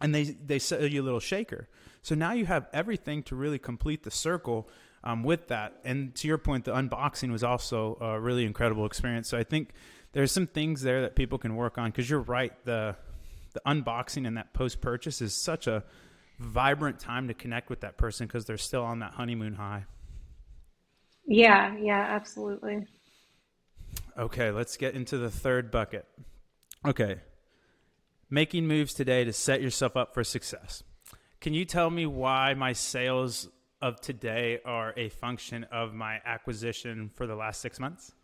and 0.02 0.14
they 0.14 0.24
they 0.24 0.60
sell 0.60 0.86
you 0.86 1.02
a 1.02 1.06
little 1.06 1.22
shaker. 1.22 1.70
So 2.02 2.16
now 2.16 2.34
you 2.34 2.46
have 2.46 2.68
everything 2.74 3.24
to 3.24 3.36
really 3.36 3.58
complete 3.58 4.04
the 4.04 4.12
circle 4.12 4.70
um, 5.06 5.24
with 5.24 5.48
that. 5.48 5.80
And 5.86 6.14
to 6.16 6.28
your 6.28 6.38
point, 6.38 6.66
the 6.66 6.74
unboxing 6.74 7.32
was 7.32 7.44
also 7.44 7.98
a 8.02 8.20
really 8.20 8.46
incredible 8.46 8.86
experience. 8.86 9.30
So 9.30 9.38
I 9.38 9.44
think 9.44 9.70
there's 10.16 10.32
some 10.32 10.48
things 10.48 10.82
there 10.82 11.02
that 11.02 11.14
people 11.14 11.38
can 11.38 11.58
work 11.58 11.78
on 11.78 11.92
because 11.92 12.10
you're 12.10 12.22
right. 12.22 12.54
The 12.64 12.96
the 13.54 13.62
unboxing 13.66 14.26
and 14.26 14.38
that 14.38 14.54
post 14.54 14.82
purchase 14.82 15.22
is 15.22 15.36
such 15.36 15.68
a 15.68 15.84
vibrant 16.40 17.00
time 17.00 17.28
to 17.28 17.34
connect 17.34 17.70
with 17.70 17.82
that 17.82 17.98
person 17.98 18.26
because 18.26 18.46
they're 18.46 18.58
still 18.58 18.84
on 18.84 19.00
that 19.00 19.14
honeymoon 19.14 19.56
high. 19.56 19.86
Yeah, 21.28 21.76
yeah, 21.78 22.00
absolutely. 22.00 22.88
Okay, 24.18 24.52
let's 24.52 24.78
get 24.78 24.96
into 24.96 25.18
the 25.18 25.30
third 25.30 25.70
bucket. 25.70 26.06
Okay, 26.86 27.18
making 28.30 28.68
moves 28.68 28.94
today 28.94 29.26
to 29.26 29.34
set 29.34 29.62
yourself 29.62 29.98
up 29.98 30.14
for 30.14 30.24
success. 30.24 30.82
Can 31.42 31.54
you 31.54 31.66
tell 31.66 31.90
me 31.90 32.06
why 32.06 32.54
my 32.54 32.72
sales 32.72 33.50
of 33.82 34.00
today 34.00 34.60
are 34.64 34.94
a 34.96 35.10
function 35.10 35.66
of 35.66 35.94
my 35.94 36.22
acquisition 36.26 37.12
for 37.16 37.28
the 37.28 37.36
last 37.36 37.60
six 37.60 37.82
months? 37.82 38.15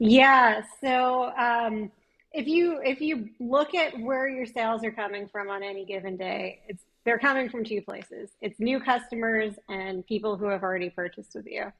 Yeah. 0.00 0.62
So 0.80 1.30
um, 1.36 1.92
if 2.32 2.48
you 2.48 2.80
if 2.82 3.00
you 3.00 3.28
look 3.38 3.74
at 3.74 3.98
where 4.00 4.28
your 4.28 4.46
sales 4.46 4.82
are 4.82 4.90
coming 4.90 5.28
from 5.28 5.50
on 5.50 5.62
any 5.62 5.84
given 5.84 6.16
day, 6.16 6.60
it's 6.66 6.82
they're 7.04 7.18
coming 7.18 7.48
from 7.48 7.64
two 7.64 7.82
places. 7.82 8.30
It's 8.40 8.58
new 8.58 8.80
customers 8.80 9.54
and 9.68 10.06
people 10.06 10.36
who 10.36 10.46
have 10.46 10.62
already 10.62 10.90
purchased 10.90 11.34
with 11.34 11.46
you. 11.46 11.72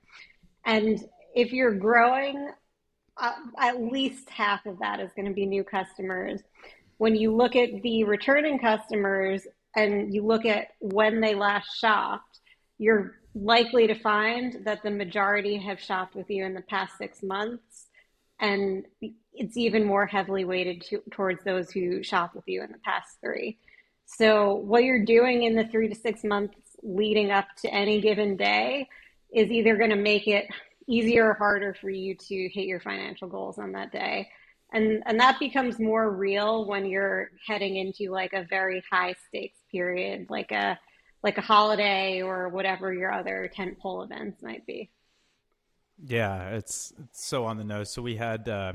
And 0.65 1.03
if 1.35 1.53
you're 1.53 1.75
growing, 1.75 2.51
uh, 3.17 3.33
at 3.59 3.83
least 3.83 4.29
half 4.31 4.67
of 4.67 4.79
that 4.81 5.01
is 5.01 5.11
going 5.17 5.29
to 5.29 5.35
be 5.35 5.47
new 5.47 5.65
customers. 5.65 6.41
When 6.99 7.17
you 7.17 7.35
look 7.35 7.57
at 7.57 7.83
the 7.83 8.05
returning 8.05 8.59
customers, 8.59 9.47
and 9.77 10.13
you 10.13 10.27
look 10.27 10.45
at 10.47 10.69
when 10.81 11.21
they 11.21 11.35
last 11.35 11.79
shopped, 11.79 12.41
you're 12.79 13.15
likely 13.35 13.87
to 13.87 13.95
find 13.95 14.65
that 14.65 14.83
the 14.83 14.91
majority 14.91 15.57
have 15.59 15.81
shopped 15.81 16.15
with 16.15 16.29
you 16.29 16.45
in 16.45 16.55
the 16.55 16.63
past 16.63 16.99
six 16.99 17.23
months. 17.23 17.87
And 18.41 18.87
it's 19.35 19.57
even 19.57 19.85
more 19.85 20.07
heavily 20.07 20.45
weighted 20.45 20.83
to, 20.83 21.03
towards 21.11 21.45
those 21.45 21.71
who 21.71 22.03
shop 22.03 22.35
with 22.35 22.45
you 22.47 22.63
in 22.63 22.73
the 22.73 22.79
past 22.79 23.19
three. 23.23 23.59
So, 24.07 24.55
what 24.55 24.83
you're 24.83 25.05
doing 25.05 25.45
in 25.45 25.55
the 25.55 25.67
three 25.67 25.89
to 25.89 25.95
six 25.95 26.25
months 26.25 26.57
leading 26.83 27.31
up 27.31 27.47
to 27.63 27.73
any 27.73 28.01
given 28.01 28.37
day 28.37 28.89
is 29.33 29.51
either 29.51 29.77
going 29.77 29.91
to 29.91 29.97
make 29.97 30.27
it 30.27 30.49
easier 30.89 31.29
or 31.29 31.35
harder 31.35 31.75
for 31.75 31.91
you 31.91 32.17
to 32.17 32.49
hit 32.49 32.67
your 32.67 32.81
financial 32.81 33.29
goals 33.29 33.59
on 33.59 33.73
that 33.73 33.93
day 33.93 34.29
and 34.73 35.03
and 35.07 35.21
that 35.21 35.39
becomes 35.39 35.79
more 35.79 36.11
real 36.11 36.65
when 36.65 36.87
you're 36.87 37.31
heading 37.47 37.77
into 37.77 38.11
like 38.11 38.33
a 38.33 38.45
very 38.45 38.83
high 38.91 39.15
stakes 39.29 39.59
period 39.71 40.27
like 40.29 40.51
a 40.53 40.79
like 41.23 41.39
a 41.39 41.43
holiday 41.43 42.23
or 42.23 42.49
whatever 42.49 42.93
your 42.93 43.13
other 43.13 43.51
tentpole 43.57 44.05
events 44.05 44.43
might 44.43 44.65
be 44.67 44.91
yeah 46.07 46.51
it's, 46.51 46.93
it's 46.99 47.25
so 47.25 47.45
on 47.45 47.57
the 47.57 47.65
nose. 47.65 47.91
So 47.91 48.03
we 48.03 48.17
had 48.17 48.49
uh, 48.49 48.75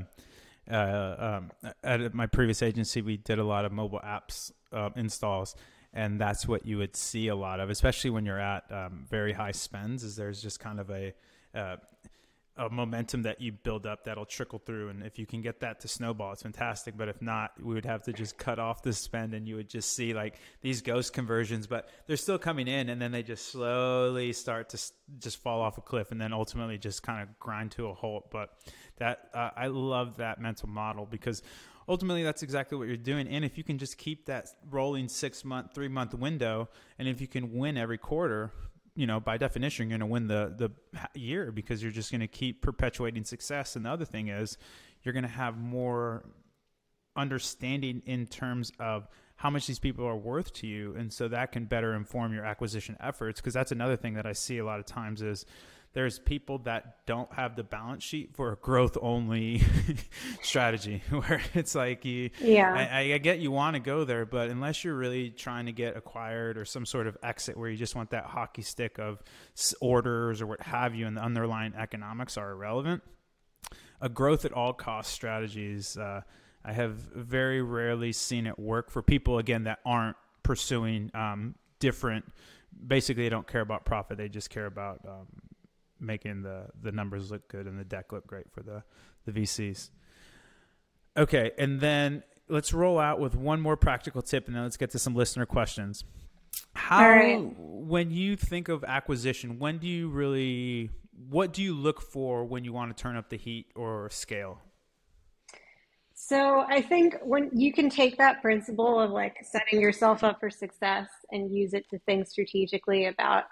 uh, 0.70 1.40
um, 1.64 1.72
at 1.84 2.14
my 2.14 2.28
previous 2.28 2.62
agency 2.62 3.02
we 3.02 3.18
did 3.18 3.40
a 3.40 3.44
lot 3.44 3.66
of 3.66 3.72
mobile 3.72 4.02
apps 4.04 4.52
uh, 4.72 4.90
installs 4.96 5.56
and 5.94 6.20
that's 6.20 6.48
what 6.48 6.66
you 6.66 6.78
would 6.78 6.96
see 6.96 7.28
a 7.28 7.36
lot 7.36 7.60
of 7.60 7.70
especially 7.70 8.10
when 8.10 8.26
you're 8.26 8.40
at 8.40 8.64
um, 8.72 9.06
very 9.10 9.34
high 9.34 9.52
spends 9.52 10.04
is 10.04 10.16
there's 10.16 10.42
just 10.42 10.60
kind 10.60 10.80
of 10.80 10.90
a 10.90 11.14
uh, 11.54 11.78
a 12.58 12.70
momentum 12.70 13.24
that 13.24 13.42
you 13.42 13.52
build 13.52 13.86
up 13.86 14.06
that'll 14.06 14.26
trickle 14.26 14.60
through. 14.60 14.90
And 14.90 15.04
if 15.04 15.20
you 15.20 15.26
can 15.26 15.42
get 15.42 15.60
that 15.60 15.82
to 15.82 15.88
snowball, 15.88 16.32
it's 16.32 16.44
fantastic. 16.44 16.96
But 16.96 17.10
if 17.10 17.22
not, 17.22 17.52
we 17.62 17.74
would 17.74 17.86
have 17.86 18.04
to 18.04 18.14
just 18.14 18.38
cut 18.38 18.60
off 18.60 18.82
the 18.82 18.94
spend 18.94 19.34
and 19.34 19.48
you 19.48 19.58
would 19.58 19.70
just 19.70 19.94
see 19.94 20.14
like 20.14 20.36
these 20.62 20.82
ghost 20.82 21.12
conversions, 21.12 21.68
but 21.68 21.90
they're 22.08 22.16
still 22.16 22.38
coming 22.38 22.68
in 22.68 22.90
and 22.90 23.02
then 23.02 23.12
they 23.12 23.24
just 23.24 23.52
slowly 23.52 24.32
start 24.32 24.70
to 24.70 24.82
just 25.20 25.42
fall 25.42 25.62
off 25.62 25.78
a 25.78 25.82
cliff 25.82 26.12
and 26.12 26.22
then 26.22 26.32
ultimately 26.32 26.78
just 26.78 27.04
kind 27.04 27.22
of 27.22 27.40
grind 27.40 27.72
to 27.72 27.88
a 27.88 27.94
halt. 27.94 28.32
But 28.32 28.52
that, 28.98 29.30
uh, 29.34 29.50
I 29.56 29.68
love 29.68 30.18
that 30.18 30.40
mental 30.40 30.70
model 30.70 31.06
because 31.06 31.42
ultimately 31.90 32.24
that's 32.24 32.42
exactly 32.42 32.78
what 32.78 32.88
you're 32.88 32.96
doing. 32.96 33.28
And 33.28 33.44
if 33.44 33.58
you 33.58 33.66
can 33.66 33.78
just 33.78 33.98
keep 33.98 34.28
that 34.28 34.48
rolling 34.70 35.10
six 35.10 35.44
month, 35.44 35.74
three 35.74 35.90
month 35.90 36.14
window, 36.14 36.70
and 36.98 37.08
if 37.08 37.20
you 37.20 37.28
can 37.28 37.54
win 37.54 37.78
every 37.78 37.98
quarter, 37.98 38.52
you 38.96 39.06
know, 39.06 39.20
by 39.20 39.38
definition, 39.38 39.90
you're 39.90 39.98
going 39.98 40.08
to 40.08 40.12
win 40.12 40.28
the 40.28 40.54
the 40.58 41.20
year 41.20 41.52
because 41.52 41.84
you're 41.84 41.92
just 41.92 42.12
going 42.12 42.22
to 42.22 42.28
keep 42.28 42.62
perpetuating 42.62 43.24
success. 43.24 43.76
And 43.76 43.86
the 43.86 43.90
other 43.90 44.06
thing 44.06 44.30
is, 44.30 44.58
you're 45.04 45.14
going 45.14 45.24
to 45.24 45.30
have 45.30 45.58
more 45.58 46.26
understanding 47.16 48.02
in 48.06 48.26
terms 48.28 48.72
of 48.80 49.08
how 49.38 49.50
much 49.50 49.68
these 49.68 49.80
people 49.80 50.06
are 50.06 50.16
worth 50.16 50.54
to 50.54 50.68
you, 50.68 50.96
and 50.96 51.12
so 51.12 51.28
that 51.28 51.52
can 51.52 51.66
better 51.66 51.94
inform 51.94 52.34
your 52.34 52.46
acquisition 52.46 52.96
efforts. 53.02 53.42
Because 53.42 53.54
that's 53.54 53.72
another 53.72 53.98
thing 53.98 54.14
that 54.14 54.26
I 54.26 54.32
see 54.32 54.60
a 54.60 54.66
lot 54.66 54.80
of 54.80 54.86
times 54.86 55.22
is 55.22 55.46
there's 55.96 56.20
people 56.20 56.60
that 56.60 56.98
don't 57.06 57.34
have 57.34 57.56
the 57.56 57.64
balance 57.64 58.04
sheet 58.04 58.36
for 58.36 58.52
a 58.52 58.56
growth 58.58 58.98
only 59.02 59.64
strategy 60.44 61.02
where 61.10 61.42
it's 61.54 61.74
like 61.74 62.04
you 62.04 62.30
yeah. 62.42 62.90
I, 62.92 63.14
I 63.14 63.18
get 63.18 63.40
you 63.40 63.50
want 63.50 63.76
to 63.76 63.80
go 63.80 64.04
there 64.04 64.26
but 64.26 64.50
unless 64.50 64.84
you're 64.84 64.96
really 64.96 65.30
trying 65.32 65.66
to 65.66 65.72
get 65.72 65.98
acquired 65.98 66.58
or 66.58 66.66
some 66.66 66.86
sort 66.86 67.08
of 67.08 67.18
exit 67.24 67.58
where 67.58 67.70
you 67.70 67.78
just 67.78 67.96
want 67.96 68.12
that 68.12 68.26
hockey 68.26 68.62
stick 68.62 69.00
of 69.00 69.24
orders 69.82 70.42
or 70.42 70.48
what 70.48 70.62
have 70.62 70.94
you 70.94 71.08
and 71.08 71.18
the 71.18 71.22
underlying 71.22 71.74
economics 71.76 72.38
are 72.38 72.52
irrelevant 72.52 73.02
a 74.02 74.10
growth 74.10 74.44
at 74.44 74.52
all 74.52 74.74
cost 74.74 75.12
strategies 75.12 75.98
uh, 75.98 76.22
i 76.66 76.74
have 76.74 76.96
very 77.16 77.62
rarely 77.62 78.12
seen 78.12 78.46
it 78.46 78.60
work 78.60 78.92
for 78.92 79.02
people 79.02 79.40
again 79.40 79.64
that 79.64 79.80
aren't 79.86 80.18
pursuing 80.44 81.10
um, 81.16 81.56
different 81.80 82.26
basically 82.86 83.24
they 83.24 83.30
don't 83.30 83.48
care 83.48 83.62
about 83.62 83.86
profit; 83.86 84.18
they 84.18 84.30
just 84.30 84.50
care 84.50 84.66
about 84.66 85.00
um, 85.08 85.28
making 86.06 86.44
the 86.44 86.68
the 86.82 86.92
numbers 86.92 87.32
look 87.32 87.48
good 87.48 87.68
and 87.68 87.80
the 87.80 87.84
deck 87.84 88.12
look 88.12 88.28
great 88.28 88.52
for 88.52 88.62
the 88.62 88.84
the 89.26 89.32
VCs. 89.32 89.90
Okay, 91.18 91.52
and 91.58 91.80
then 91.80 92.24
let's 92.50 92.74
roll 92.74 93.00
out 93.00 93.20
with 93.20 93.36
one 93.36 93.62
more 93.62 93.78
practical 93.78 94.22
tip, 94.22 94.48
and 94.48 94.56
then 94.56 94.64
let's 94.64 94.78
get 94.78 94.92
to 94.92 95.00
some 95.00 95.16
listener 95.16 95.46
questions. 95.46 96.04
How, 96.74 97.10
right. 97.10 97.40
when 97.58 98.12
you 98.12 98.36
think 98.36 98.70
of 98.70 98.84
acquisition, 98.84 99.60
when 99.60 99.78
do 99.78 99.88
you 99.88 100.10
really, 100.10 100.90
what 101.30 101.54
do 101.54 101.62
you 101.62 101.74
look 101.74 102.02
for 102.02 102.46
when 102.46 102.64
you 102.64 102.74
want 102.74 102.96
to 102.96 103.02
turn 103.02 103.16
up 103.16 103.30
the 103.30 103.38
heat 103.38 103.68
or 103.76 104.10
scale? 104.10 104.62
So 106.14 106.66
I 106.68 106.82
think 106.82 107.18
when 107.24 107.50
you 107.54 107.74
can 107.74 107.90
take 107.90 108.18
that 108.18 108.42
principle 108.42 109.00
of 109.00 109.12
like 109.12 109.38
setting 109.44 109.82
yourself 109.82 110.24
up 110.24 110.40
for 110.40 110.50
success 110.50 111.08
and 111.32 111.52
use 111.52 111.74
it 111.74 111.90
to 111.90 112.00
think 112.00 112.28
strategically 112.28 113.06
about 113.08 113.46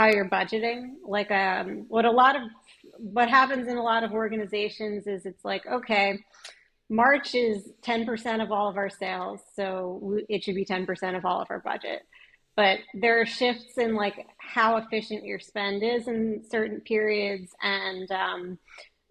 how 0.00 0.06
you're 0.06 0.28
budgeting. 0.28 0.94
Like 1.06 1.30
um, 1.30 1.84
what 1.88 2.06
a 2.06 2.10
lot 2.10 2.34
of 2.34 2.42
what 2.96 3.28
happens 3.28 3.68
in 3.68 3.76
a 3.76 3.82
lot 3.82 4.02
of 4.02 4.12
organizations 4.12 5.06
is 5.06 5.26
it's 5.26 5.44
like 5.44 5.66
okay, 5.66 6.18
March 6.88 7.34
is 7.34 7.68
10% 7.82 8.42
of 8.42 8.50
all 8.50 8.70
of 8.70 8.78
our 8.78 8.88
sales, 8.88 9.40
so 9.54 10.18
it 10.30 10.42
should 10.42 10.54
be 10.54 10.64
10% 10.64 11.16
of 11.16 11.26
all 11.26 11.42
of 11.42 11.48
our 11.50 11.60
budget. 11.60 12.00
But 12.56 12.78
there 12.94 13.20
are 13.20 13.26
shifts 13.26 13.76
in 13.76 13.94
like 13.94 14.26
how 14.38 14.78
efficient 14.78 15.24
your 15.24 15.38
spend 15.38 15.82
is 15.82 16.08
in 16.08 16.44
certain 16.50 16.80
periods, 16.80 17.52
and 17.62 18.10
um, 18.10 18.58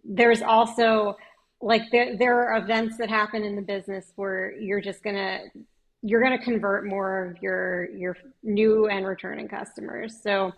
there's 0.03 0.41
also 0.41 1.15
like 1.61 1.83
there, 1.91 2.17
there 2.17 2.49
are 2.49 2.57
events 2.57 2.97
that 2.97 3.09
happen 3.09 3.43
in 3.43 3.55
the 3.55 3.61
business 3.61 4.11
where 4.15 4.59
you're 4.59 4.81
just 4.81 5.03
gonna 5.03 5.41
you're 6.01 6.21
gonna 6.21 6.43
convert 6.43 6.85
more 6.85 7.25
of 7.25 7.41
your 7.41 7.89
your 7.91 8.17
new 8.43 8.87
and 8.87 9.05
returning 9.05 9.47
customers. 9.47 10.21
So 10.21 10.51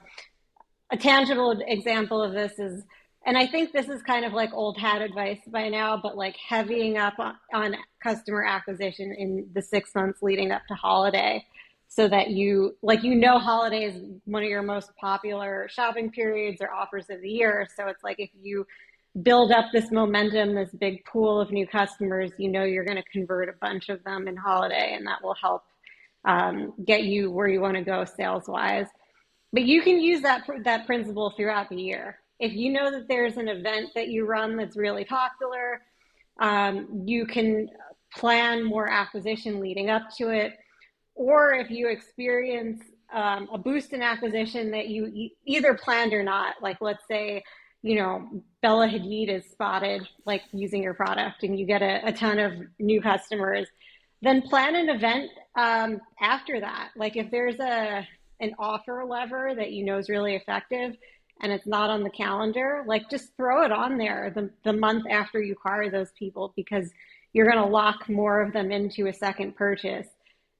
a 0.91 0.97
tangible 0.97 1.61
example 1.67 2.21
of 2.21 2.33
this 2.33 2.59
is 2.59 2.83
and 3.25 3.37
I 3.37 3.45
think 3.45 3.71
this 3.71 3.87
is 3.87 4.01
kind 4.01 4.25
of 4.25 4.33
like 4.33 4.51
old 4.51 4.79
hat 4.79 5.01
advice 5.01 5.39
by 5.47 5.69
now, 5.69 5.99
but 6.01 6.17
like 6.17 6.35
heavying 6.35 6.97
up 6.97 7.19
on, 7.19 7.35
on, 7.53 7.75
customer 8.01 8.43
acquisition 8.43 9.13
in 9.15 9.47
the 9.53 9.61
six 9.61 9.93
months 9.93 10.23
leading 10.23 10.51
up 10.51 10.63
to 10.67 10.73
holiday 10.73 11.45
so 11.87 12.07
that 12.07 12.29
you 12.29 12.75
like 12.81 13.03
you 13.03 13.13
know 13.13 13.37
holiday 13.37 13.83
is 13.83 14.01
one 14.25 14.41
of 14.41 14.49
your 14.49 14.63
most 14.63 14.89
popular 14.99 15.67
shopping 15.69 16.09
periods 16.09 16.61
or 16.61 16.71
offers 16.71 17.11
of 17.11 17.21
the 17.21 17.29
year 17.29 17.67
so 17.75 17.87
it's 17.87 18.03
like 18.03 18.15
if 18.17 18.29
you 18.41 18.65
build 19.23 19.51
up 19.51 19.65
this 19.73 19.91
momentum 19.91 20.55
this 20.55 20.69
big 20.79 21.03
pool 21.05 21.39
of 21.39 21.51
new 21.51 21.67
customers 21.67 22.31
you 22.37 22.49
know 22.49 22.63
you're 22.63 22.85
going 22.85 22.97
to 22.97 23.09
convert 23.11 23.49
a 23.49 23.53
bunch 23.59 23.89
of 23.89 24.01
them 24.03 24.27
in 24.27 24.37
holiday 24.37 24.93
and 24.95 25.05
that 25.05 25.21
will 25.23 25.35
help 25.35 25.63
um, 26.23 26.73
get 26.85 27.03
you 27.03 27.29
where 27.29 27.47
you 27.47 27.59
want 27.59 27.75
to 27.75 27.83
go 27.83 28.05
sales 28.05 28.43
wise 28.47 28.87
but 29.53 29.63
you 29.63 29.81
can 29.81 29.99
use 29.99 30.21
that 30.21 30.47
that 30.63 30.85
principle 30.85 31.33
throughout 31.35 31.67
the 31.69 31.75
year. 31.75 32.19
If 32.39 32.53
you 32.53 32.71
know 32.71 32.89
that 32.89 33.07
there's 33.09 33.35
an 33.37 33.49
event 33.49 33.89
that 33.95 34.07
you 34.07 34.25
run 34.25 34.55
that's 34.55 34.77
really 34.77 35.03
popular 35.03 35.81
um, 36.39 37.03
you 37.05 37.25
can 37.25 37.69
plan 38.15 38.63
more 38.63 38.89
acquisition 38.89 39.59
leading 39.59 39.89
up 39.89 40.03
to 40.17 40.29
it. 40.29 40.53
Or 41.15 41.53
if 41.53 41.69
you 41.69 41.89
experience 41.89 42.81
um, 43.13 43.47
a 43.53 43.57
boost 43.57 43.93
in 43.93 44.01
acquisition 44.01 44.71
that 44.71 44.87
you 44.87 45.29
either 45.45 45.73
planned 45.75 46.13
or 46.13 46.23
not, 46.23 46.55
like 46.61 46.77
let's 46.81 47.03
say, 47.07 47.43
you 47.83 47.95
know, 47.95 48.43
Bella 48.61 48.87
Hadid 48.87 49.29
is 49.29 49.45
spotted 49.51 50.07
like 50.25 50.43
using 50.51 50.83
your 50.83 50.93
product 50.93 51.43
and 51.43 51.59
you 51.59 51.65
get 51.65 51.81
a, 51.81 52.07
a 52.07 52.11
ton 52.11 52.39
of 52.39 52.53
new 52.79 53.01
customers, 53.01 53.67
then 54.21 54.41
plan 54.43 54.75
an 54.75 54.89
event 54.89 55.31
um, 55.55 55.99
after 56.21 56.59
that. 56.59 56.89
Like 56.95 57.15
if 57.15 57.31
there's 57.31 57.59
a 57.59 58.07
an 58.39 58.55
offer 58.57 59.03
lever 59.07 59.53
that 59.55 59.71
you 59.71 59.85
know 59.85 59.97
is 59.97 60.09
really 60.09 60.35
effective 60.35 60.95
and 61.41 61.51
it's 61.51 61.67
not 61.67 61.89
on 61.89 62.03
the 62.03 62.09
calendar, 62.09 62.83
like 62.87 63.09
just 63.09 63.35
throw 63.35 63.63
it 63.63 63.71
on 63.71 63.97
there 63.97 64.31
the, 64.33 64.49
the 64.63 64.73
month 64.73 65.05
after 65.09 65.41
you 65.41 65.53
acquire 65.53 65.89
those 65.89 66.11
people 66.17 66.53
because 66.55 66.91
you're 67.33 67.49
going 67.49 67.63
to 67.63 67.71
lock 67.71 68.09
more 68.09 68.41
of 68.41 68.53
them 68.53 68.71
into 68.71 69.07
a 69.07 69.13
second 69.13 69.55
purchase. 69.55 70.07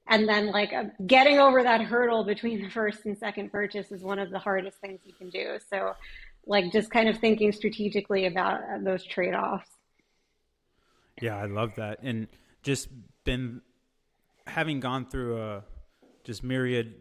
And 0.08 0.28
then 0.28 0.50
like 0.50 0.72
uh, 0.72 0.84
getting 1.06 1.38
over 1.38 1.62
that 1.62 1.82
hurdle 1.82 2.24
between 2.24 2.62
the 2.62 2.70
first 2.70 3.04
and 3.04 3.16
second 3.16 3.52
purchase 3.52 3.92
is 3.92 4.02
one 4.02 4.18
of 4.18 4.30
the 4.30 4.38
hardest 4.38 4.78
things 4.78 5.00
you 5.04 5.12
can 5.12 5.30
do. 5.30 5.58
So 5.70 5.94
like 6.46 6.72
just 6.72 6.90
kind 6.90 7.08
of 7.08 7.18
thinking 7.18 7.52
strategically 7.52 8.26
about 8.26 8.60
uh, 8.62 8.78
those 8.82 9.04
trade-offs 9.04 9.70
yeah 11.20 11.36
i 11.36 11.46
love 11.46 11.74
that 11.76 11.98
and 12.02 12.28
just 12.62 12.88
been 13.24 13.60
having 14.46 14.80
gone 14.80 15.06
through 15.06 15.40
a 15.40 15.64
just 16.24 16.42
myriad 16.42 16.94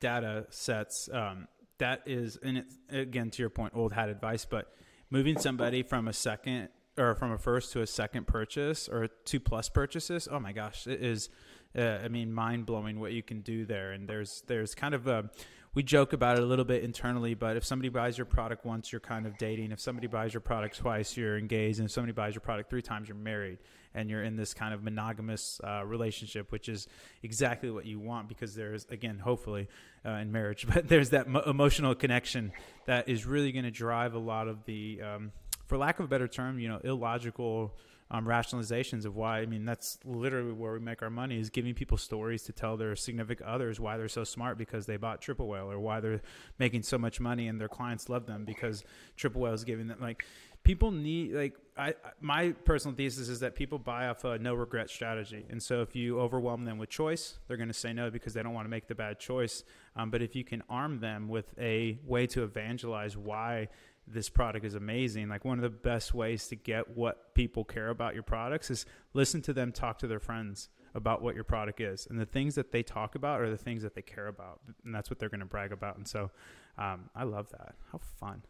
data 0.00 0.46
sets 0.50 1.08
um, 1.12 1.48
that 1.78 2.02
is 2.06 2.38
and 2.42 2.58
it, 2.58 2.66
again 2.90 3.30
to 3.30 3.42
your 3.42 3.50
point 3.50 3.72
old 3.74 3.92
hat 3.92 4.08
advice 4.08 4.44
but 4.44 4.72
moving 5.10 5.38
somebody 5.38 5.82
from 5.82 6.08
a 6.08 6.12
second 6.12 6.68
or 6.98 7.14
from 7.14 7.32
a 7.32 7.38
first 7.38 7.72
to 7.72 7.82
a 7.82 7.86
second 7.86 8.26
purchase 8.26 8.88
or 8.88 9.08
two 9.24 9.40
plus 9.40 9.68
purchases 9.68 10.28
oh 10.30 10.40
my 10.40 10.52
gosh 10.52 10.86
it 10.86 11.02
is 11.02 11.28
uh, 11.76 11.98
I 12.02 12.08
mean, 12.08 12.32
mind 12.32 12.66
blowing 12.66 13.00
what 13.00 13.12
you 13.12 13.22
can 13.22 13.40
do 13.40 13.66
there. 13.66 13.92
And 13.92 14.08
there's 14.08 14.42
there's 14.46 14.74
kind 14.74 14.94
of 14.94 15.06
a 15.06 15.30
we 15.76 15.82
joke 15.82 16.14
about 16.14 16.38
it 16.38 16.42
a 16.42 16.46
little 16.46 16.64
bit 16.64 16.82
internally, 16.82 17.34
but 17.34 17.58
if 17.58 17.62
somebody 17.62 17.90
buys 17.90 18.16
your 18.16 18.24
product 18.24 18.64
once, 18.64 18.90
you're 18.90 18.98
kind 18.98 19.26
of 19.26 19.36
dating. 19.36 19.72
If 19.72 19.78
somebody 19.78 20.06
buys 20.06 20.32
your 20.32 20.40
product 20.40 20.78
twice, 20.78 21.18
you're 21.18 21.36
engaged. 21.36 21.80
And 21.80 21.84
if 21.84 21.92
somebody 21.92 22.14
buys 22.14 22.34
your 22.34 22.40
product 22.40 22.70
three 22.70 22.80
times, 22.80 23.08
you're 23.08 23.16
married. 23.16 23.58
And 23.94 24.08
you're 24.08 24.22
in 24.22 24.36
this 24.36 24.54
kind 24.54 24.72
of 24.72 24.82
monogamous 24.82 25.60
uh, 25.62 25.84
relationship, 25.84 26.50
which 26.50 26.70
is 26.70 26.88
exactly 27.22 27.70
what 27.70 27.84
you 27.84 28.00
want 28.00 28.26
because 28.26 28.54
there's, 28.54 28.86
again, 28.88 29.18
hopefully 29.18 29.68
uh, 30.02 30.12
in 30.12 30.32
marriage, 30.32 30.66
but 30.74 30.88
there's 30.88 31.10
that 31.10 31.28
mo- 31.28 31.42
emotional 31.44 31.94
connection 31.94 32.52
that 32.86 33.06
is 33.10 33.26
really 33.26 33.52
going 33.52 33.66
to 33.66 33.70
drive 33.70 34.14
a 34.14 34.18
lot 34.18 34.48
of 34.48 34.64
the, 34.64 35.02
um, 35.02 35.30
for 35.66 35.76
lack 35.76 35.98
of 35.98 36.06
a 36.06 36.08
better 36.08 36.26
term, 36.26 36.58
you 36.58 36.70
know, 36.70 36.80
illogical 36.84 37.76
um, 38.10 38.24
rationalizations 38.24 39.04
of 39.04 39.16
why. 39.16 39.40
I 39.40 39.46
mean, 39.46 39.64
that's 39.64 39.98
literally 40.04 40.52
where 40.52 40.72
we 40.72 40.80
make 40.80 41.02
our 41.02 41.10
money 41.10 41.40
is 41.40 41.50
giving 41.50 41.74
people 41.74 41.98
stories 41.98 42.42
to 42.44 42.52
tell 42.52 42.76
their 42.76 42.94
significant 42.94 43.48
others 43.48 43.80
why 43.80 43.96
they're 43.96 44.08
so 44.08 44.24
smart 44.24 44.58
because 44.58 44.86
they 44.86 44.96
bought 44.96 45.20
Triple 45.20 45.48
Whale 45.48 45.70
or 45.70 45.78
why 45.78 46.00
they're 46.00 46.22
making 46.58 46.82
so 46.82 46.98
much 46.98 47.20
money 47.20 47.48
and 47.48 47.60
their 47.60 47.68
clients 47.68 48.08
love 48.08 48.26
them 48.26 48.44
because 48.44 48.84
Triple 49.16 49.40
Whale 49.40 49.54
is 49.54 49.64
giving 49.64 49.88
them 49.88 49.98
like 50.00 50.24
people 50.66 50.90
need 50.90 51.32
like 51.32 51.54
I 51.78 51.94
my 52.20 52.50
personal 52.50 52.96
thesis 52.96 53.28
is 53.28 53.40
that 53.40 53.54
people 53.54 53.78
buy 53.78 54.08
off 54.08 54.24
a 54.24 54.38
no 54.38 54.54
regret 54.54 54.90
strategy, 54.90 55.44
and 55.48 55.62
so 55.62 55.80
if 55.82 55.94
you 55.94 56.20
overwhelm 56.20 56.64
them 56.64 56.78
with 56.78 56.90
choice, 56.90 57.38
they're 57.46 57.56
going 57.56 57.68
to 57.68 57.74
say 57.74 57.92
no 57.92 58.10
because 58.10 58.34
they 58.34 58.42
don't 58.42 58.54
want 58.54 58.66
to 58.66 58.70
make 58.70 58.88
the 58.88 58.94
bad 58.94 59.20
choice. 59.20 59.62
Um, 59.94 60.10
but 60.10 60.22
if 60.22 60.34
you 60.34 60.42
can 60.42 60.62
arm 60.68 60.98
them 61.00 61.28
with 61.28 61.54
a 61.58 61.98
way 62.04 62.26
to 62.28 62.42
evangelize 62.42 63.16
why 63.16 63.68
this 64.06 64.28
product 64.28 64.64
is 64.64 64.74
amazing. 64.74 65.28
Like 65.28 65.44
one 65.44 65.58
of 65.58 65.62
the 65.62 65.70
best 65.70 66.14
ways 66.14 66.48
to 66.48 66.56
get 66.56 66.96
what 66.96 67.34
people 67.34 67.64
care 67.64 67.88
about 67.88 68.14
your 68.14 68.22
products 68.22 68.70
is 68.70 68.86
listen 69.14 69.42
to 69.42 69.52
them 69.52 69.72
talk 69.72 69.98
to 69.98 70.06
their 70.06 70.20
friends 70.20 70.68
about 70.94 71.22
what 71.22 71.34
your 71.34 71.44
product 71.44 71.80
is. 71.80 72.06
And 72.08 72.18
the 72.18 72.26
things 72.26 72.54
that 72.54 72.72
they 72.72 72.82
talk 72.82 73.14
about 73.14 73.40
are 73.40 73.50
the 73.50 73.56
things 73.56 73.82
that 73.82 73.94
they 73.94 74.02
care 74.02 74.28
about. 74.28 74.60
And 74.84 74.94
that's 74.94 75.10
what 75.10 75.18
they're 75.18 75.28
going 75.28 75.40
to 75.40 75.46
brag 75.46 75.72
about. 75.72 75.96
And 75.96 76.06
so 76.06 76.30
um, 76.78 77.10
I 77.14 77.24
love 77.24 77.50
that. 77.50 77.74
How 77.92 77.98
fun. 77.98 78.42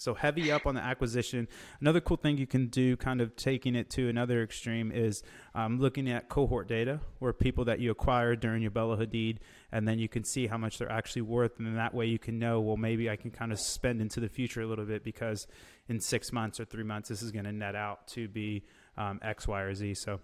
So 0.00 0.14
heavy 0.14 0.50
up 0.50 0.66
on 0.66 0.74
the 0.74 0.80
acquisition. 0.80 1.46
Another 1.78 2.00
cool 2.00 2.16
thing 2.16 2.38
you 2.38 2.46
can 2.46 2.68
do, 2.68 2.96
kind 2.96 3.20
of 3.20 3.36
taking 3.36 3.76
it 3.76 3.90
to 3.90 4.08
another 4.08 4.42
extreme, 4.42 4.90
is 4.90 5.22
um, 5.54 5.78
looking 5.78 6.08
at 6.08 6.30
cohort 6.30 6.68
data, 6.68 7.00
where 7.18 7.34
people 7.34 7.66
that 7.66 7.80
you 7.80 7.90
acquired 7.90 8.40
during 8.40 8.62
your 8.62 8.70
Bella 8.70 8.96
Hadid, 8.96 9.40
and 9.70 9.86
then 9.86 9.98
you 9.98 10.08
can 10.08 10.24
see 10.24 10.46
how 10.46 10.56
much 10.56 10.78
they're 10.78 10.90
actually 10.90 11.20
worth, 11.20 11.58
and 11.58 11.76
that 11.76 11.92
way 11.92 12.06
you 12.06 12.18
can 12.18 12.38
know, 12.38 12.62
well, 12.62 12.78
maybe 12.78 13.10
I 13.10 13.16
can 13.16 13.30
kind 13.30 13.52
of 13.52 13.60
spend 13.60 14.00
into 14.00 14.20
the 14.20 14.28
future 14.30 14.62
a 14.62 14.66
little 14.66 14.86
bit 14.86 15.04
because 15.04 15.46
in 15.86 16.00
six 16.00 16.32
months 16.32 16.58
or 16.58 16.64
three 16.64 16.82
months, 16.82 17.10
this 17.10 17.20
is 17.20 17.30
going 17.30 17.44
to 17.44 17.52
net 17.52 17.74
out 17.74 18.08
to 18.08 18.26
be 18.26 18.64
um, 18.96 19.20
X, 19.20 19.46
Y, 19.46 19.60
or 19.60 19.74
Z. 19.74 19.92
So 19.96 20.18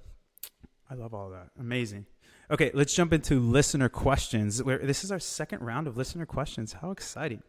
I 0.89 0.95
love 0.95 1.13
all 1.13 1.29
that. 1.29 1.51
Amazing. 1.61 2.07
Okay, 2.51 2.71
let's 2.73 2.95
jump 2.95 3.13
into 3.13 3.41
listener 3.41 3.91
questions. 3.91 4.57
This 4.57 5.05
is 5.05 5.13
our 5.13 5.19
second 5.19 5.61
round 5.61 5.87
of 5.87 5.99
listener 5.99 6.25
questions. 6.25 6.73
How 6.73 6.93
exciting! 6.93 7.43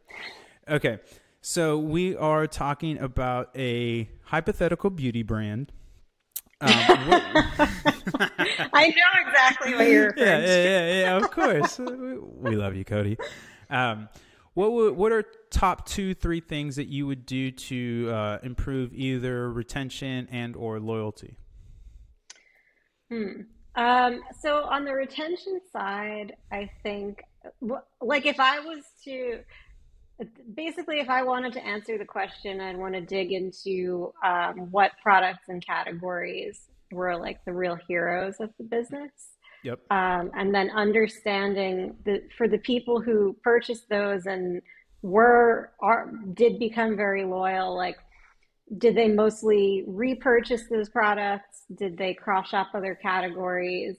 Okay. 0.67 0.99
So 1.41 1.77
we 1.77 2.15
are 2.15 2.47
talking 2.47 2.97
about 2.97 3.49
a 3.55 4.09
hypothetical 4.23 4.89
beauty 4.89 5.23
brand. 5.23 5.71
Um, 6.59 6.69
I 8.73 8.93
know 8.95 9.27
exactly 9.27 9.75
what 9.75 9.88
you're 9.88 10.13
yeah, 10.17 10.39
yeah, 10.39 10.63
yeah, 10.63 11.01
yeah, 11.01 11.17
of 11.17 11.29
course. 11.29 11.79
we 11.79 12.55
love 12.55 12.75
you, 12.75 12.83
Cody. 12.83 13.17
Um, 13.69 14.09
what 14.55 14.71
would, 14.71 14.95
what 14.95 15.11
are 15.11 15.23
top 15.51 15.88
two, 15.88 16.15
three 16.15 16.39
things 16.39 16.77
that 16.77 16.88
you 16.88 17.05
would 17.05 17.27
do 17.27 17.51
to 17.51 18.09
uh, 18.11 18.39
improve 18.41 18.91
either 18.93 19.51
retention 19.51 20.27
and 20.31 20.55
or 20.55 20.79
loyalty? 20.79 21.38
Hmm. 23.11 23.41
Um, 23.75 24.21
so 24.41 24.63
on 24.63 24.83
the 24.83 24.93
retention 24.93 25.61
side, 25.71 26.35
I 26.51 26.71
think, 26.81 27.23
like 28.01 28.25
if 28.25 28.39
I 28.39 28.59
was 28.59 28.83
to, 29.05 29.41
basically, 30.55 30.99
if 30.99 31.09
I 31.09 31.24
wanted 31.24 31.53
to 31.53 31.65
answer 31.65 31.97
the 31.97 32.05
question, 32.05 32.59
I'd 32.59 32.78
want 32.78 32.93
to 32.95 33.01
dig 33.01 33.32
into 33.32 34.13
um, 34.26 34.72
what 34.72 34.91
products 35.01 35.49
and 35.49 35.65
categories 35.65 36.61
were 36.91 37.15
like 37.18 37.43
the 37.45 37.53
real 37.53 37.78
heroes 37.88 38.36
of 38.39 38.49
the 38.57 38.63
business. 38.63 39.11
Yep. 39.63 39.80
Um, 39.89 40.32
and 40.36 40.53
then 40.53 40.70
understanding 40.70 41.95
the 42.05 42.22
for 42.38 42.47
the 42.47 42.59
people 42.59 43.01
who 43.01 43.36
purchased 43.43 43.89
those 43.89 44.26
and 44.26 44.61
were 45.01 45.72
are 45.82 46.11
did 46.34 46.59
become 46.59 46.95
very 46.95 47.26
loyal, 47.26 47.76
like 47.76 47.97
did 48.78 48.95
they 48.95 49.07
mostly 49.07 49.84
repurchase 49.88 50.63
those 50.70 50.89
products? 50.89 51.63
Did 51.76 51.97
they 51.97 52.13
cross 52.13 52.49
shop 52.49 52.70
other 52.74 52.95
categories? 52.95 53.97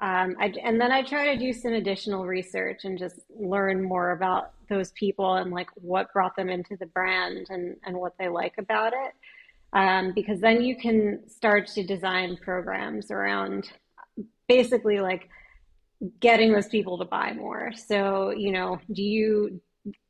Um, 0.00 0.34
I, 0.40 0.52
and 0.64 0.80
then 0.80 0.90
I 0.90 1.02
try 1.02 1.32
to 1.32 1.38
do 1.38 1.52
some 1.52 1.72
additional 1.72 2.26
research 2.26 2.84
and 2.84 2.98
just 2.98 3.20
learn 3.30 3.82
more 3.82 4.10
about 4.10 4.52
those 4.72 4.92
people 4.92 5.34
and 5.34 5.50
like 5.52 5.68
what 5.74 6.12
brought 6.12 6.36
them 6.36 6.48
into 6.48 6.76
the 6.76 6.86
brand 6.86 7.46
and, 7.50 7.76
and 7.84 7.96
what 7.96 8.14
they 8.18 8.28
like 8.28 8.54
about 8.58 8.92
it. 8.92 9.12
Um, 9.74 10.12
because 10.14 10.40
then 10.40 10.62
you 10.62 10.76
can 10.76 11.28
start 11.28 11.66
to 11.68 11.82
design 11.82 12.36
programs 12.36 13.10
around 13.10 13.70
basically 14.48 15.00
like 15.00 15.28
getting 16.20 16.52
those 16.52 16.68
people 16.68 16.98
to 16.98 17.04
buy 17.04 17.32
more. 17.32 17.72
So, 17.74 18.30
you 18.30 18.52
know, 18.52 18.80
do 18.92 19.02
you 19.02 19.60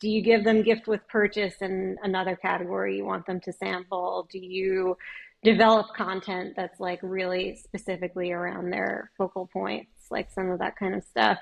do 0.01 0.09
you 0.09 0.21
give 0.21 0.45
them 0.45 0.63
gift 0.63 0.87
with 0.87 1.01
purchase 1.09 1.55
in 1.63 1.97
another 2.03 2.37
category 2.37 2.97
you 2.97 3.05
want 3.05 3.27
them 3.27 3.41
to 3.41 3.53
sample? 3.53 4.29
Do 4.31 4.39
you 4.39 4.97
develop 5.43 5.95
content 5.97 6.55
that's 6.57 6.79
like 6.79 7.01
really 7.03 7.57
specifically 7.57 8.33
around 8.33 8.71
their 8.71 9.11
focal 9.17 9.49
points, 9.51 10.11
like 10.11 10.31
some 10.31 10.51
of 10.51 10.59
that 10.59 10.77
kind 10.77 10.95
of 10.95 11.05
stuff? 11.05 11.39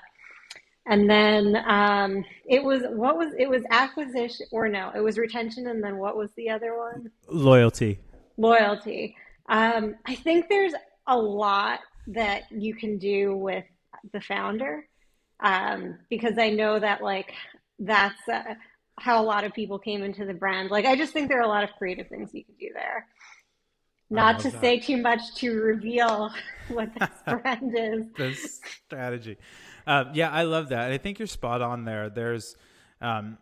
And 0.87 1.09
then 1.09 1.63
um, 1.67 2.25
it 2.45 2.63
was 2.63 2.81
what 2.89 3.17
was 3.17 3.33
it 3.37 3.47
was 3.47 3.63
acquisition 3.69 4.47
or 4.51 4.67
no, 4.67 4.91
it 4.95 5.01
was 5.01 5.17
retention, 5.17 5.67
and 5.67 5.83
then 5.83 5.97
what 5.97 6.17
was 6.17 6.31
the 6.35 6.49
other 6.49 6.77
one? 6.77 7.11
Loyalty. 7.27 7.99
Loyalty. 8.37 9.15
Um, 9.47 9.95
I 10.07 10.15
think 10.15 10.49
there's 10.49 10.73
a 11.07 11.17
lot 11.17 11.79
that 12.07 12.43
you 12.51 12.73
can 12.73 12.97
do 12.97 13.35
with 13.35 13.65
the 14.11 14.21
founder 14.21 14.87
um, 15.41 15.99
because 16.09 16.37
I 16.37 16.49
know 16.49 16.79
that 16.79 17.03
like 17.03 17.33
that's 17.79 18.27
uh, 18.27 18.55
how 18.99 19.21
a 19.21 19.25
lot 19.25 19.43
of 19.43 19.53
people 19.53 19.79
came 19.79 20.03
into 20.03 20.25
the 20.25 20.33
brand. 20.33 20.71
Like 20.71 20.85
I 20.85 20.95
just 20.95 21.13
think 21.13 21.27
there 21.27 21.39
are 21.39 21.43
a 21.43 21.47
lot 21.47 21.63
of 21.63 21.69
creative 21.77 22.07
things 22.07 22.33
you 22.33 22.43
can 22.43 22.55
do 22.59 22.69
there. 22.73 23.07
Not 24.09 24.39
to 24.41 24.49
that. 24.49 24.61
say 24.61 24.79
too 24.79 24.97
much 24.97 25.21
to 25.35 25.53
reveal 25.53 26.31
what 26.67 26.89
this 26.99 27.09
brand 27.27 27.73
is. 27.75 28.05
The 28.17 28.33
strategy. 28.85 29.37
Uh, 29.85 30.05
yeah, 30.13 30.29
I 30.29 30.43
love 30.43 30.69
that. 30.69 30.91
I 30.91 30.97
think 30.97 31.19
you're 31.19 31.27
spot 31.27 31.61
on 31.61 31.85
there. 31.85 32.09
There's, 32.09 32.55
um, 33.01 33.37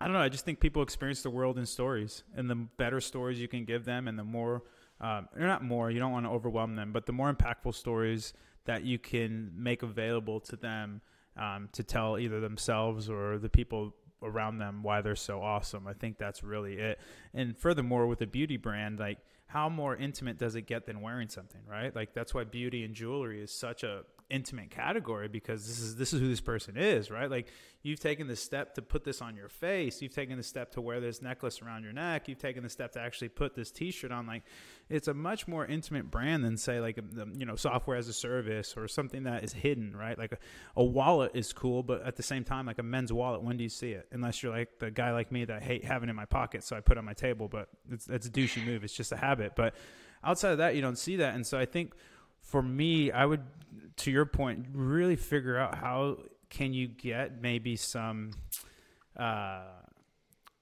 I 0.00 0.04
don't 0.04 0.14
know. 0.14 0.20
I 0.20 0.28
just 0.28 0.44
think 0.44 0.60
people 0.60 0.82
experience 0.82 1.22
the 1.22 1.30
world 1.30 1.58
in 1.58 1.66
stories, 1.66 2.22
and 2.36 2.48
the 2.48 2.54
better 2.54 3.00
stories 3.00 3.40
you 3.40 3.48
can 3.48 3.64
give 3.64 3.84
them, 3.84 4.08
and 4.08 4.18
the 4.18 4.24
more, 4.24 4.62
um, 5.00 5.28
or 5.36 5.46
not 5.46 5.62
more, 5.62 5.90
you 5.90 5.98
don't 5.98 6.12
want 6.12 6.26
to 6.26 6.30
overwhelm 6.30 6.76
them, 6.76 6.92
but 6.92 7.06
the 7.06 7.12
more 7.12 7.32
impactful 7.32 7.74
stories 7.74 8.32
that 8.64 8.84
you 8.84 8.98
can 8.98 9.50
make 9.56 9.82
available 9.82 10.40
to 10.40 10.56
them 10.56 11.00
um, 11.36 11.68
to 11.72 11.82
tell 11.82 12.18
either 12.18 12.40
themselves 12.40 13.08
or 13.08 13.38
the 13.38 13.48
people 13.48 13.94
around 14.22 14.58
them 14.58 14.82
why 14.82 15.00
they're 15.00 15.16
so 15.16 15.40
awesome. 15.40 15.86
I 15.86 15.92
think 15.92 16.18
that's 16.18 16.42
really 16.42 16.74
it. 16.74 17.00
And 17.32 17.56
furthermore, 17.56 18.06
with 18.06 18.20
a 18.20 18.26
beauty 18.26 18.56
brand, 18.56 18.98
like 18.98 19.18
how 19.46 19.68
more 19.68 19.96
intimate 19.96 20.38
does 20.38 20.54
it 20.54 20.62
get 20.62 20.86
than 20.86 21.00
wearing 21.00 21.28
something, 21.28 21.60
right? 21.68 21.94
Like 21.94 22.12
that's 22.12 22.34
why 22.34 22.44
beauty 22.44 22.84
and 22.84 22.94
jewelry 22.94 23.40
is 23.40 23.50
such 23.50 23.84
a 23.84 24.02
intimate 24.30 24.70
category 24.70 25.26
because 25.28 25.66
this 25.66 25.78
is 25.80 25.96
this 25.96 26.12
is 26.12 26.20
who 26.20 26.28
this 26.28 26.40
person 26.40 26.76
is, 26.76 27.10
right? 27.10 27.30
Like 27.30 27.48
you've 27.82 28.00
taken 28.00 28.26
the 28.26 28.36
step 28.36 28.74
to 28.74 28.82
put 28.82 29.04
this 29.04 29.22
on 29.22 29.36
your 29.36 29.48
face, 29.48 30.02
you've 30.02 30.14
taken 30.14 30.36
the 30.36 30.42
step 30.42 30.72
to 30.72 30.80
wear 30.80 31.00
this 31.00 31.22
necklace 31.22 31.62
around 31.62 31.84
your 31.84 31.92
neck, 31.92 32.28
you've 32.28 32.38
taken 32.38 32.62
the 32.62 32.68
step 32.68 32.92
to 32.92 33.00
actually 33.00 33.30
put 33.30 33.54
this 33.54 33.70
T-shirt 33.70 34.12
on. 34.12 34.26
Like 34.26 34.42
it's 34.90 35.08
a 35.08 35.14
much 35.14 35.48
more 35.48 35.64
intimate 35.64 36.10
brand 36.10 36.44
than 36.44 36.56
say 36.56 36.80
like 36.80 36.98
you 37.36 37.46
know 37.46 37.56
software 37.56 37.96
as 37.96 38.08
a 38.08 38.12
service 38.12 38.74
or 38.76 38.86
something 38.86 39.22
that 39.22 39.44
is 39.44 39.52
hidden, 39.52 39.96
right? 39.96 40.18
Like 40.18 40.32
a, 40.32 40.38
a 40.76 40.84
wallet 40.84 41.32
is 41.34 41.52
cool, 41.52 41.82
but 41.82 42.02
at 42.02 42.16
the 42.16 42.22
same 42.22 42.44
time, 42.44 42.66
like 42.66 42.78
a 42.78 42.82
men's 42.82 43.12
wallet, 43.12 43.42
when 43.42 43.56
do 43.56 43.62
you 43.62 43.70
see 43.70 43.92
it? 43.92 44.08
Unless 44.12 44.42
you're 44.42 44.52
like 44.52 44.78
the 44.78 44.90
guy 44.90 45.12
like 45.12 45.32
me 45.32 45.44
that 45.46 45.56
I 45.56 45.64
hate 45.64 45.84
having 45.84 46.10
in 46.10 46.16
my 46.16 46.26
pocket, 46.26 46.64
so 46.64 46.76
I 46.76 46.80
put 46.80 46.98
on 46.98 47.04
my 47.04 47.14
table. 47.14 47.48
But 47.48 47.68
it's 47.90 48.08
it's 48.08 48.26
a 48.26 48.30
douchey 48.30 48.64
move. 48.64 48.84
It's 48.84 48.94
just 48.94 49.12
a 49.12 49.16
habit. 49.16 49.52
But 49.56 49.74
outside 50.22 50.52
of 50.52 50.58
that, 50.58 50.74
you 50.74 50.82
don't 50.82 50.98
see 50.98 51.16
that, 51.16 51.34
and 51.34 51.46
so 51.46 51.58
I 51.58 51.64
think 51.64 51.94
for 52.40 52.62
me, 52.62 53.10
I 53.10 53.26
would, 53.26 53.42
to 53.96 54.10
your 54.10 54.26
point, 54.26 54.66
really 54.72 55.16
figure 55.16 55.58
out 55.58 55.74
how 55.74 56.18
can 56.50 56.72
you 56.72 56.88
get 56.88 57.42
maybe 57.42 57.76
some 57.76 58.30
uh, 59.16 59.64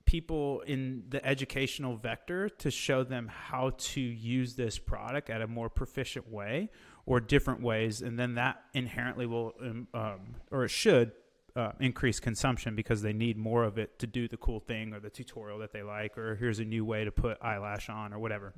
people 0.04 0.60
in 0.62 1.04
the 1.08 1.24
educational 1.24 1.96
vector 1.96 2.48
to 2.48 2.70
show 2.70 3.04
them 3.04 3.28
how 3.28 3.70
to 3.78 4.00
use 4.00 4.54
this 4.54 4.78
product 4.78 5.30
at 5.30 5.42
a 5.42 5.46
more 5.46 5.68
proficient 5.68 6.30
way 6.30 6.70
or 7.04 7.20
different 7.20 7.60
ways, 7.62 8.02
and 8.02 8.18
then 8.18 8.34
that 8.34 8.62
inherently 8.74 9.26
will, 9.26 9.52
um, 9.60 9.86
um, 9.94 10.20
or 10.50 10.64
it 10.64 10.70
should, 10.70 11.12
uh, 11.54 11.72
increase 11.80 12.20
consumption 12.20 12.74
because 12.74 13.00
they 13.00 13.12
need 13.12 13.38
more 13.38 13.64
of 13.64 13.78
it 13.78 13.98
to 13.98 14.06
do 14.06 14.28
the 14.28 14.36
cool 14.36 14.60
thing 14.60 14.92
or 14.92 15.00
the 15.00 15.08
tutorial 15.08 15.58
that 15.58 15.72
they 15.72 15.82
like, 15.82 16.18
or 16.18 16.34
here's 16.36 16.58
a 16.58 16.64
new 16.64 16.84
way 16.84 17.04
to 17.04 17.12
put 17.12 17.38
eyelash 17.40 17.88
on 17.88 18.12
or 18.12 18.18
whatever. 18.18 18.52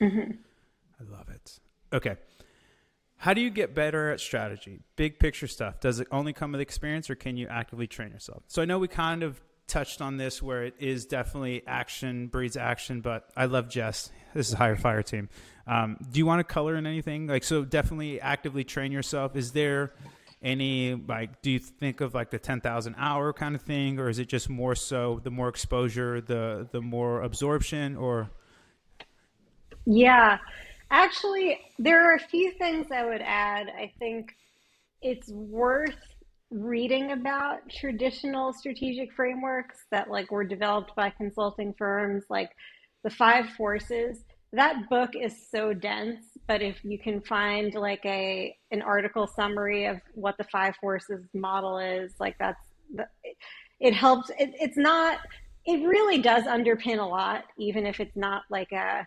Mm-hmm. 0.00 0.32
I 1.00 1.16
love 1.16 1.28
it. 1.28 1.58
Okay. 1.92 2.16
How 3.16 3.34
do 3.34 3.40
you 3.40 3.50
get 3.50 3.74
better 3.74 4.10
at 4.10 4.20
strategy? 4.20 4.80
Big 4.94 5.18
picture 5.18 5.48
stuff. 5.48 5.80
Does 5.80 5.98
it 5.98 6.06
only 6.12 6.32
come 6.32 6.52
with 6.52 6.60
experience 6.60 7.10
or 7.10 7.16
can 7.16 7.36
you 7.36 7.48
actively 7.48 7.88
train 7.88 8.12
yourself? 8.12 8.44
So 8.46 8.62
I 8.62 8.64
know 8.64 8.78
we 8.78 8.86
kind 8.86 9.24
of 9.24 9.40
touched 9.66 10.00
on 10.00 10.16
this 10.16 10.42
where 10.42 10.64
it 10.64 10.74
is 10.78 11.04
definitely 11.04 11.62
action 11.66 12.28
breeds 12.28 12.56
action, 12.56 13.00
but 13.00 13.28
I 13.36 13.46
love 13.46 13.68
Jess. 13.68 14.10
This 14.34 14.48
is 14.48 14.54
higher 14.54 14.76
fire 14.76 15.02
team. 15.02 15.28
Um, 15.66 15.96
do 16.10 16.18
you 16.18 16.26
want 16.26 16.40
to 16.40 16.44
color 16.44 16.76
in 16.76 16.86
anything? 16.86 17.26
Like, 17.26 17.44
so 17.44 17.64
definitely 17.64 18.20
actively 18.20 18.62
train 18.62 18.92
yourself. 18.92 19.36
Is 19.36 19.52
there 19.52 19.92
any, 20.42 20.94
like, 20.94 21.42
do 21.42 21.50
you 21.50 21.58
think 21.58 22.00
of 22.00 22.14
like 22.14 22.30
the 22.30 22.38
10,000 22.38 22.94
hour 22.96 23.32
kind 23.32 23.54
of 23.54 23.62
thing, 23.62 23.98
or 23.98 24.08
is 24.08 24.18
it 24.18 24.28
just 24.28 24.48
more 24.48 24.74
so 24.74 25.20
the 25.24 25.30
more 25.30 25.48
exposure, 25.48 26.20
the, 26.20 26.68
the 26.72 26.80
more 26.80 27.22
absorption 27.22 27.96
or? 27.96 28.30
Yeah. 29.84 30.38
Actually, 30.90 31.60
there 31.78 32.10
are 32.10 32.16
a 32.16 32.20
few 32.20 32.52
things 32.52 32.86
I 32.90 33.04
would 33.04 33.20
add. 33.22 33.68
I 33.68 33.92
think 33.98 34.34
it's 35.02 35.30
worth 35.30 35.96
reading 36.50 37.12
about 37.12 37.58
traditional 37.68 38.52
strategic 38.52 39.12
frameworks 39.12 39.84
that 39.90 40.10
like 40.10 40.30
were 40.30 40.44
developed 40.44 40.94
by 40.96 41.10
consulting 41.10 41.74
firms 41.76 42.24
like 42.30 42.50
the 43.04 43.10
five 43.10 43.46
forces 43.50 44.24
that 44.54 44.88
book 44.88 45.10
is 45.14 45.34
so 45.50 45.74
dense 45.74 46.24
but 46.46 46.62
if 46.62 46.82
you 46.82 46.98
can 46.98 47.20
find 47.20 47.74
like 47.74 48.00
a 48.06 48.56
an 48.70 48.80
article 48.80 49.26
summary 49.26 49.84
of 49.84 50.00
what 50.14 50.38
the 50.38 50.44
five 50.44 50.74
forces 50.76 51.22
model 51.34 51.78
is 51.78 52.14
like 52.18 52.34
that's 52.38 52.64
it 53.78 53.92
helps 53.92 54.30
it, 54.30 54.54
it's 54.58 54.78
not 54.78 55.18
it 55.66 55.86
really 55.86 56.16
does 56.22 56.44
underpin 56.44 56.98
a 56.98 57.06
lot 57.06 57.44
even 57.58 57.84
if 57.84 58.00
it's 58.00 58.16
not 58.16 58.44
like 58.48 58.72
a 58.72 59.06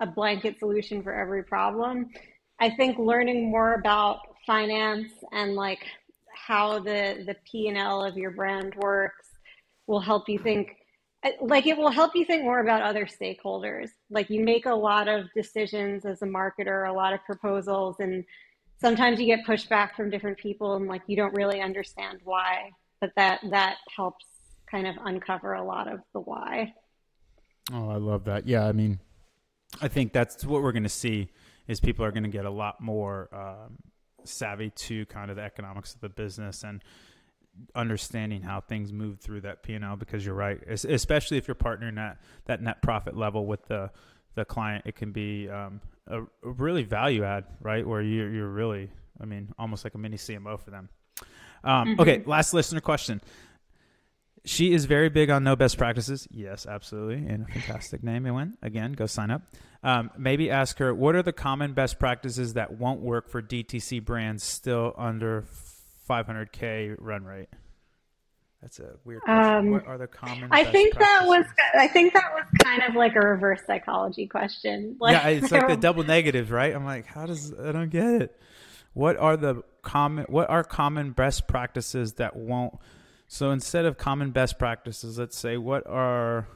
a 0.00 0.06
blanket 0.06 0.58
solution 0.58 1.02
for 1.02 1.14
every 1.14 1.42
problem. 1.42 2.10
I 2.60 2.70
think 2.70 2.98
learning 2.98 3.50
more 3.50 3.74
about 3.74 4.20
finance 4.46 5.12
and 5.32 5.54
like 5.54 5.84
how 6.34 6.78
the 6.78 7.24
the 7.26 7.36
P 7.50 7.68
and 7.68 7.76
L 7.76 8.04
of 8.04 8.16
your 8.16 8.30
brand 8.30 8.74
works 8.76 9.28
will 9.86 10.00
help 10.00 10.28
you 10.28 10.38
think 10.38 10.76
uh, 11.24 11.30
like 11.40 11.66
it 11.66 11.76
will 11.76 11.90
help 11.90 12.14
you 12.14 12.24
think 12.24 12.44
more 12.44 12.60
about 12.60 12.82
other 12.82 13.06
stakeholders. 13.06 13.90
Like 14.10 14.30
you 14.30 14.44
make 14.44 14.66
a 14.66 14.74
lot 14.74 15.08
of 15.08 15.26
decisions 15.34 16.04
as 16.04 16.22
a 16.22 16.26
marketer, 16.26 16.88
a 16.88 16.92
lot 16.92 17.12
of 17.12 17.24
proposals 17.24 17.96
and 18.00 18.24
sometimes 18.78 19.18
you 19.18 19.26
get 19.26 19.44
pushback 19.46 19.94
from 19.94 20.10
different 20.10 20.38
people 20.38 20.76
and 20.76 20.86
like 20.86 21.02
you 21.06 21.16
don't 21.16 21.34
really 21.34 21.60
understand 21.60 22.20
why, 22.24 22.70
but 23.00 23.10
that 23.16 23.40
that 23.50 23.76
helps 23.94 24.24
kind 24.70 24.86
of 24.86 24.96
uncover 25.04 25.54
a 25.54 25.64
lot 25.64 25.90
of 25.90 26.00
the 26.12 26.20
why. 26.20 26.74
Oh, 27.72 27.88
I 27.88 27.96
love 27.96 28.24
that. 28.24 28.46
Yeah, 28.46 28.66
I 28.66 28.72
mean, 28.72 29.00
I 29.80 29.88
think 29.88 30.12
that's 30.12 30.44
what 30.44 30.62
we're 30.62 30.72
going 30.72 30.82
to 30.84 30.88
see 30.88 31.28
is 31.66 31.80
people 31.80 32.04
are 32.04 32.12
going 32.12 32.22
to 32.22 32.28
get 32.28 32.44
a 32.44 32.50
lot 32.50 32.80
more 32.80 33.28
um, 33.32 33.76
savvy 34.24 34.70
to 34.70 35.06
kind 35.06 35.30
of 35.30 35.36
the 35.36 35.42
economics 35.42 35.94
of 35.94 36.00
the 36.00 36.08
business 36.08 36.62
and 36.62 36.82
understanding 37.74 38.42
how 38.42 38.60
things 38.60 38.92
move 38.92 39.18
through 39.18 39.40
that 39.40 39.62
P&L 39.62 39.96
because 39.96 40.26
you're 40.26 40.34
right 40.34 40.60
especially 40.68 41.38
if 41.38 41.48
you're 41.48 41.54
partnering 41.54 41.98
at 41.98 42.18
that 42.44 42.62
net 42.62 42.82
profit 42.82 43.16
level 43.16 43.46
with 43.46 43.64
the 43.66 43.90
the 44.34 44.44
client 44.44 44.84
it 44.86 44.94
can 44.94 45.10
be 45.10 45.48
um, 45.48 45.80
a, 46.08 46.20
a, 46.20 46.26
really 46.42 46.82
value 46.82 47.24
add 47.24 47.44
right? 47.62 47.86
Where 47.86 48.02
you're, 48.02 48.30
you're 48.30 48.50
really 48.50 48.90
I 49.20 49.24
mean 49.24 49.54
almost 49.58 49.84
like 49.84 49.94
a 49.94 49.98
mini 49.98 50.18
CMO 50.18 50.60
for 50.60 50.70
them. 50.70 50.90
Um, 51.64 51.88
mm-hmm. 51.88 52.00
okay 52.00 52.22
last 52.26 52.52
listener 52.52 52.80
question 52.80 53.22
she 54.46 54.72
is 54.72 54.84
very 54.84 55.08
big 55.08 55.28
on 55.28 55.44
no 55.44 55.56
best 55.56 55.76
practices. 55.76 56.26
Yes, 56.30 56.66
absolutely. 56.66 57.26
And 57.26 57.42
a 57.48 57.52
fantastic 57.52 58.02
name, 58.02 58.32
went 58.32 58.58
Again, 58.62 58.92
go 58.92 59.06
sign 59.06 59.30
up. 59.30 59.42
Um, 59.82 60.10
maybe 60.16 60.50
ask 60.50 60.78
her 60.78 60.94
what 60.94 61.14
are 61.14 61.22
the 61.22 61.32
common 61.32 61.74
best 61.74 61.98
practices 61.98 62.54
that 62.54 62.78
won't 62.78 63.00
work 63.00 63.28
for 63.28 63.42
DTC 63.42 64.04
brands 64.04 64.44
still 64.44 64.94
under 64.96 65.44
500K 66.08 66.96
run 66.98 67.24
rate? 67.24 67.48
That's 68.62 68.78
a 68.78 68.94
weird 69.04 69.22
question. 69.22 69.54
Um, 69.54 69.70
what 69.70 69.86
are 69.86 69.98
the 69.98 70.06
common? 70.06 70.48
I 70.50 70.64
think 70.64 70.94
practices? 70.94 71.20
that 71.20 71.28
was. 71.28 71.46
I 71.78 71.88
think 71.88 72.14
that 72.14 72.32
was 72.32 72.44
kind 72.64 72.82
of 72.88 72.94
like 72.94 73.14
a 73.14 73.20
reverse 73.20 73.60
psychology 73.66 74.26
question. 74.26 74.96
Like, 75.00 75.12
yeah, 75.12 75.28
it's 75.28 75.52
like 75.52 75.68
the 75.68 75.76
double 75.76 76.04
negative, 76.04 76.50
right? 76.50 76.74
I'm 76.74 76.84
like, 76.84 77.06
how 77.06 77.26
does 77.26 77.52
I 77.52 77.72
don't 77.72 77.90
get 77.90 78.22
it. 78.22 78.40
what 78.94 79.16
are 79.18 79.36
the 79.36 79.62
common 79.82 80.24
what 80.28 80.48
are 80.48 80.64
common 80.64 81.12
best 81.12 81.46
practices 81.46 82.14
that 82.14 82.34
won't 82.34 82.74
so 83.28 83.50
instead 83.50 83.84
of 83.84 83.96
common 83.96 84.30
best 84.30 84.58
practices 84.58 85.18
let's 85.18 85.36
say 85.36 85.56
what 85.56 85.86
are 85.86 86.46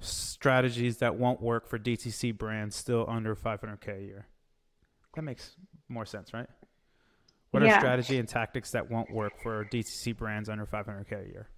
strategies 0.00 0.98
that 0.98 1.16
won't 1.16 1.40
work 1.40 1.66
for 1.68 1.78
DTC 1.78 2.36
brands 2.36 2.76
still 2.76 3.06
under 3.08 3.34
500k 3.34 3.98
a 3.98 4.02
year? 4.02 4.26
That 5.14 5.22
makes 5.22 5.56
more 5.88 6.04
sense 6.04 6.32
right? 6.32 6.48
What 7.50 7.62
yeah. 7.62 7.76
are 7.76 7.80
strategy 7.80 8.18
and 8.18 8.28
tactics 8.28 8.72
that 8.72 8.90
won't 8.90 9.10
work 9.10 9.32
for 9.42 9.64
DTC 9.64 10.16
brands 10.16 10.48
under 10.48 10.66
500k 10.66 11.26
a 11.26 11.28
year? 11.28 11.48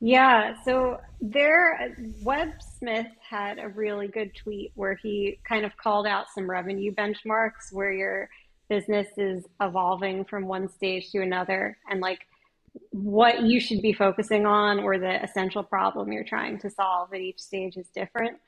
Yeah, 0.00 0.54
so 0.64 0.98
there, 1.20 1.96
Web 2.22 2.50
Smith 2.78 3.08
had 3.28 3.58
a 3.58 3.68
really 3.68 4.06
good 4.06 4.30
tweet 4.36 4.70
where 4.76 4.94
he 4.94 5.40
kind 5.48 5.66
of 5.66 5.76
called 5.76 6.06
out 6.06 6.26
some 6.32 6.48
revenue 6.48 6.94
benchmarks 6.94 7.72
where 7.72 7.92
your 7.92 8.30
business 8.68 9.08
is 9.16 9.44
evolving 9.60 10.24
from 10.24 10.46
one 10.46 10.68
stage 10.68 11.10
to 11.10 11.22
another 11.22 11.76
and 11.90 12.00
like 12.00 12.20
what 12.90 13.42
you 13.42 13.60
should 13.60 13.82
be 13.82 13.92
focusing 13.92 14.46
on 14.46 14.80
or 14.80 14.98
the 14.98 15.22
essential 15.22 15.62
problem 15.62 16.12
you're 16.12 16.24
trying 16.24 16.58
to 16.58 16.70
solve 16.70 17.12
at 17.12 17.20
each 17.20 17.40
stage 17.40 17.76
is 17.76 17.88
different. 17.94 18.38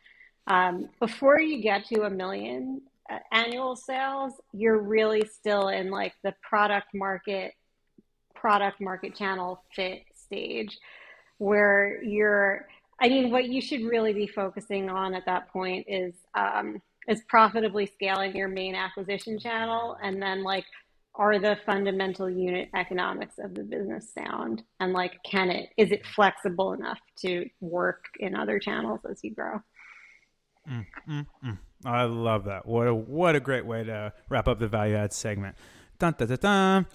Um, 0.47 0.89
before 0.99 1.41
you 1.41 1.63
get 1.63 1.87
to 1.87 2.03
a 2.03 2.11
million 2.11 2.83
uh, 3.11 3.19
annual 3.33 3.77
sales, 3.77 4.35
you're 4.53 4.81
really 4.81 5.23
still 5.27 5.69
in 5.69 5.91
like 5.91 6.15
the 6.25 6.35
product 6.43 6.89
market, 6.95 7.53
product 8.35 8.81
market 8.81 9.15
channel 9.15 9.63
fit 9.75 10.03
stage 10.15 10.79
where 11.41 12.03
you're 12.03 12.69
i 13.01 13.09
mean 13.09 13.31
what 13.31 13.47
you 13.49 13.61
should 13.63 13.83
really 13.83 14.13
be 14.13 14.27
focusing 14.27 14.91
on 14.91 15.15
at 15.15 15.25
that 15.25 15.49
point 15.49 15.85
is 15.89 16.15
um, 16.35 16.81
is 17.09 17.23
profitably 17.29 17.87
scaling 17.87 18.37
your 18.37 18.47
main 18.47 18.75
acquisition 18.75 19.39
channel 19.39 19.97
and 20.03 20.23
then 20.23 20.43
like 20.43 20.67
are 21.21 21.39
the 21.39 21.57
fundamental 21.65 22.29
unit 22.29 22.69
economics 22.75 23.35
of 23.39 23.55
the 23.55 23.63
business 23.63 24.13
sound 24.13 24.63
and 24.81 24.93
like 24.93 25.13
can 25.25 25.51
it 25.51 25.69
is 25.77 25.93
it 25.93 26.05
flexible 26.05 26.73
enough 26.73 26.99
to 27.17 27.47
work 27.61 28.07
in 28.19 28.35
other 28.35 28.59
channels 28.59 29.01
as 29.09 29.21
you 29.23 29.33
grow 29.33 29.61
mm, 30.69 30.85
mm, 31.09 31.27
mm. 31.45 31.59
i 31.85 32.03
love 32.03 32.45
that 32.47 32.67
what 32.67 32.89
a 32.89 32.95
what 32.95 33.37
a 33.37 33.41
great 33.41 33.65
way 33.65 33.85
to 33.85 34.13
wrap 34.29 34.49
up 34.49 34.59
the 34.59 34.67
value 34.67 34.97
add 34.97 35.13
segment 35.13 35.55
dun, 36.01 36.15
dun, 36.19 36.27
dun, 36.27 36.39
dun. 36.41 36.87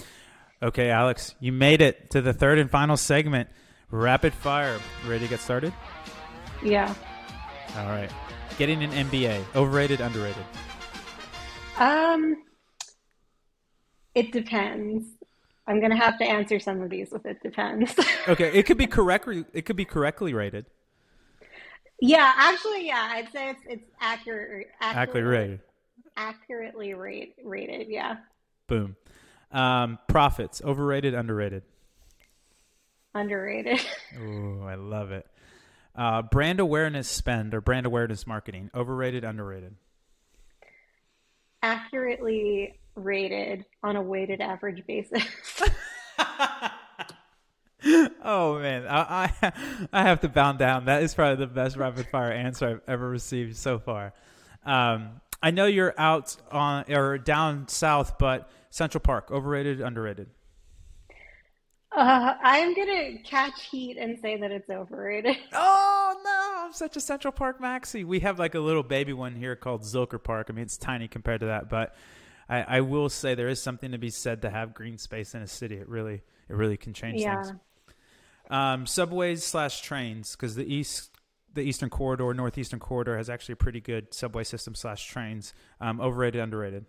okay 0.62 0.90
alex 0.90 1.36
you 1.40 1.54
made 1.54 1.82
it 1.82 2.10
to 2.10 2.22
the 2.22 2.34
third 2.34 2.60
and 2.60 2.70
final 2.70 2.98
segment 2.98 3.48
Rapid 3.92 4.34
fire. 4.34 4.80
Ready 5.08 5.26
to 5.26 5.30
get 5.30 5.40
started? 5.40 5.74
Yeah. 6.64 6.94
All 7.78 7.88
right. 7.88 8.12
Getting 8.58 8.84
an 8.84 8.92
MBA. 8.92 9.44
Overrated, 9.56 10.02
underrated? 10.02 10.44
Um, 11.78 12.36
it 14.16 14.32
depends. 14.32 15.05
I'm 15.68 15.82
gonna 15.82 15.97
have 15.97 16.18
to 16.20 16.24
answer 16.24 16.59
some 16.59 16.82
of 16.82 16.89
these 16.89 17.11
with 17.11 17.26
it 17.26 17.41
depends. 17.43 17.93
okay, 18.28 18.51
it 18.53 18.63
could 18.63 18.78
be 18.78 18.88
correctly. 18.88 19.45
It 19.53 19.66
could 19.66 19.76
be 19.76 19.86
correctly 19.86 20.34
rated. 20.34 20.66
Yeah, 22.01 22.32
actually, 22.36 22.88
yeah, 22.88 23.09
I'd 23.11 23.32
say 23.32 23.49
it's 23.49 23.61
it's 23.68 23.91
accurate. 23.99 24.68
Accurately 24.82 25.22
rated. 25.22 25.59
Accurately 26.18 26.93
rate, 26.93 27.36
rated. 27.43 27.88
Yeah. 27.89 28.18
Boom. 28.68 28.95
Um, 29.51 29.99
profits. 30.07 30.61
Overrated, 30.63 31.13
underrated. 31.13 31.63
Underrated. 33.13 33.80
Ooh, 34.20 34.63
I 34.66 34.76
love 34.76 35.11
it. 35.11 35.26
Uh, 35.95 36.22
brand 36.22 36.59
awareness 36.59 37.07
spend 37.07 37.53
or 37.53 37.61
brand 37.61 37.86
awareness 37.86 38.28
marketing, 38.28 38.70
overrated, 38.76 39.24
underrated? 39.24 39.76
Accurately 41.63 42.78
rated 42.96 43.66
on 43.84 43.96
a 43.96 44.02
weighted 44.02 44.41
average 44.41 44.86
basis. 44.88 45.24
oh 48.24 48.60
man, 48.60 48.88
I, 48.88 49.32
I, 49.41 49.52
I 49.93 50.04
have 50.04 50.22
to 50.22 50.30
bound 50.30 50.60
down. 50.60 50.86
That 50.86 51.04
is 51.04 51.14
probably 51.14 51.46
the 51.46 51.52
best 51.52 51.78
rapid 51.78 52.08
fire 52.08 52.32
answer 52.32 52.68
I've 52.68 52.82
ever 52.88 53.10
received 53.10 53.58
so 53.58 53.80
far. 53.80 54.14
Um, 54.66 55.22
I 55.43 55.52
know 55.52 55.66
you're 55.66 55.93
out 55.98 56.36
on 56.52 56.91
or 56.91 57.18
down 57.18 57.68
south, 57.68 58.18
but 58.18 58.50
Central 58.70 59.02
Park, 59.02 59.30
overrated, 59.32 59.80
underrated? 59.82 60.28
Uh, 61.96 62.34
I'm 62.43 62.74
gonna 62.76 63.20
catch 63.24 63.64
heat 63.72 63.98
and 63.98 64.20
say 64.20 64.38
that 64.38 64.52
it's 64.52 64.70
overrated. 64.70 65.38
Oh 65.54 66.22
no, 66.24 66.66
I'm 66.66 66.74
such 66.74 66.98
a 66.98 67.02
Central 67.02 67.32
Park 67.32 67.62
maxi. 67.62 68.04
We 68.06 68.20
have 68.22 68.38
like 68.38 68.56
a 68.56 68.60
little 68.60 68.84
baby 68.84 69.14
one 69.14 69.36
here 69.36 69.56
called 69.56 69.84
Zilker 69.84 70.22
Park. 70.22 70.48
I 70.50 70.54
mean, 70.54 70.64
it's 70.64 70.78
tiny 70.78 71.08
compared 71.08 71.39
to 71.41 71.48
that, 71.48 71.70
but 71.70 71.96
I, 72.48 72.62
I 72.78 72.82
will 72.82 73.10
say 73.10 73.36
there 73.36 73.48
is 73.48 73.62
something 73.62 73.91
to 73.91 73.98
be 73.98 74.10
said 74.10 74.41
to 74.43 74.50
have 74.50 74.74
green 74.74 74.98
space 74.98 75.34
in 75.34 75.41
a 75.41 75.48
city. 75.48 75.76
It 75.76 75.89
really, 75.89 76.22
it 76.50 76.56
really 76.56 76.78
can 76.78 76.93
change 76.93 77.22
yeah. 77.22 77.43
things. 77.43 77.58
Um, 78.50 78.86
subways 78.86 79.43
slash 79.43 79.82
trains, 79.82 80.36
because 80.36 80.56
the 80.56 80.72
east, 80.72 81.18
the 81.54 81.62
eastern 81.62 81.89
corridor, 81.89 82.32
northeastern 82.34 82.80
corridor 82.80 83.18
has 83.18 83.30
actually 83.30 83.54
a 83.54 83.58
pretty 83.58 83.82
good 83.82 84.14
subway 84.14 84.43
system 84.43 84.76
slash 84.76 85.08
trains. 85.08 85.54
Um, 85.82 86.00
overrated, 86.00 86.41
underrated. 86.41 86.86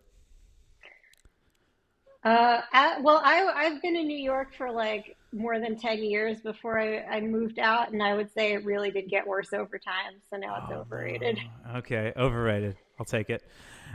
Uh, 2.27 2.61
at, 2.73 3.03
well, 3.03 3.23
I, 3.25 3.51
I've 3.55 3.81
been 3.81 3.97
in 3.97 4.09
New 4.09 4.19
York 4.19 4.53
for 4.59 4.71
like 4.71 5.17
more 5.33 5.61
than 5.61 5.79
10 5.79 6.03
years 6.03 6.41
before 6.41 6.79
I, 6.79 7.03
I 7.05 7.21
moved 7.21 7.59
out, 7.59 7.93
and 7.93 8.03
I 8.03 8.15
would 8.15 8.33
say 8.33 8.53
it 8.53 8.65
really 8.65 8.91
did 8.91 9.09
get 9.09 9.27
worse 9.27 9.53
over 9.53 9.79
time. 9.79 10.15
So 10.29 10.37
now 10.37 10.57
it's 10.57 10.73
oh, 10.73 10.81
overrated. 10.81 11.39
Okay, 11.77 12.13
overrated. 12.17 12.77
I'll 12.99 13.07
take 13.07 13.31
it. 13.31 13.43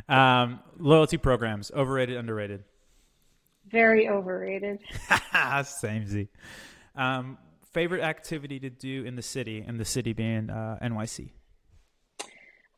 Um, 0.10 0.60
loyalty 0.78 1.18
programs, 1.18 1.72
overrated, 1.72 2.18
underrated? 2.18 2.64
Very 3.70 4.10
overrated. 4.10 4.80
Same 5.64 6.06
Z. 6.08 6.28
Um, 6.96 7.38
favorite 7.72 8.02
activity 8.02 8.60
to 8.60 8.70
do 8.70 9.04
in 9.06 9.16
the 9.16 9.22
city, 9.22 9.64
and 9.66 9.80
the 9.80 9.86
city 9.86 10.14
being 10.14 10.50
uh, 10.50 10.78
NYC? 10.82 11.32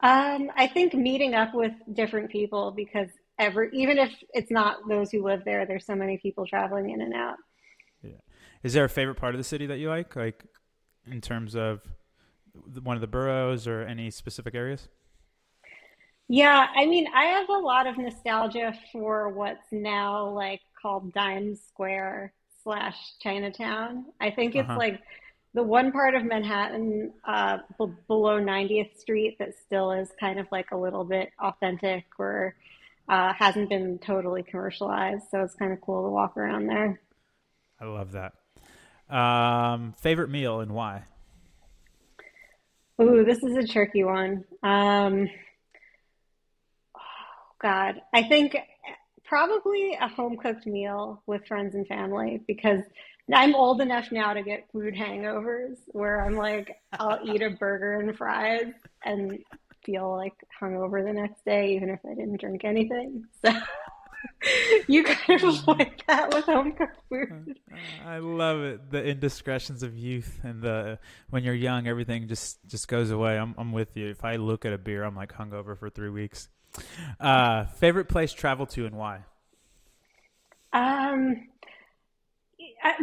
Um, 0.02 0.52
I 0.56 0.68
think 0.68 0.94
meeting 0.94 1.34
up 1.34 1.54
with 1.54 1.72
different 1.94 2.30
people 2.30 2.72
because 2.72 3.08
ever 3.40 3.66
even 3.66 3.98
if 3.98 4.12
it's 4.34 4.52
not 4.52 4.78
those 4.88 5.12
who 5.12 5.24
live 5.24 5.44
there 5.46 5.66
there's 5.66 5.86
so 5.86 5.96
many 5.96 6.18
people 6.18 6.46
traveling 6.46 6.92
in 6.92 7.02
and 7.02 7.14
out 7.14 7.36
yeah 8.04 8.12
is 8.62 8.74
there 8.74 8.86
a 8.86 8.90
favorite 8.90 9.16
part 9.16 9.34
of 9.34 9.40
the 9.40 9.44
city 9.44 9.66
that 9.66 9.80
you 9.80 9.90
like 9.90 10.16
like 10.16 10.44
in 11.10 11.20
terms 11.20 11.56
of 11.56 11.82
one 12.84 12.96
of 12.96 13.02
the 13.02 13.08
boroughs 13.08 13.68
or 13.68 13.82
any 13.82 14.12
specific 14.12 14.54
areas 14.54 14.88
yeah 16.34 16.66
i 16.76 16.84
mean 16.86 17.06
i 17.14 17.26
have 17.26 17.48
a 17.50 17.60
lot 17.60 17.86
of 17.86 17.96
nostalgia 17.98 18.74
for 18.92 19.30
what's 19.30 19.72
now 19.72 20.28
like 20.30 20.62
called 20.82 21.14
Dime 21.14 21.56
Square 21.56 22.34
slash 22.64 22.96
chinatown 23.22 24.06
i 24.20 24.32
think 24.32 24.56
it's 24.56 24.68
uh-huh. 24.68 24.80
like 24.80 25.00
the 25.54 25.62
one 25.62 25.92
part 25.92 26.16
of 26.16 26.26
Manhattan 26.26 27.14
uh, 27.28 27.60
b- 27.78 27.94
below 28.08 28.40
90th 28.40 28.98
Street 28.98 29.38
that 29.38 29.50
still 29.56 29.92
is 29.92 30.10
kind 30.20 30.40
of 30.40 30.48
like 30.52 30.72
a 30.72 30.76
little 30.76 31.04
bit 31.04 31.30
authentic 31.40 32.06
or 32.18 32.56
uh, 33.08 33.34
hasn't 33.34 33.70
been 33.70 34.00
totally 34.00 34.42
commercialized, 34.42 35.26
so 35.30 35.42
it's 35.42 35.54
kind 35.54 35.72
of 35.72 35.80
cool 35.82 36.06
to 36.06 36.10
walk 36.10 36.38
around 36.38 36.66
there. 36.66 37.00
I 37.80 37.86
love 37.86 38.14
that. 38.14 38.34
Um, 39.16 39.94
favorite 40.00 40.30
meal 40.30 40.62
and 40.62 40.72
why? 40.72 41.04
Ooh, 43.00 43.24
this 43.24 43.44
is 43.44 43.56
a 43.56 43.68
tricky 43.68 44.04
one. 44.04 44.46
Um, 44.64 45.30
God, 47.64 48.02
I 48.14 48.24
think 48.24 48.58
probably 49.24 49.98
a 50.00 50.08
home 50.08 50.38
cooked 50.38 50.68
meal 50.68 51.24
with 51.26 51.48
friends 51.48 51.76
and 51.76 51.88
family 51.88 52.44
because 52.46 52.82
I'm 53.34 53.56
old 53.56 53.80
enough 53.80 54.12
now 54.12 54.34
to 54.34 54.44
get 54.44 54.70
food 54.72 54.94
hangovers 54.94 55.78
where 55.88 56.26
I'm 56.26 56.36
like, 56.36 56.76
I'll 56.92 57.20
eat 57.24 57.42
a 57.42 57.52
burger 57.52 57.94
and 57.94 58.16
fries 58.18 58.74
and 59.06 59.40
feel 59.86 60.12
like 60.12 60.34
hungover 60.62 61.04
the 61.04 61.14
next 61.14 61.46
day, 61.46 61.76
even 61.76 61.90
if 61.90 62.00
I 62.06 62.16
didn't 62.16 62.42
drink 62.42 62.66
anything. 62.66 63.26
So 63.42 63.52
you 64.88 65.04
kind 65.04 65.42
of 65.42 65.50
mm-hmm. 65.50 65.72
avoid 65.72 66.04
that 66.08 66.34
with 66.34 66.46
home 66.46 66.74
cooked 66.74 67.00
food. 67.10 67.60
Uh, 67.72 67.76
uh, 67.76 68.10
I 68.10 68.18
love 68.20 68.60
it. 68.62 68.92
The 68.92 69.04
indiscretions 69.04 69.84
of 69.84 69.98
youth 69.98 70.40
and 70.44 70.62
the 70.62 71.00
when 71.30 71.44
you're 71.44 71.54
young, 71.54 71.88
everything 71.88 72.28
just 72.28 72.60
just 72.68 72.88
goes 72.88 73.10
away. 73.10 73.38
I'm 73.38 73.56
I'm 73.58 73.72
with 73.72 73.96
you. 73.96 74.10
If 74.10 74.26
I 74.26 74.36
look 74.36 74.66
at 74.66 74.74
a 74.74 74.78
beer, 74.78 75.04
I'm 75.04 75.16
like 75.16 75.34
hungover 75.34 75.78
for 75.78 75.90
three 75.90 76.10
weeks. 76.10 76.50
Uh, 77.20 77.66
favorite 77.66 78.10
place 78.10 78.34
travel 78.34 78.66
to 78.66 78.86
and 78.86 78.96
why? 78.96 79.20
Um, 80.72 81.48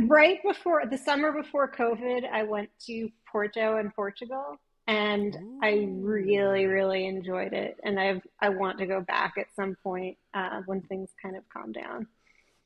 right 0.06 0.42
before 0.42 0.84
the 0.86 0.98
summer 0.98 1.32
before 1.32 1.70
COVID, 1.70 2.28
I 2.30 2.42
went 2.42 2.70
to 2.86 3.08
Porto 3.30 3.78
in 3.78 3.90
Portugal 3.92 4.58
and 4.86 5.36
I 5.62 5.88
really, 5.88 6.66
really 6.66 7.06
enjoyed 7.06 7.52
it. 7.52 7.78
And 7.84 8.00
I 8.00 8.20
I 8.40 8.48
want 8.48 8.78
to 8.78 8.86
go 8.86 9.00
back 9.00 9.34
at 9.38 9.46
some 9.54 9.76
point 9.82 10.16
uh, 10.34 10.62
when 10.66 10.82
things 10.82 11.10
kind 11.22 11.36
of 11.36 11.44
calm 11.48 11.70
down. 11.70 12.08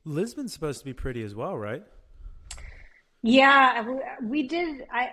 Lisbon's 0.05 0.53
supposed 0.53 0.79
to 0.79 0.85
be 0.85 0.93
pretty 0.93 1.23
as 1.23 1.35
well, 1.35 1.55
right? 1.55 1.83
Yeah, 3.21 3.85
we 4.23 4.47
did. 4.47 4.87
I 4.91 5.11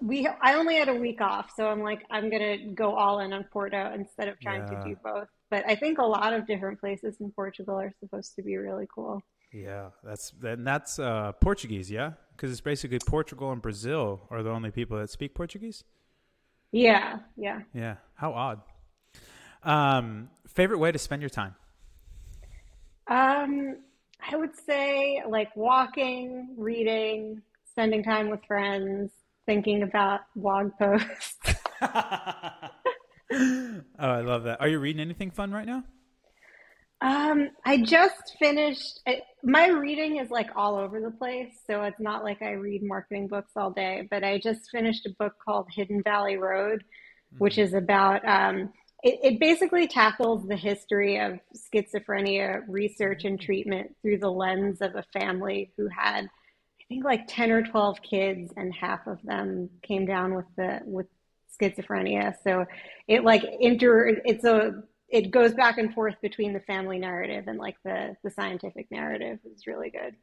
we 0.00 0.28
I 0.42 0.54
only 0.54 0.76
had 0.76 0.88
a 0.88 0.94
week 0.94 1.20
off, 1.20 1.50
so 1.56 1.68
I'm 1.68 1.80
like 1.80 2.04
I'm 2.10 2.30
gonna 2.30 2.58
go 2.74 2.94
all 2.94 3.20
in 3.20 3.32
on 3.32 3.44
Porto 3.44 3.92
instead 3.94 4.28
of 4.28 4.38
trying 4.40 4.62
yeah. 4.62 4.78
to 4.80 4.84
do 4.88 4.96
both. 5.02 5.28
But 5.50 5.64
I 5.68 5.74
think 5.74 5.98
a 5.98 6.04
lot 6.04 6.32
of 6.32 6.46
different 6.46 6.80
places 6.80 7.16
in 7.20 7.30
Portugal 7.30 7.78
are 7.78 7.92
supposed 8.00 8.34
to 8.36 8.42
be 8.42 8.56
really 8.56 8.86
cool. 8.92 9.22
Yeah, 9.52 9.90
that's 10.02 10.32
and 10.42 10.66
that's 10.66 10.98
uh, 10.98 11.32
Portuguese, 11.40 11.90
yeah, 11.90 12.12
because 12.36 12.50
it's 12.50 12.60
basically 12.60 12.98
Portugal 13.06 13.52
and 13.52 13.62
Brazil 13.62 14.22
are 14.30 14.42
the 14.42 14.50
only 14.50 14.70
people 14.70 14.98
that 14.98 15.10
speak 15.10 15.34
Portuguese. 15.34 15.84
Yeah, 16.72 17.20
yeah, 17.36 17.60
yeah. 17.72 17.96
How 18.14 18.32
odd. 18.32 18.60
Um, 19.62 20.28
favorite 20.48 20.78
way 20.78 20.92
to 20.92 20.98
spend 20.98 21.22
your 21.22 21.30
time? 21.30 21.54
Um, 23.06 23.76
I 24.30 24.36
would 24.36 24.56
say 24.66 25.22
like 25.28 25.54
walking, 25.56 26.54
reading, 26.56 27.42
spending 27.70 28.02
time 28.02 28.30
with 28.30 28.44
friends, 28.46 29.10
thinking 29.46 29.82
about 29.82 30.20
blog 30.36 30.72
posts. 30.78 31.38
oh, 33.32 33.80
I 33.98 34.20
love 34.20 34.44
that. 34.44 34.60
Are 34.60 34.68
you 34.68 34.78
reading 34.78 35.00
anything 35.00 35.30
fun 35.30 35.52
right 35.52 35.66
now? 35.66 35.84
Um, 37.00 37.50
I 37.64 37.82
just 37.82 38.36
finished. 38.38 39.00
I, 39.06 39.22
my 39.42 39.68
reading 39.68 40.16
is 40.16 40.30
like 40.30 40.48
all 40.56 40.76
over 40.76 41.00
the 41.00 41.10
place, 41.10 41.52
so 41.66 41.82
it's 41.82 42.00
not 42.00 42.24
like 42.24 42.40
I 42.40 42.52
read 42.52 42.82
marketing 42.82 43.28
books 43.28 43.52
all 43.56 43.70
day. 43.70 44.08
But 44.10 44.24
I 44.24 44.38
just 44.38 44.70
finished 44.70 45.06
a 45.06 45.14
book 45.18 45.34
called 45.44 45.66
Hidden 45.70 46.02
Valley 46.02 46.36
Road, 46.36 46.80
mm-hmm. 46.80 47.38
which 47.38 47.58
is 47.58 47.74
about. 47.74 48.26
Um, 48.26 48.72
it, 49.02 49.34
it 49.34 49.40
basically 49.40 49.86
tackles 49.86 50.48
the 50.48 50.56
history 50.56 51.20
of 51.20 51.38
schizophrenia 51.54 52.62
research 52.68 53.24
and 53.24 53.38
treatment 53.38 53.94
through 54.00 54.18
the 54.18 54.30
lens 54.30 54.80
of 54.80 54.94
a 54.94 55.04
family 55.12 55.72
who 55.76 55.88
had 55.88 56.26
I 56.84 56.86
think 56.88 57.04
like 57.04 57.26
10 57.28 57.50
or 57.50 57.62
12 57.62 58.02
kids 58.02 58.52
and 58.56 58.74
half 58.74 59.06
of 59.06 59.22
them 59.22 59.70
came 59.82 60.04
down 60.04 60.34
with 60.34 60.44
the 60.56 60.80
with 60.84 61.06
schizophrenia. 61.60 62.34
So 62.44 62.66
it 63.08 63.24
like 63.24 63.42
inter 63.60 64.20
it's 64.24 64.44
a 64.44 64.82
it 65.08 65.30
goes 65.30 65.54
back 65.54 65.78
and 65.78 65.94
forth 65.94 66.14
between 66.20 66.52
the 66.52 66.60
family 66.60 66.98
narrative 66.98 67.44
and 67.46 67.58
like 67.58 67.76
the 67.84 68.16
the 68.22 68.30
scientific 68.30 68.90
narrative 68.90 69.38
is 69.50 69.66
really 69.66 69.90
good. 69.90 70.14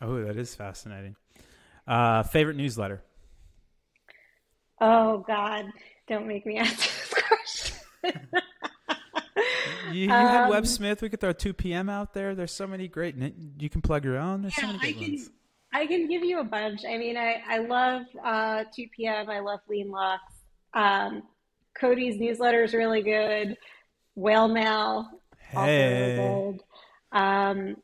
Oh, 0.00 0.22
that 0.22 0.36
is 0.36 0.54
fascinating. 0.54 1.16
Uh 1.86 2.22
favorite 2.22 2.56
newsletter? 2.56 3.02
Oh 4.80 5.24
God, 5.26 5.66
don't 6.06 6.28
make 6.28 6.46
me 6.46 6.56
answer 6.58 6.76
this 6.76 7.14
question. 8.02 8.28
you, 9.92 10.06
you 10.06 10.12
um, 10.12 10.28
had 10.28 10.48
Web 10.48 10.66
Smith. 10.66 11.02
We 11.02 11.08
could 11.08 11.20
throw 11.20 11.32
2 11.32 11.54
p.m. 11.54 11.88
out 11.88 12.14
there. 12.14 12.36
There's 12.36 12.52
so 12.52 12.68
many 12.68 12.86
great. 12.86 13.16
You 13.58 13.68
can 13.68 13.80
plug 13.80 14.04
your 14.04 14.18
own. 14.18 14.42
There's 14.42 14.56
yeah, 14.56 14.62
so 14.62 14.66
many 14.68 14.78
great 14.78 14.96
I 14.96 14.98
can, 14.98 15.12
ones. 15.12 15.30
I 15.74 15.86
can 15.86 16.06
give 16.06 16.24
you 16.24 16.38
a 16.38 16.44
bunch. 16.44 16.82
I 16.88 16.96
mean, 16.96 17.16
I, 17.16 17.42
I 17.48 17.58
love 17.58 18.02
uh, 18.24 18.64
2 18.74 18.86
p.m. 18.96 19.28
I 19.28 19.40
love 19.40 19.58
Lean 19.68 19.90
Luxe. 19.90 20.22
Um, 20.72 21.24
Cody's 21.78 22.18
newsletter 22.20 22.62
is 22.62 22.72
really 22.72 23.02
good. 23.02 23.56
Whale 24.14 24.46
Mail, 24.46 25.10
hey. 25.50 25.56
also 25.56 26.30
really 26.30 26.52
good. 26.52 26.62
Um, 27.18 27.76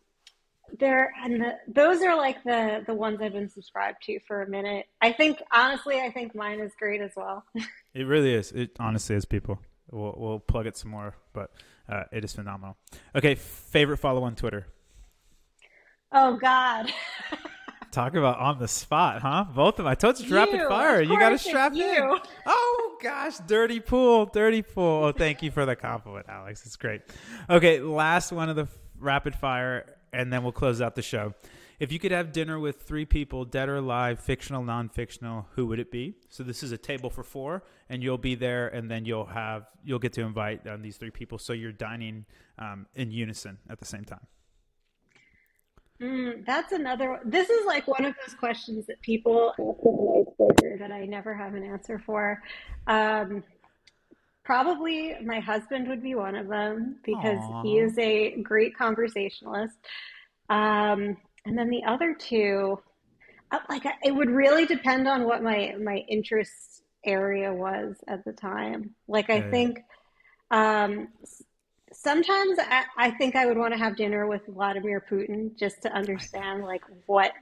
there 0.78 1.12
and 1.24 1.40
the, 1.40 1.58
those 1.66 2.00
are 2.02 2.16
like 2.16 2.44
the 2.44 2.84
the 2.86 2.94
ones 2.94 3.20
I've 3.20 3.32
been 3.32 3.48
subscribed 3.48 4.04
to 4.04 4.20
for 4.20 4.42
a 4.42 4.48
minute. 4.48 4.86
I 5.02 5.12
think 5.12 5.42
honestly, 5.52 6.00
I 6.00 6.12
think 6.12 6.32
mine 6.36 6.60
is 6.60 6.72
great 6.78 7.00
as 7.00 7.10
well. 7.16 7.44
it 7.94 8.04
really 8.04 8.32
is. 8.32 8.52
It 8.52 8.70
honestly 8.78 9.16
is. 9.16 9.24
People, 9.24 9.58
we'll 9.90 10.14
we'll 10.16 10.38
plug 10.38 10.68
it 10.68 10.76
some 10.76 10.92
more, 10.92 11.16
but 11.32 11.50
uh, 11.88 12.04
it 12.12 12.24
is 12.24 12.32
phenomenal. 12.32 12.76
Okay, 13.16 13.34
favorite 13.34 13.96
follow 13.96 14.22
on 14.22 14.36
Twitter. 14.36 14.66
Oh 16.12 16.36
God. 16.36 16.92
Talk 17.90 18.14
about 18.14 18.38
on 18.38 18.58
the 18.58 18.68
spot, 18.68 19.20
huh? 19.20 19.46
Both 19.52 19.74
of 19.74 19.76
them. 19.78 19.86
I 19.88 19.96
told 19.96 20.20
you, 20.20 20.28
you 20.28 20.34
rapid 20.34 20.60
fire. 20.68 21.00
You 21.02 21.18
got 21.18 21.30
to 21.30 21.38
strap 21.38 21.74
you. 21.74 21.84
in. 21.84 22.18
Oh 22.46 22.98
gosh, 23.02 23.38
dirty 23.46 23.80
pool, 23.80 24.26
dirty 24.26 24.62
pool. 24.62 25.04
Oh, 25.04 25.12
thank 25.12 25.42
you 25.42 25.50
for 25.50 25.66
the 25.66 25.74
compliment, 25.74 26.26
Alex. 26.28 26.64
It's 26.64 26.76
great. 26.76 27.02
Okay, 27.48 27.80
last 27.80 28.30
one 28.30 28.48
of 28.48 28.54
the 28.54 28.68
rapid 28.98 29.34
fire, 29.34 29.96
and 30.12 30.32
then 30.32 30.44
we'll 30.44 30.52
close 30.52 30.80
out 30.80 30.94
the 30.94 31.02
show. 31.02 31.34
If 31.80 31.90
you 31.90 31.98
could 31.98 32.12
have 32.12 32.30
dinner 32.30 32.60
with 32.60 32.82
three 32.82 33.06
people, 33.06 33.46
dead 33.46 33.68
or 33.70 33.76
alive, 33.76 34.20
fictional, 34.20 34.62
non-fictional, 34.62 35.46
who 35.54 35.66
would 35.66 35.80
it 35.80 35.90
be? 35.90 36.14
So 36.28 36.42
this 36.42 36.62
is 36.62 36.72
a 36.72 36.78
table 36.78 37.08
for 37.08 37.22
four, 37.24 37.64
and 37.88 38.02
you'll 38.02 38.18
be 38.18 38.34
there, 38.34 38.68
and 38.68 38.90
then 38.90 39.06
you'll 39.06 39.24
have 39.26 39.64
you'll 39.82 39.98
get 39.98 40.12
to 40.12 40.20
invite 40.20 40.66
um, 40.68 40.82
these 40.82 40.96
three 40.96 41.10
people. 41.10 41.38
So 41.38 41.54
you're 41.54 41.72
dining 41.72 42.26
um, 42.58 42.86
in 42.94 43.10
unison 43.10 43.58
at 43.68 43.78
the 43.78 43.86
same 43.86 44.04
time. 44.04 44.26
Mm, 46.00 46.46
that's 46.46 46.72
another. 46.72 47.20
This 47.24 47.50
is 47.50 47.66
like 47.66 47.86
one 47.86 48.04
of 48.06 48.14
those 48.24 48.34
questions 48.34 48.86
that 48.86 49.00
people 49.02 49.52
that 50.78 50.90
I 50.90 51.04
never 51.04 51.34
have 51.34 51.54
an 51.54 51.62
answer 51.62 51.98
for. 51.98 52.42
Um, 52.86 53.44
probably 54.44 55.14
my 55.22 55.40
husband 55.40 55.88
would 55.88 56.02
be 56.02 56.14
one 56.14 56.36
of 56.36 56.48
them 56.48 56.96
because 57.04 57.38
Aww. 57.38 57.62
he 57.62 57.78
is 57.78 57.98
a 57.98 58.40
great 58.42 58.76
conversationalist. 58.76 59.76
Um, 60.48 61.18
and 61.44 61.56
then 61.56 61.68
the 61.68 61.84
other 61.84 62.14
two, 62.14 62.80
uh, 63.52 63.58
like 63.68 63.84
it 64.02 64.14
would 64.14 64.30
really 64.30 64.64
depend 64.64 65.06
on 65.06 65.24
what 65.24 65.42
my 65.42 65.74
my 65.80 65.98
interest 66.08 66.82
area 67.04 67.52
was 67.52 67.96
at 68.08 68.24
the 68.24 68.32
time. 68.32 68.94
Like 69.06 69.28
I 69.28 69.36
yeah. 69.36 69.50
think 69.50 69.80
um, 70.50 71.08
sometimes 71.92 72.58
I, 72.58 72.84
I, 72.96 73.10
think 73.12 73.36
I 73.36 73.46
would 73.46 73.58
want 73.58 73.72
to 73.72 73.78
have 73.78 73.96
dinner 73.96 74.26
with 74.26 74.42
Vladimir 74.46 75.04
Putin 75.10 75.56
just 75.56 75.82
to 75.82 75.92
understand 75.92 76.64
like 76.64 76.82
what 77.06 77.32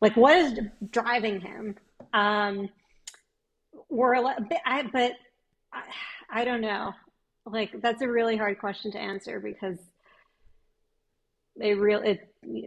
like 0.00 0.16
what 0.16 0.36
is 0.36 0.58
driving 0.90 1.40
him. 1.40 1.76
Um, 2.12 2.68
or 3.88 4.16
I, 4.16 4.82
but 4.92 5.12
I, 5.72 5.82
I 6.30 6.44
don't 6.44 6.60
know. 6.60 6.92
Like 7.46 7.80
that's 7.80 8.02
a 8.02 8.08
really 8.08 8.36
hard 8.36 8.58
question 8.58 8.90
to 8.92 8.98
answer 8.98 9.40
because 9.40 9.78
they 11.56 11.74
really 11.74 12.20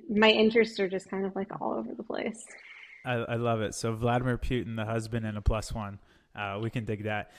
my 0.09 0.29
interests 0.29 0.79
are 0.79 0.87
just 0.87 1.09
kind 1.09 1.25
of 1.25 1.35
like 1.35 1.49
all 1.59 1.73
over 1.73 1.93
the 1.93 2.03
place. 2.03 2.45
I, 3.05 3.13
I 3.13 3.35
love 3.35 3.61
it. 3.61 3.75
So 3.75 3.93
Vladimir 3.93 4.37
Putin, 4.37 4.75
the 4.75 4.85
husband, 4.85 5.25
and 5.25 5.37
a 5.37 5.41
plus 5.41 5.71
one. 5.73 5.99
Uh, 6.35 6.59
we 6.61 6.69
can 6.69 6.83
dig 6.83 7.05
that 7.05 7.31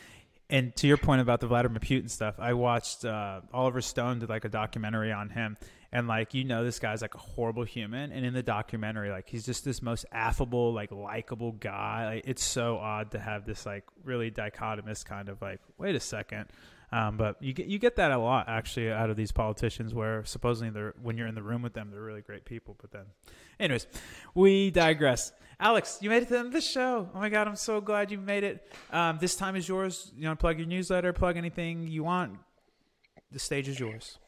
and 0.49 0.75
to 0.77 0.87
your 0.87 0.97
point 0.97 1.21
about 1.21 1.41
the 1.41 1.47
Vladimir 1.47 1.81
Putin 1.81 2.09
stuff, 2.09 2.37
I 2.39 2.53
watched 2.53 3.05
uh, 3.05 3.41
Oliver 3.53 3.81
Stone 3.81 4.21
did 4.21 4.29
like 4.29 4.45
a 4.45 4.49
documentary 4.49 5.13
on 5.13 5.31
him, 5.31 5.57
and 5.91 6.07
like 6.07 6.35
you 6.35 6.45
know, 6.45 6.65
this 6.65 6.79
guy's 6.79 7.03
like 7.03 7.15
a 7.15 7.19
horrible 7.19 7.65
human, 7.65 8.13
and 8.13 8.25
in 8.25 8.33
the 8.33 8.43
documentary, 8.43 9.11
like 9.11 9.29
he's 9.29 9.45
just 9.45 9.65
this 9.65 9.83
most 9.83 10.07
affable, 10.13 10.73
like 10.73 10.93
likable 10.93 11.53
guy. 11.53 12.15
Like 12.15 12.25
it's 12.27 12.45
so 12.45 12.77
odd 12.79 13.11
to 13.13 13.19
have 13.19 13.45
this 13.45 13.67
like 13.67 13.85
really 14.05 14.31
dichotomous 14.31 15.05
kind 15.05 15.29
of 15.29 15.43
like, 15.43 15.61
wait 15.79 15.97
a 15.97 16.01
second, 16.01 16.47
um, 16.93 17.17
but 17.17 17.43
you 17.43 17.53
get 17.53 17.67
you 17.67 17.79
get 17.79 17.97
that 17.97 18.13
a 18.13 18.19
lot 18.19 18.49
actually 18.49 18.91
out 18.91 19.11
of 19.11 19.17
these 19.17 19.33
politicians, 19.33 19.95
where 19.95 20.25
supposedly 20.25 20.71
they're 20.71 20.95
when 21.03 21.17
you're 21.17 21.27
in 21.27 21.35
the 21.35 21.43
room 21.43 21.63
with 21.63 21.73
them, 21.73 21.91
they're 21.91 22.01
really 22.01 22.23
great 22.23 22.45
people. 22.45 22.77
But 22.81 22.93
then, 22.93 23.07
anyways, 23.59 23.87
we 24.35 24.71
digress. 24.71 25.33
Alex, 25.59 25.99
you 26.01 26.11
made 26.11 26.23
it 26.23 26.27
to 26.27 26.35
the 26.35 26.39
end 26.39 26.47
of 26.49 26.53
the 26.53 26.61
show. 26.61 27.09
Oh 27.15 27.19
my 27.19 27.29
god, 27.29 27.49
I'm 27.49 27.57
so 27.57 27.81
glad 27.81 28.11
you 28.11 28.19
made 28.19 28.45
it. 28.45 28.73
Um, 28.93 29.19
this 29.21 29.37
time 29.37 29.57
is 29.57 29.69
yours. 29.69 30.13
You 30.17 30.29
to 30.29 30.37
plug 30.37 30.59
your 30.59 30.69
newsletter, 30.69 31.13
plug 31.13 31.37
anything 31.37 31.89
you 31.89 32.05
want. 32.05 32.39
The 33.33 33.39
stage 33.39 33.69
is 33.69 33.81
yours. 33.81 34.19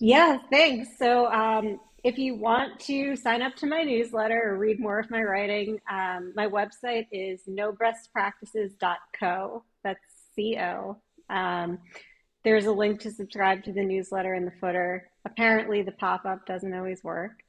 Yeah, 0.00 0.38
thanks. 0.50 0.98
So, 0.98 1.32
um, 1.32 1.78
if 2.02 2.18
you 2.18 2.34
want 2.34 2.80
to 2.80 3.16
sign 3.16 3.40
up 3.40 3.54
to 3.56 3.66
my 3.66 3.82
newsletter 3.82 4.42
or 4.44 4.58
read 4.58 4.78
more 4.78 4.98
of 4.98 5.10
my 5.10 5.22
writing, 5.22 5.80
um, 5.90 6.34
my 6.36 6.46
website 6.46 7.06
is 7.10 7.40
nobestpractices.co. 7.48 9.64
That's 9.82 10.00
C 10.34 10.58
O. 10.58 10.98
Um, 11.30 11.78
there's 12.44 12.66
a 12.66 12.72
link 12.72 13.00
to 13.00 13.10
subscribe 13.10 13.64
to 13.64 13.72
the 13.72 13.84
newsletter 13.84 14.34
in 14.34 14.44
the 14.44 14.52
footer. 14.60 15.08
Apparently, 15.24 15.82
the 15.82 15.92
pop 15.92 16.24
up 16.26 16.46
doesn't 16.46 16.74
always 16.74 17.02
work. 17.02 17.42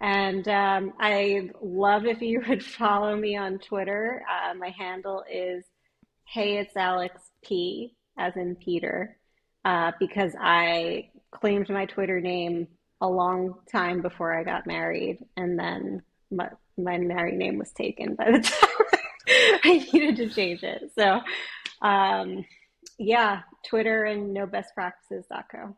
And 0.00 0.46
um, 0.48 0.92
I 0.98 1.50
love 1.60 2.06
if 2.06 2.20
you 2.22 2.42
would 2.48 2.64
follow 2.64 3.16
me 3.16 3.36
on 3.36 3.58
Twitter. 3.58 4.24
Uh, 4.28 4.54
my 4.54 4.70
handle 4.70 5.24
is 5.30 5.64
Hey, 6.30 6.58
it's 6.58 6.76
Alex 6.76 7.22
P, 7.42 7.96
as 8.18 8.36
in 8.36 8.54
Peter, 8.56 9.16
uh, 9.64 9.92
because 9.98 10.34
I 10.38 11.08
claimed 11.30 11.70
my 11.70 11.86
Twitter 11.86 12.20
name 12.20 12.68
a 13.00 13.08
long 13.08 13.54
time 13.72 14.02
before 14.02 14.38
I 14.38 14.44
got 14.44 14.66
married. 14.66 15.24
And 15.38 15.58
then 15.58 16.02
my, 16.30 16.50
my 16.76 16.98
married 16.98 17.38
name 17.38 17.58
was 17.58 17.72
taken 17.72 18.14
by 18.14 18.30
the 18.32 18.40
time 18.42 19.60
I 19.64 19.86
needed 19.90 20.16
to 20.16 20.28
change 20.28 20.62
it. 20.62 20.90
So, 20.94 21.20
um, 21.80 22.44
yeah, 22.98 23.42
Twitter 23.66 24.04
and 24.04 24.36
nobestpractices.co. 24.36 25.76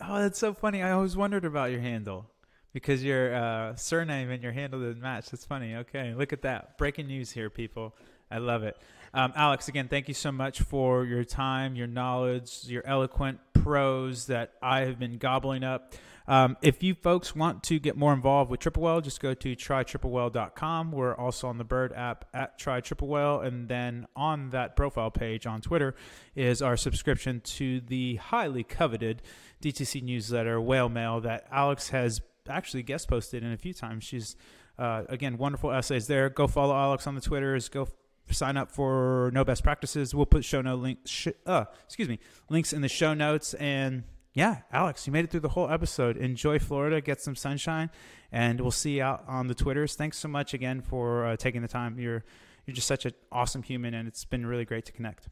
Oh, 0.00 0.20
that's 0.20 0.38
so 0.38 0.52
funny. 0.52 0.82
I 0.82 0.92
always 0.92 1.16
wondered 1.16 1.44
about 1.44 1.70
your 1.70 1.80
handle 1.80 2.30
because 2.72 3.02
your 3.02 3.34
uh, 3.34 3.76
surname 3.76 4.30
and 4.30 4.42
your 4.42 4.52
handle 4.52 4.80
didn't 4.80 5.00
match. 5.00 5.30
That's 5.30 5.46
funny. 5.46 5.76
Okay, 5.76 6.14
look 6.14 6.32
at 6.32 6.42
that. 6.42 6.76
Breaking 6.76 7.06
news 7.06 7.30
here, 7.30 7.48
people. 7.48 7.94
I 8.30 8.38
love 8.38 8.62
it. 8.64 8.76
Um, 9.14 9.32
Alex, 9.34 9.68
again, 9.68 9.88
thank 9.88 10.08
you 10.08 10.14
so 10.14 10.30
much 10.30 10.60
for 10.60 11.04
your 11.04 11.24
time, 11.24 11.76
your 11.76 11.86
knowledge, 11.86 12.64
your 12.64 12.86
eloquent 12.86 13.38
prose 13.54 14.26
that 14.26 14.52
I 14.60 14.80
have 14.80 14.98
been 14.98 15.16
gobbling 15.16 15.64
up. 15.64 15.94
Um, 16.28 16.56
if 16.60 16.82
you 16.82 16.94
folks 16.94 17.36
want 17.36 17.62
to 17.64 17.78
get 17.78 17.96
more 17.96 18.12
involved 18.12 18.50
with 18.50 18.60
Triple 18.60 18.82
Whale, 18.82 19.00
just 19.00 19.20
go 19.20 19.34
to 19.34 19.54
trytriplewhale.com. 19.54 20.92
We're 20.92 21.14
also 21.14 21.48
on 21.48 21.58
the 21.58 21.64
Bird 21.64 21.92
app 21.92 22.24
at 22.34 22.58
Try 22.58 22.80
Triple 22.80 23.08
Whale. 23.08 23.40
And 23.40 23.68
then 23.68 24.06
on 24.16 24.50
that 24.50 24.76
profile 24.76 25.10
page 25.10 25.46
on 25.46 25.60
Twitter 25.60 25.94
is 26.34 26.62
our 26.62 26.76
subscription 26.76 27.40
to 27.42 27.80
the 27.80 28.16
highly 28.16 28.64
coveted 28.64 29.22
DTC 29.62 30.02
newsletter, 30.02 30.60
Whale 30.60 30.88
Mail, 30.88 31.20
that 31.20 31.46
Alex 31.50 31.90
has 31.90 32.20
actually 32.48 32.82
guest 32.82 33.08
posted 33.08 33.42
in 33.42 33.52
a 33.52 33.56
few 33.56 33.72
times. 33.72 34.04
She's, 34.04 34.36
uh, 34.78 35.04
again, 35.08 35.38
wonderful 35.38 35.70
essays 35.70 36.06
there. 36.06 36.28
Go 36.28 36.46
follow 36.46 36.74
Alex 36.74 37.06
on 37.06 37.14
the 37.14 37.20
Twitters. 37.20 37.68
Go 37.68 37.88
sign 38.30 38.56
up 38.56 38.72
for 38.72 39.30
No 39.32 39.44
Best 39.44 39.62
Practices. 39.62 40.14
We'll 40.14 40.26
put 40.26 40.44
show 40.44 40.60
note 40.60 40.80
links. 40.80 41.10
Sh- 41.10 41.28
uh, 41.46 41.66
excuse 41.84 42.08
me, 42.08 42.18
links 42.48 42.72
in 42.72 42.82
the 42.82 42.88
show 42.88 43.14
notes. 43.14 43.54
And 43.54 44.04
yeah, 44.36 44.58
Alex, 44.70 45.06
you 45.06 45.14
made 45.14 45.24
it 45.24 45.30
through 45.30 45.40
the 45.40 45.48
whole 45.48 45.70
episode. 45.70 46.18
Enjoy 46.18 46.58
Florida, 46.58 47.00
get 47.00 47.22
some 47.22 47.34
sunshine, 47.34 47.88
and 48.30 48.60
we'll 48.60 48.70
see 48.70 48.98
you 48.98 49.02
out 49.02 49.24
on 49.26 49.46
the 49.46 49.54
Twitters. 49.54 49.94
Thanks 49.94 50.18
so 50.18 50.28
much 50.28 50.52
again 50.52 50.82
for 50.82 51.24
uh, 51.24 51.36
taking 51.36 51.62
the 51.62 51.68
time. 51.68 51.98
You're 51.98 52.22
you're 52.66 52.74
just 52.74 52.86
such 52.86 53.06
an 53.06 53.14
awesome 53.32 53.62
human, 53.62 53.94
and 53.94 54.06
it's 54.06 54.26
been 54.26 54.44
really 54.44 54.66
great 54.66 54.84
to 54.84 54.92
connect. 54.92 55.30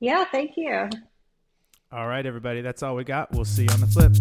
Yeah, 0.00 0.24
thank 0.24 0.54
you. 0.56 0.88
All 1.92 2.08
right, 2.08 2.26
everybody, 2.26 2.60
that's 2.60 2.82
all 2.82 2.96
we 2.96 3.04
got. 3.04 3.30
We'll 3.30 3.44
see 3.44 3.62
you 3.62 3.68
on 3.72 3.80
the 3.80 3.86
flip. 3.86 4.12